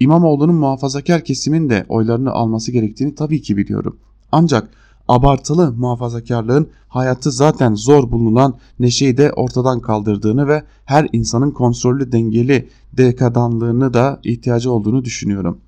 İmamoğlu'nun 0.00 0.54
muhafazakar 0.54 1.24
kesimin 1.24 1.70
de 1.70 1.86
oylarını 1.88 2.30
alması 2.30 2.72
gerektiğini 2.72 3.14
tabii 3.14 3.42
ki 3.42 3.56
biliyorum. 3.56 3.96
Ancak 4.32 4.70
abartılı 5.08 5.72
muhafazakarlığın 5.72 6.68
hayatı 6.88 7.30
zaten 7.30 7.74
zor 7.74 8.10
bulunan 8.10 8.54
neşeyi 8.78 9.16
de 9.16 9.32
ortadan 9.32 9.80
kaldırdığını 9.80 10.48
ve 10.48 10.62
her 10.84 11.08
insanın 11.12 11.50
kontrollü 11.50 12.12
dengeli 12.12 12.68
dekadanlığını 12.92 13.94
da 13.94 14.20
ihtiyacı 14.24 14.72
olduğunu 14.72 15.04
düşünüyorum. 15.04 15.58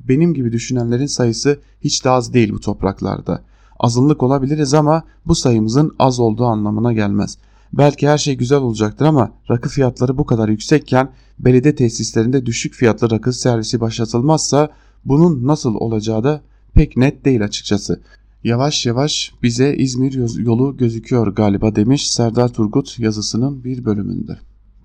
Benim 0.00 0.34
gibi 0.34 0.52
düşünenlerin 0.52 1.06
sayısı 1.06 1.60
hiç 1.80 2.04
de 2.04 2.10
az 2.10 2.34
değil 2.34 2.52
bu 2.52 2.60
topraklarda. 2.60 3.42
Azınlık 3.78 4.22
olabiliriz 4.22 4.74
ama 4.74 5.02
bu 5.26 5.34
sayımızın 5.34 5.94
az 5.98 6.20
olduğu 6.20 6.46
anlamına 6.46 6.92
gelmez. 6.92 7.38
Belki 7.78 8.08
her 8.08 8.18
şey 8.18 8.36
güzel 8.36 8.58
olacaktır 8.58 9.04
ama 9.04 9.32
rakı 9.50 9.68
fiyatları 9.68 10.18
bu 10.18 10.26
kadar 10.26 10.48
yüksekken 10.48 11.08
belediye 11.38 11.74
tesislerinde 11.74 12.46
düşük 12.46 12.74
fiyatlı 12.74 13.10
rakı 13.10 13.32
servisi 13.32 13.80
başlatılmazsa 13.80 14.68
bunun 15.04 15.46
nasıl 15.46 15.74
olacağı 15.74 16.24
da 16.24 16.40
pek 16.74 16.96
net 16.96 17.24
değil 17.24 17.44
açıkçası. 17.44 18.00
Yavaş 18.44 18.86
yavaş 18.86 19.32
bize 19.42 19.74
İzmir 19.76 20.38
yolu 20.38 20.76
gözüküyor 20.76 21.26
galiba 21.26 21.76
demiş 21.76 22.10
Serdar 22.10 22.48
Turgut 22.48 22.98
yazısının 22.98 23.64
bir 23.64 23.84
bölümünde. 23.84 24.38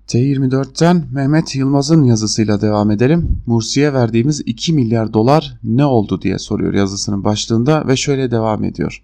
T24'ten 0.08 1.04
Mehmet 1.12 1.56
Yılmaz'ın 1.56 2.04
yazısıyla 2.04 2.60
devam 2.60 2.90
edelim. 2.90 3.42
Mursi'ye 3.46 3.92
verdiğimiz 3.92 4.42
2 4.46 4.72
milyar 4.72 5.12
dolar 5.12 5.58
ne 5.64 5.84
oldu 5.84 6.22
diye 6.22 6.38
soruyor 6.38 6.74
yazısının 6.74 7.24
başlığında 7.24 7.86
ve 7.86 7.96
şöyle 7.96 8.30
devam 8.30 8.64
ediyor. 8.64 9.02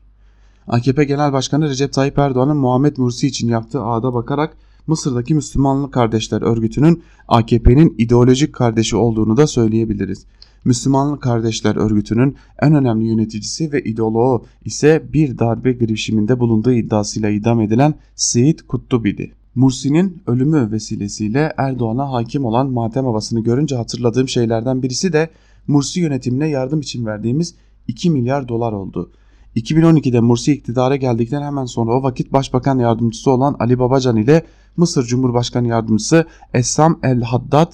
AKP 0.68 1.04
Genel 1.04 1.32
Başkanı 1.32 1.68
Recep 1.68 1.92
Tayyip 1.92 2.18
Erdoğan'ın 2.18 2.56
Muhammed 2.56 2.96
Mursi 2.96 3.26
için 3.26 3.48
yaptığı 3.48 3.82
ağda 3.82 4.14
bakarak 4.14 4.56
Mısır'daki 4.86 5.34
Müslümanlık 5.34 5.94
Kardeşler 5.94 6.42
Örgütü'nün 6.42 7.02
AKP'nin 7.28 7.94
ideolojik 7.98 8.54
kardeşi 8.54 8.96
olduğunu 8.96 9.36
da 9.36 9.46
söyleyebiliriz. 9.46 10.26
Müslümanlık 10.64 11.22
Kardeşler 11.22 11.76
Örgütü'nün 11.76 12.36
en 12.62 12.74
önemli 12.74 13.06
yöneticisi 13.06 13.72
ve 13.72 13.82
ideoloğu 13.82 14.44
ise 14.64 15.02
bir 15.12 15.38
darbe 15.38 15.72
girişiminde 15.72 16.40
bulunduğu 16.40 16.72
iddiasıyla 16.72 17.30
idam 17.30 17.60
edilen 17.60 17.94
Seyit 18.14 18.62
Kuttubi'di. 18.62 19.32
Mursi'nin 19.54 20.22
ölümü 20.26 20.70
vesilesiyle 20.72 21.52
Erdoğan'a 21.56 22.12
hakim 22.12 22.44
olan 22.44 22.70
matem 22.70 23.04
havasını 23.04 23.40
görünce 23.40 23.76
hatırladığım 23.76 24.28
şeylerden 24.28 24.82
birisi 24.82 25.12
de 25.12 25.30
Mursi 25.66 26.00
yönetimine 26.00 26.48
yardım 26.48 26.80
için 26.80 27.06
verdiğimiz 27.06 27.54
2 27.88 28.10
milyar 28.10 28.48
dolar 28.48 28.72
oldu. 28.72 29.10
2012'de 29.56 30.20
Mursi 30.20 30.52
iktidara 30.52 30.96
geldikten 30.96 31.42
hemen 31.42 31.64
sonra 31.64 31.92
o 31.92 32.02
vakit 32.02 32.32
başbakan 32.32 32.78
yardımcısı 32.78 33.30
olan 33.30 33.56
Ali 33.58 33.78
Babacan 33.78 34.16
ile 34.16 34.42
Mısır 34.76 35.04
Cumhurbaşkanı 35.04 35.68
Yardımcısı 35.68 36.24
Essam 36.54 36.98
El 37.02 37.22
Haddad 37.22 37.72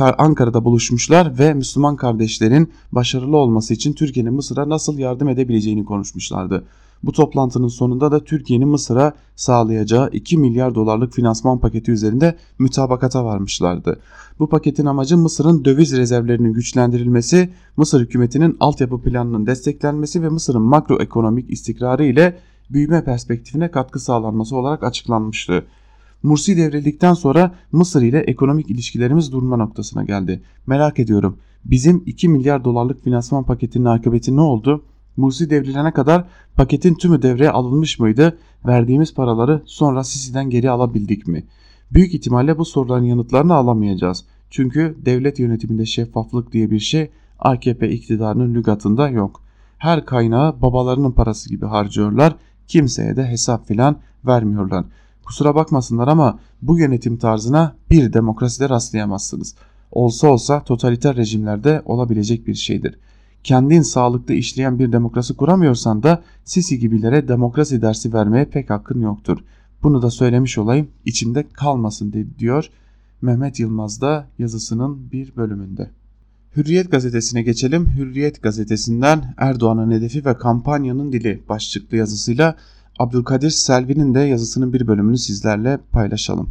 Ankara'da 0.00 0.64
buluşmuşlar 0.64 1.38
ve 1.38 1.54
Müslüman 1.54 1.96
kardeşlerin 1.96 2.72
başarılı 2.92 3.36
olması 3.36 3.74
için 3.74 3.92
Türkiye'nin 3.92 4.34
Mısır'a 4.34 4.68
nasıl 4.68 4.98
yardım 4.98 5.28
edebileceğini 5.28 5.84
konuşmuşlardı. 5.84 6.64
Bu 7.02 7.12
toplantının 7.12 7.68
sonunda 7.68 8.12
da 8.12 8.24
Türkiye'nin 8.24 8.68
Mısır'a 8.68 9.12
sağlayacağı 9.36 10.10
2 10.12 10.38
milyar 10.38 10.74
dolarlık 10.74 11.12
finansman 11.12 11.58
paketi 11.58 11.90
üzerinde 11.90 12.36
mütabakata 12.58 13.24
varmışlardı. 13.24 14.00
Bu 14.38 14.48
paketin 14.48 14.86
amacı 14.86 15.16
Mısır'ın 15.16 15.64
döviz 15.64 15.96
rezervlerinin 15.96 16.52
güçlendirilmesi, 16.52 17.50
Mısır 17.76 18.00
hükümetinin 18.00 18.56
altyapı 18.60 19.02
planının 19.02 19.46
desteklenmesi 19.46 20.22
ve 20.22 20.28
Mısır'ın 20.28 20.62
makroekonomik 20.62 21.50
istikrarı 21.50 22.04
ile 22.04 22.38
büyüme 22.70 23.04
perspektifine 23.04 23.70
katkı 23.70 24.00
sağlanması 24.00 24.56
olarak 24.56 24.84
açıklanmıştı. 24.84 25.64
Mursi 26.24 26.56
devrildikten 26.56 27.14
sonra 27.14 27.54
Mısır 27.72 28.02
ile 28.02 28.18
ekonomik 28.18 28.70
ilişkilerimiz 28.70 29.32
durma 29.32 29.56
noktasına 29.56 30.04
geldi. 30.04 30.42
Merak 30.66 30.98
ediyorum 30.98 31.38
bizim 31.64 32.02
2 32.06 32.28
milyar 32.28 32.64
dolarlık 32.64 33.04
finansman 33.04 33.44
paketinin 33.44 33.84
akıbeti 33.84 34.36
ne 34.36 34.40
oldu? 34.40 34.84
Mursi 35.16 35.50
devrilene 35.50 35.92
kadar 35.92 36.24
paketin 36.56 36.94
tümü 36.94 37.22
devreye 37.22 37.50
alınmış 37.50 37.98
mıydı? 37.98 38.38
Verdiğimiz 38.66 39.14
paraları 39.14 39.62
sonra 39.64 40.04
Sisi'den 40.04 40.50
geri 40.50 40.70
alabildik 40.70 41.26
mi? 41.26 41.44
Büyük 41.92 42.14
ihtimalle 42.14 42.58
bu 42.58 42.64
soruların 42.64 43.04
yanıtlarını 43.04 43.54
alamayacağız. 43.54 44.24
Çünkü 44.50 44.96
devlet 45.04 45.38
yönetiminde 45.38 45.86
şeffaflık 45.86 46.52
diye 46.52 46.70
bir 46.70 46.80
şey 46.80 47.10
AKP 47.38 47.90
iktidarının 47.90 48.54
lügatında 48.54 49.08
yok. 49.08 49.42
Her 49.78 50.04
kaynağı 50.04 50.62
babalarının 50.62 51.12
parası 51.12 51.48
gibi 51.48 51.66
harcıyorlar. 51.66 52.36
Kimseye 52.68 53.16
de 53.16 53.26
hesap 53.26 53.66
filan 53.68 53.96
vermiyorlar. 54.26 54.84
Kusura 55.24 55.54
bakmasınlar 55.54 56.08
ama 56.08 56.38
bu 56.62 56.78
yönetim 56.78 57.16
tarzına 57.16 57.74
bir 57.90 58.12
demokraside 58.12 58.68
rastlayamazsınız. 58.68 59.54
Olsa 59.90 60.28
olsa 60.28 60.64
totaliter 60.64 61.16
rejimlerde 61.16 61.82
olabilecek 61.84 62.46
bir 62.46 62.54
şeydir. 62.54 62.98
Kendin 63.44 63.82
sağlıklı 63.82 64.34
işleyen 64.34 64.78
bir 64.78 64.92
demokrasi 64.92 65.36
kuramıyorsan 65.36 66.02
da 66.02 66.22
Sisi 66.44 66.78
gibilere 66.78 67.28
demokrasi 67.28 67.82
dersi 67.82 68.12
vermeye 68.12 68.44
pek 68.44 68.70
hakkın 68.70 69.00
yoktur. 69.00 69.38
Bunu 69.82 70.02
da 70.02 70.10
söylemiş 70.10 70.58
olayım 70.58 70.88
içimde 71.04 71.48
kalmasın 71.52 72.28
diyor 72.38 72.70
Mehmet 73.22 73.60
Yılmaz 73.60 74.00
da 74.00 74.26
yazısının 74.38 75.12
bir 75.12 75.36
bölümünde. 75.36 75.90
Hürriyet 76.56 76.90
gazetesine 76.90 77.42
geçelim. 77.42 77.86
Hürriyet 77.86 78.42
gazetesinden 78.42 79.34
Erdoğan'ın 79.38 79.90
hedefi 79.90 80.24
ve 80.24 80.38
kampanyanın 80.38 81.12
dili 81.12 81.42
başlıklı 81.48 81.96
yazısıyla 81.96 82.56
Abdülkadir 82.98 83.50
Selvi'nin 83.50 84.14
de 84.14 84.20
yazısının 84.20 84.72
bir 84.72 84.86
bölümünü 84.86 85.18
sizlerle 85.18 85.78
paylaşalım. 85.92 86.50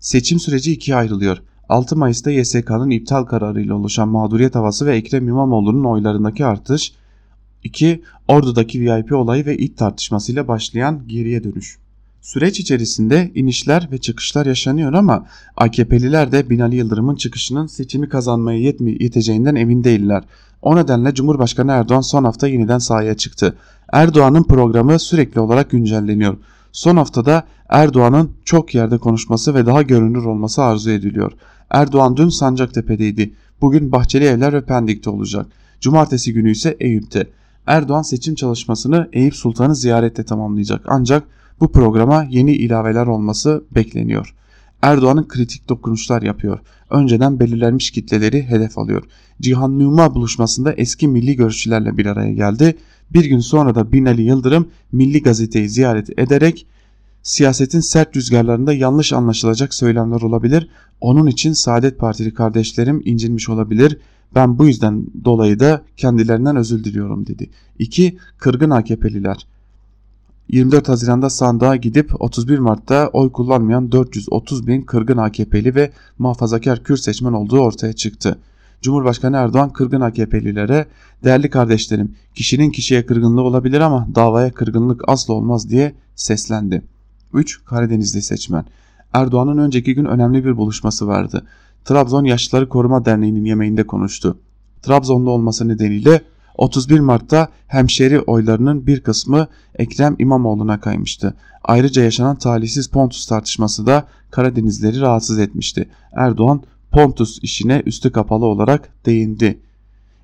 Seçim 0.00 0.40
süreci 0.40 0.72
ikiye 0.72 0.96
ayrılıyor. 0.96 1.42
6 1.68 1.96
Mayıs'ta 1.96 2.30
YSK'nın 2.30 2.90
iptal 2.90 3.24
kararıyla 3.24 3.74
oluşan 3.74 4.08
mağduriyet 4.08 4.54
havası 4.54 4.86
ve 4.86 4.96
Ekrem 4.96 5.28
İmamoğlu'nun 5.28 5.84
oylarındaki 5.84 6.44
artış. 6.44 6.92
2. 7.64 8.02
Ordu'daki 8.28 8.80
VIP 8.80 9.12
olayı 9.12 9.46
ve 9.46 9.56
it 9.56 9.78
tartışmasıyla 9.78 10.48
başlayan 10.48 11.08
geriye 11.08 11.44
dönüş. 11.44 11.78
Süreç 12.24 12.60
içerisinde 12.60 13.30
inişler 13.34 13.88
ve 13.92 13.98
çıkışlar 13.98 14.46
yaşanıyor 14.46 14.92
ama 14.92 15.26
AKP'liler 15.56 16.32
de 16.32 16.50
Binali 16.50 16.76
Yıldırım'ın 16.76 17.14
çıkışının 17.14 17.66
seçimi 17.66 18.08
kazanmaya 18.08 18.58
yetmi 18.58 19.02
yeteceğinden 19.02 19.54
emin 19.54 19.84
değiller. 19.84 20.24
O 20.62 20.76
nedenle 20.76 21.14
Cumhurbaşkanı 21.14 21.72
Erdoğan 21.72 22.00
son 22.00 22.24
hafta 22.24 22.48
yeniden 22.48 22.78
sahaya 22.78 23.16
çıktı. 23.16 23.56
Erdoğan'ın 23.92 24.42
programı 24.42 24.98
sürekli 24.98 25.40
olarak 25.40 25.70
güncelleniyor. 25.70 26.36
Son 26.72 26.96
haftada 26.96 27.44
Erdoğan'ın 27.68 28.30
çok 28.44 28.74
yerde 28.74 28.98
konuşması 28.98 29.54
ve 29.54 29.66
daha 29.66 29.82
görünür 29.82 30.24
olması 30.24 30.62
arzu 30.62 30.90
ediliyor. 30.90 31.32
Erdoğan 31.70 32.16
dün 32.16 32.28
Sancaktepe'deydi. 32.28 33.34
Bugün 33.60 33.92
Bahçeli 33.92 34.24
Evler 34.24 34.52
ve 34.52 34.64
Pendik'te 34.64 35.10
olacak. 35.10 35.46
Cumartesi 35.80 36.32
günü 36.32 36.50
ise 36.50 36.76
Eyüp'te. 36.80 37.26
Erdoğan 37.66 38.02
seçim 38.02 38.34
çalışmasını 38.34 39.08
Eyüp 39.12 39.34
Sultan'ı 39.34 39.74
ziyarette 39.74 40.24
tamamlayacak. 40.24 40.82
Ancak 40.88 41.24
bu 41.60 41.72
programa 41.72 42.26
yeni 42.30 42.52
ilaveler 42.52 43.06
olması 43.06 43.64
bekleniyor. 43.74 44.34
Erdoğan'ın 44.82 45.28
kritik 45.28 45.68
dokunuşlar 45.68 46.22
yapıyor. 46.22 46.58
Önceden 46.90 47.40
belirlenmiş 47.40 47.90
kitleleri 47.90 48.42
hedef 48.42 48.78
alıyor. 48.78 49.02
Cihan 49.40 49.78
Numa 49.78 50.14
buluşmasında 50.14 50.72
eski 50.72 51.08
milli 51.08 51.36
görüşçülerle 51.36 51.96
bir 51.96 52.06
araya 52.06 52.32
geldi. 52.32 52.76
Bir 53.12 53.24
gün 53.24 53.38
sonra 53.38 53.74
da 53.74 53.92
Binali 53.92 54.22
Yıldırım 54.22 54.68
Milli 54.92 55.22
Gazete'yi 55.22 55.68
ziyaret 55.68 56.18
ederek 56.18 56.66
siyasetin 57.22 57.80
sert 57.80 58.16
rüzgarlarında 58.16 58.72
yanlış 58.72 59.12
anlaşılacak 59.12 59.74
söylemler 59.74 60.20
olabilir. 60.20 60.68
Onun 61.00 61.26
için 61.26 61.52
Saadet 61.52 61.98
Partili 61.98 62.34
kardeşlerim 62.34 63.02
incinmiş 63.04 63.48
olabilir. 63.48 63.98
Ben 64.34 64.58
bu 64.58 64.66
yüzden 64.66 65.06
dolayı 65.24 65.60
da 65.60 65.82
kendilerinden 65.96 66.56
özür 66.56 66.84
diliyorum 66.84 67.26
dedi. 67.26 67.50
2. 67.78 68.18
Kırgın 68.38 68.70
AKP'liler 68.70 69.46
24 70.48 70.88
Haziran'da 70.88 71.30
sandığa 71.30 71.76
gidip 71.76 72.22
31 72.22 72.58
Mart'ta 72.58 73.08
oy 73.12 73.32
kullanmayan 73.32 73.92
430 73.92 74.66
bin 74.66 74.82
kırgın 74.82 75.16
AKP'li 75.16 75.74
ve 75.74 75.90
muhafazakar 76.18 76.84
Kürt 76.84 77.00
seçmen 77.00 77.32
olduğu 77.32 77.60
ortaya 77.60 77.92
çıktı. 77.92 78.38
Cumhurbaşkanı 78.82 79.36
Erdoğan 79.36 79.72
kırgın 79.72 80.00
AKP'lilere 80.00 80.86
değerli 81.24 81.50
kardeşlerim 81.50 82.14
kişinin 82.34 82.70
kişiye 82.70 83.06
kırgınlığı 83.06 83.42
olabilir 83.42 83.80
ama 83.80 84.08
davaya 84.14 84.52
kırgınlık 84.52 85.08
asla 85.08 85.34
olmaz 85.34 85.70
diye 85.70 85.94
seslendi. 86.16 86.82
3. 87.34 87.64
Karadenizli 87.64 88.22
seçmen 88.22 88.64
Erdoğan'ın 89.12 89.58
önceki 89.58 89.94
gün 89.94 90.04
önemli 90.04 90.44
bir 90.44 90.56
buluşması 90.56 91.06
vardı. 91.06 91.46
Trabzon 91.84 92.24
Yaşlıları 92.24 92.68
Koruma 92.68 93.04
Derneği'nin 93.04 93.44
yemeğinde 93.44 93.86
konuştu. 93.86 94.38
Trabzonlu 94.82 95.30
olması 95.30 95.68
nedeniyle 95.68 96.20
31 96.54 97.00
Mart'ta 97.00 97.48
hemşeri 97.66 98.20
oylarının 98.20 98.86
bir 98.86 99.00
kısmı 99.00 99.46
Ekrem 99.78 100.16
İmamoğlu'na 100.18 100.80
kaymıştı. 100.80 101.34
Ayrıca 101.64 102.02
yaşanan 102.02 102.36
talihsiz 102.36 102.88
Pontus 102.88 103.26
tartışması 103.26 103.86
da 103.86 104.06
Karadenizleri 104.30 105.00
rahatsız 105.00 105.38
etmişti. 105.38 105.88
Erdoğan 106.12 106.62
Pontus 106.90 107.38
işine 107.42 107.82
üstü 107.86 108.12
kapalı 108.12 108.44
olarak 108.46 109.06
değindi. 109.06 109.58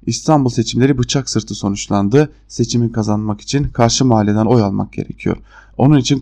İstanbul 0.06 0.50
seçimleri 0.50 0.98
bıçak 0.98 1.30
sırtı 1.30 1.54
sonuçlandı. 1.54 2.32
Seçimi 2.48 2.92
kazanmak 2.92 3.40
için 3.40 3.64
karşı 3.64 4.04
mahalleden 4.04 4.46
oy 4.46 4.62
almak 4.62 4.92
gerekiyor. 4.92 5.36
Onun 5.78 5.98
için 5.98 6.20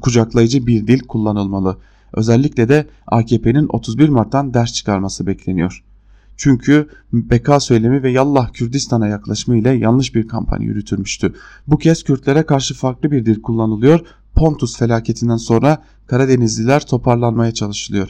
kucaklayıcı 0.00 0.66
bir 0.66 0.86
dil 0.86 1.00
kullanılmalı. 1.00 1.78
Özellikle 2.12 2.68
de 2.68 2.86
AKP'nin 3.06 3.66
31 3.68 4.08
Mart'tan 4.08 4.54
ders 4.54 4.72
çıkarması 4.72 5.26
bekleniyor. 5.26 5.84
Çünkü 6.36 6.88
beka 7.12 7.60
söylemi 7.60 8.02
ve 8.02 8.10
Yallah 8.10 8.52
Kürdistan'a 8.52 9.08
yaklaşımı 9.08 9.56
ile 9.56 9.70
yanlış 9.70 10.14
bir 10.14 10.28
kampanya 10.28 10.66
yürütülmüştü. 10.66 11.34
Bu 11.66 11.78
kez 11.78 12.02
Kürtlere 12.02 12.42
karşı 12.42 12.74
farklı 12.74 13.10
bir 13.10 13.26
dil 13.26 13.42
kullanılıyor. 13.42 14.00
Pontus 14.34 14.78
felaketinden 14.78 15.36
sonra 15.36 15.82
Karadenizliler 16.06 16.86
toparlanmaya 16.86 17.54
çalışılıyor. 17.54 18.08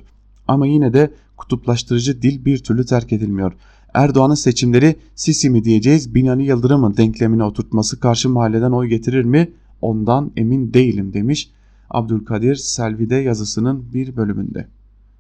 Ama 0.48 0.66
yine 0.66 0.92
de 0.92 1.14
kutuplaştırıcı 1.36 2.22
dil 2.22 2.44
bir 2.44 2.58
türlü 2.58 2.86
terk 2.86 3.12
edilmiyor. 3.12 3.52
Erdoğan'ın 3.94 4.34
seçimleri 4.34 4.96
Sisi 5.14 5.50
mi 5.50 5.64
diyeceğiz 5.64 6.14
Binali 6.14 6.42
Yıldırım'ın 6.42 6.96
denklemine 6.96 7.44
oturtması 7.44 8.00
karşı 8.00 8.28
mahalleden 8.28 8.70
oy 8.70 8.86
getirir 8.86 9.24
mi? 9.24 9.50
Ondan 9.80 10.32
emin 10.36 10.74
değilim 10.74 11.12
demiş 11.12 11.50
Abdülkadir 11.90 12.54
Selvi'de 12.54 13.16
yazısının 13.16 13.92
bir 13.92 14.16
bölümünde. 14.16 14.68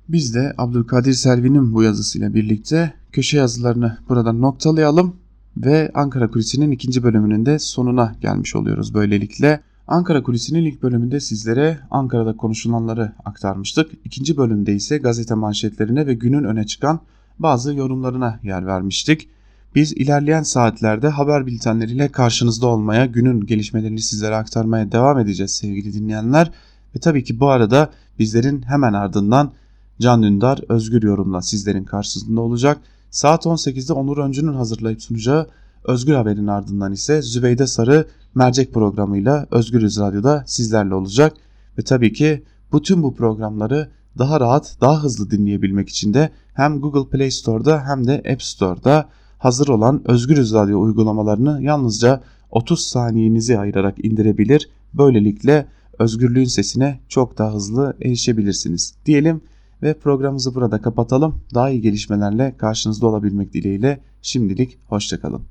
Biz 0.08 0.34
de 0.34 0.54
Abdülkadir 0.58 1.12
Selvi'nin 1.12 1.74
bu 1.74 1.82
yazısıyla 1.82 2.34
birlikte 2.34 2.92
köşe 3.12 3.36
yazılarını 3.36 3.98
buradan 4.08 4.40
noktalayalım 4.40 5.16
ve 5.56 5.90
Ankara 5.94 6.30
Kulisi'nin 6.30 6.70
ikinci 6.70 7.02
bölümünün 7.02 7.46
de 7.46 7.58
sonuna 7.58 8.14
gelmiş 8.20 8.56
oluyoruz 8.56 8.94
böylelikle. 8.94 9.60
Ankara 9.88 10.22
Kulisi'nin 10.22 10.64
ilk 10.64 10.82
bölümünde 10.82 11.20
sizlere 11.20 11.78
Ankara'da 11.90 12.36
konuşulanları 12.36 13.12
aktarmıştık. 13.24 13.90
İkinci 14.04 14.36
bölümde 14.36 14.74
ise 14.74 14.98
gazete 14.98 15.34
manşetlerine 15.34 16.06
ve 16.06 16.14
günün 16.14 16.44
öne 16.44 16.66
çıkan 16.66 17.00
bazı 17.38 17.74
yorumlarına 17.74 18.40
yer 18.42 18.66
vermiştik. 18.66 19.28
Biz 19.74 19.92
ilerleyen 19.92 20.42
saatlerde 20.42 21.08
haber 21.08 21.46
bültenleriyle 21.46 22.08
karşınızda 22.08 22.66
olmaya, 22.66 23.06
günün 23.06 23.40
gelişmelerini 23.40 24.00
sizlere 24.00 24.36
aktarmaya 24.36 24.92
devam 24.92 25.18
edeceğiz 25.18 25.50
sevgili 25.50 25.92
dinleyenler. 25.92 26.52
Ve 26.96 27.00
tabii 27.00 27.24
ki 27.24 27.40
bu 27.40 27.48
arada 27.48 27.90
bizlerin 28.18 28.62
hemen 28.62 28.92
ardından 28.92 29.52
Can 30.00 30.22
Dündar 30.22 30.60
Özgür 30.68 31.02
Yorum'la 31.02 31.42
sizlerin 31.42 31.84
karşısında 31.84 32.40
olacak. 32.40 32.78
Saat 33.10 33.46
18'de 33.46 33.92
Onur 33.92 34.18
Öncü'nün 34.18 34.54
hazırlayıp 34.54 35.02
sunacağı 35.02 35.46
Özgür 35.84 36.14
Haber'in 36.14 36.46
ardından 36.46 36.92
ise 36.92 37.22
Zübeyde 37.22 37.66
Sarı 37.66 38.06
mercek 38.34 38.74
programıyla 38.74 39.46
Özgürüz 39.50 39.98
Radyo'da 39.98 40.44
sizlerle 40.46 40.94
olacak. 40.94 41.32
Ve 41.78 41.82
tabii 41.82 42.12
ki 42.12 42.42
bütün 42.72 43.02
bu 43.02 43.14
programları 43.14 43.88
daha 44.18 44.40
rahat, 44.40 44.76
daha 44.80 45.02
hızlı 45.02 45.30
dinleyebilmek 45.30 45.88
için 45.88 46.14
de 46.14 46.30
hem 46.54 46.80
Google 46.80 47.10
Play 47.10 47.30
Store'da 47.30 47.84
hem 47.86 48.06
de 48.06 48.22
App 48.32 48.42
Store'da 48.42 49.08
hazır 49.38 49.68
olan 49.68 50.02
Özgürüz 50.10 50.54
Radyo 50.54 50.80
uygulamalarını 50.80 51.62
yalnızca 51.62 52.22
30 52.50 52.80
saniyenizi 52.80 53.58
ayırarak 53.58 54.04
indirebilir. 54.04 54.70
Böylelikle 54.94 55.66
özgürlüğün 55.98 56.44
sesine 56.44 57.00
çok 57.08 57.38
daha 57.38 57.54
hızlı 57.54 57.96
erişebilirsiniz. 58.02 58.94
Diyelim 59.06 59.40
ve 59.82 59.94
programımızı 59.94 60.54
burada 60.54 60.82
kapatalım. 60.82 61.34
Daha 61.54 61.70
iyi 61.70 61.80
gelişmelerle 61.80 62.56
karşınızda 62.58 63.06
olabilmek 63.06 63.52
dileğiyle 63.52 64.00
şimdilik 64.22 64.78
hoşçakalın. 64.86 65.46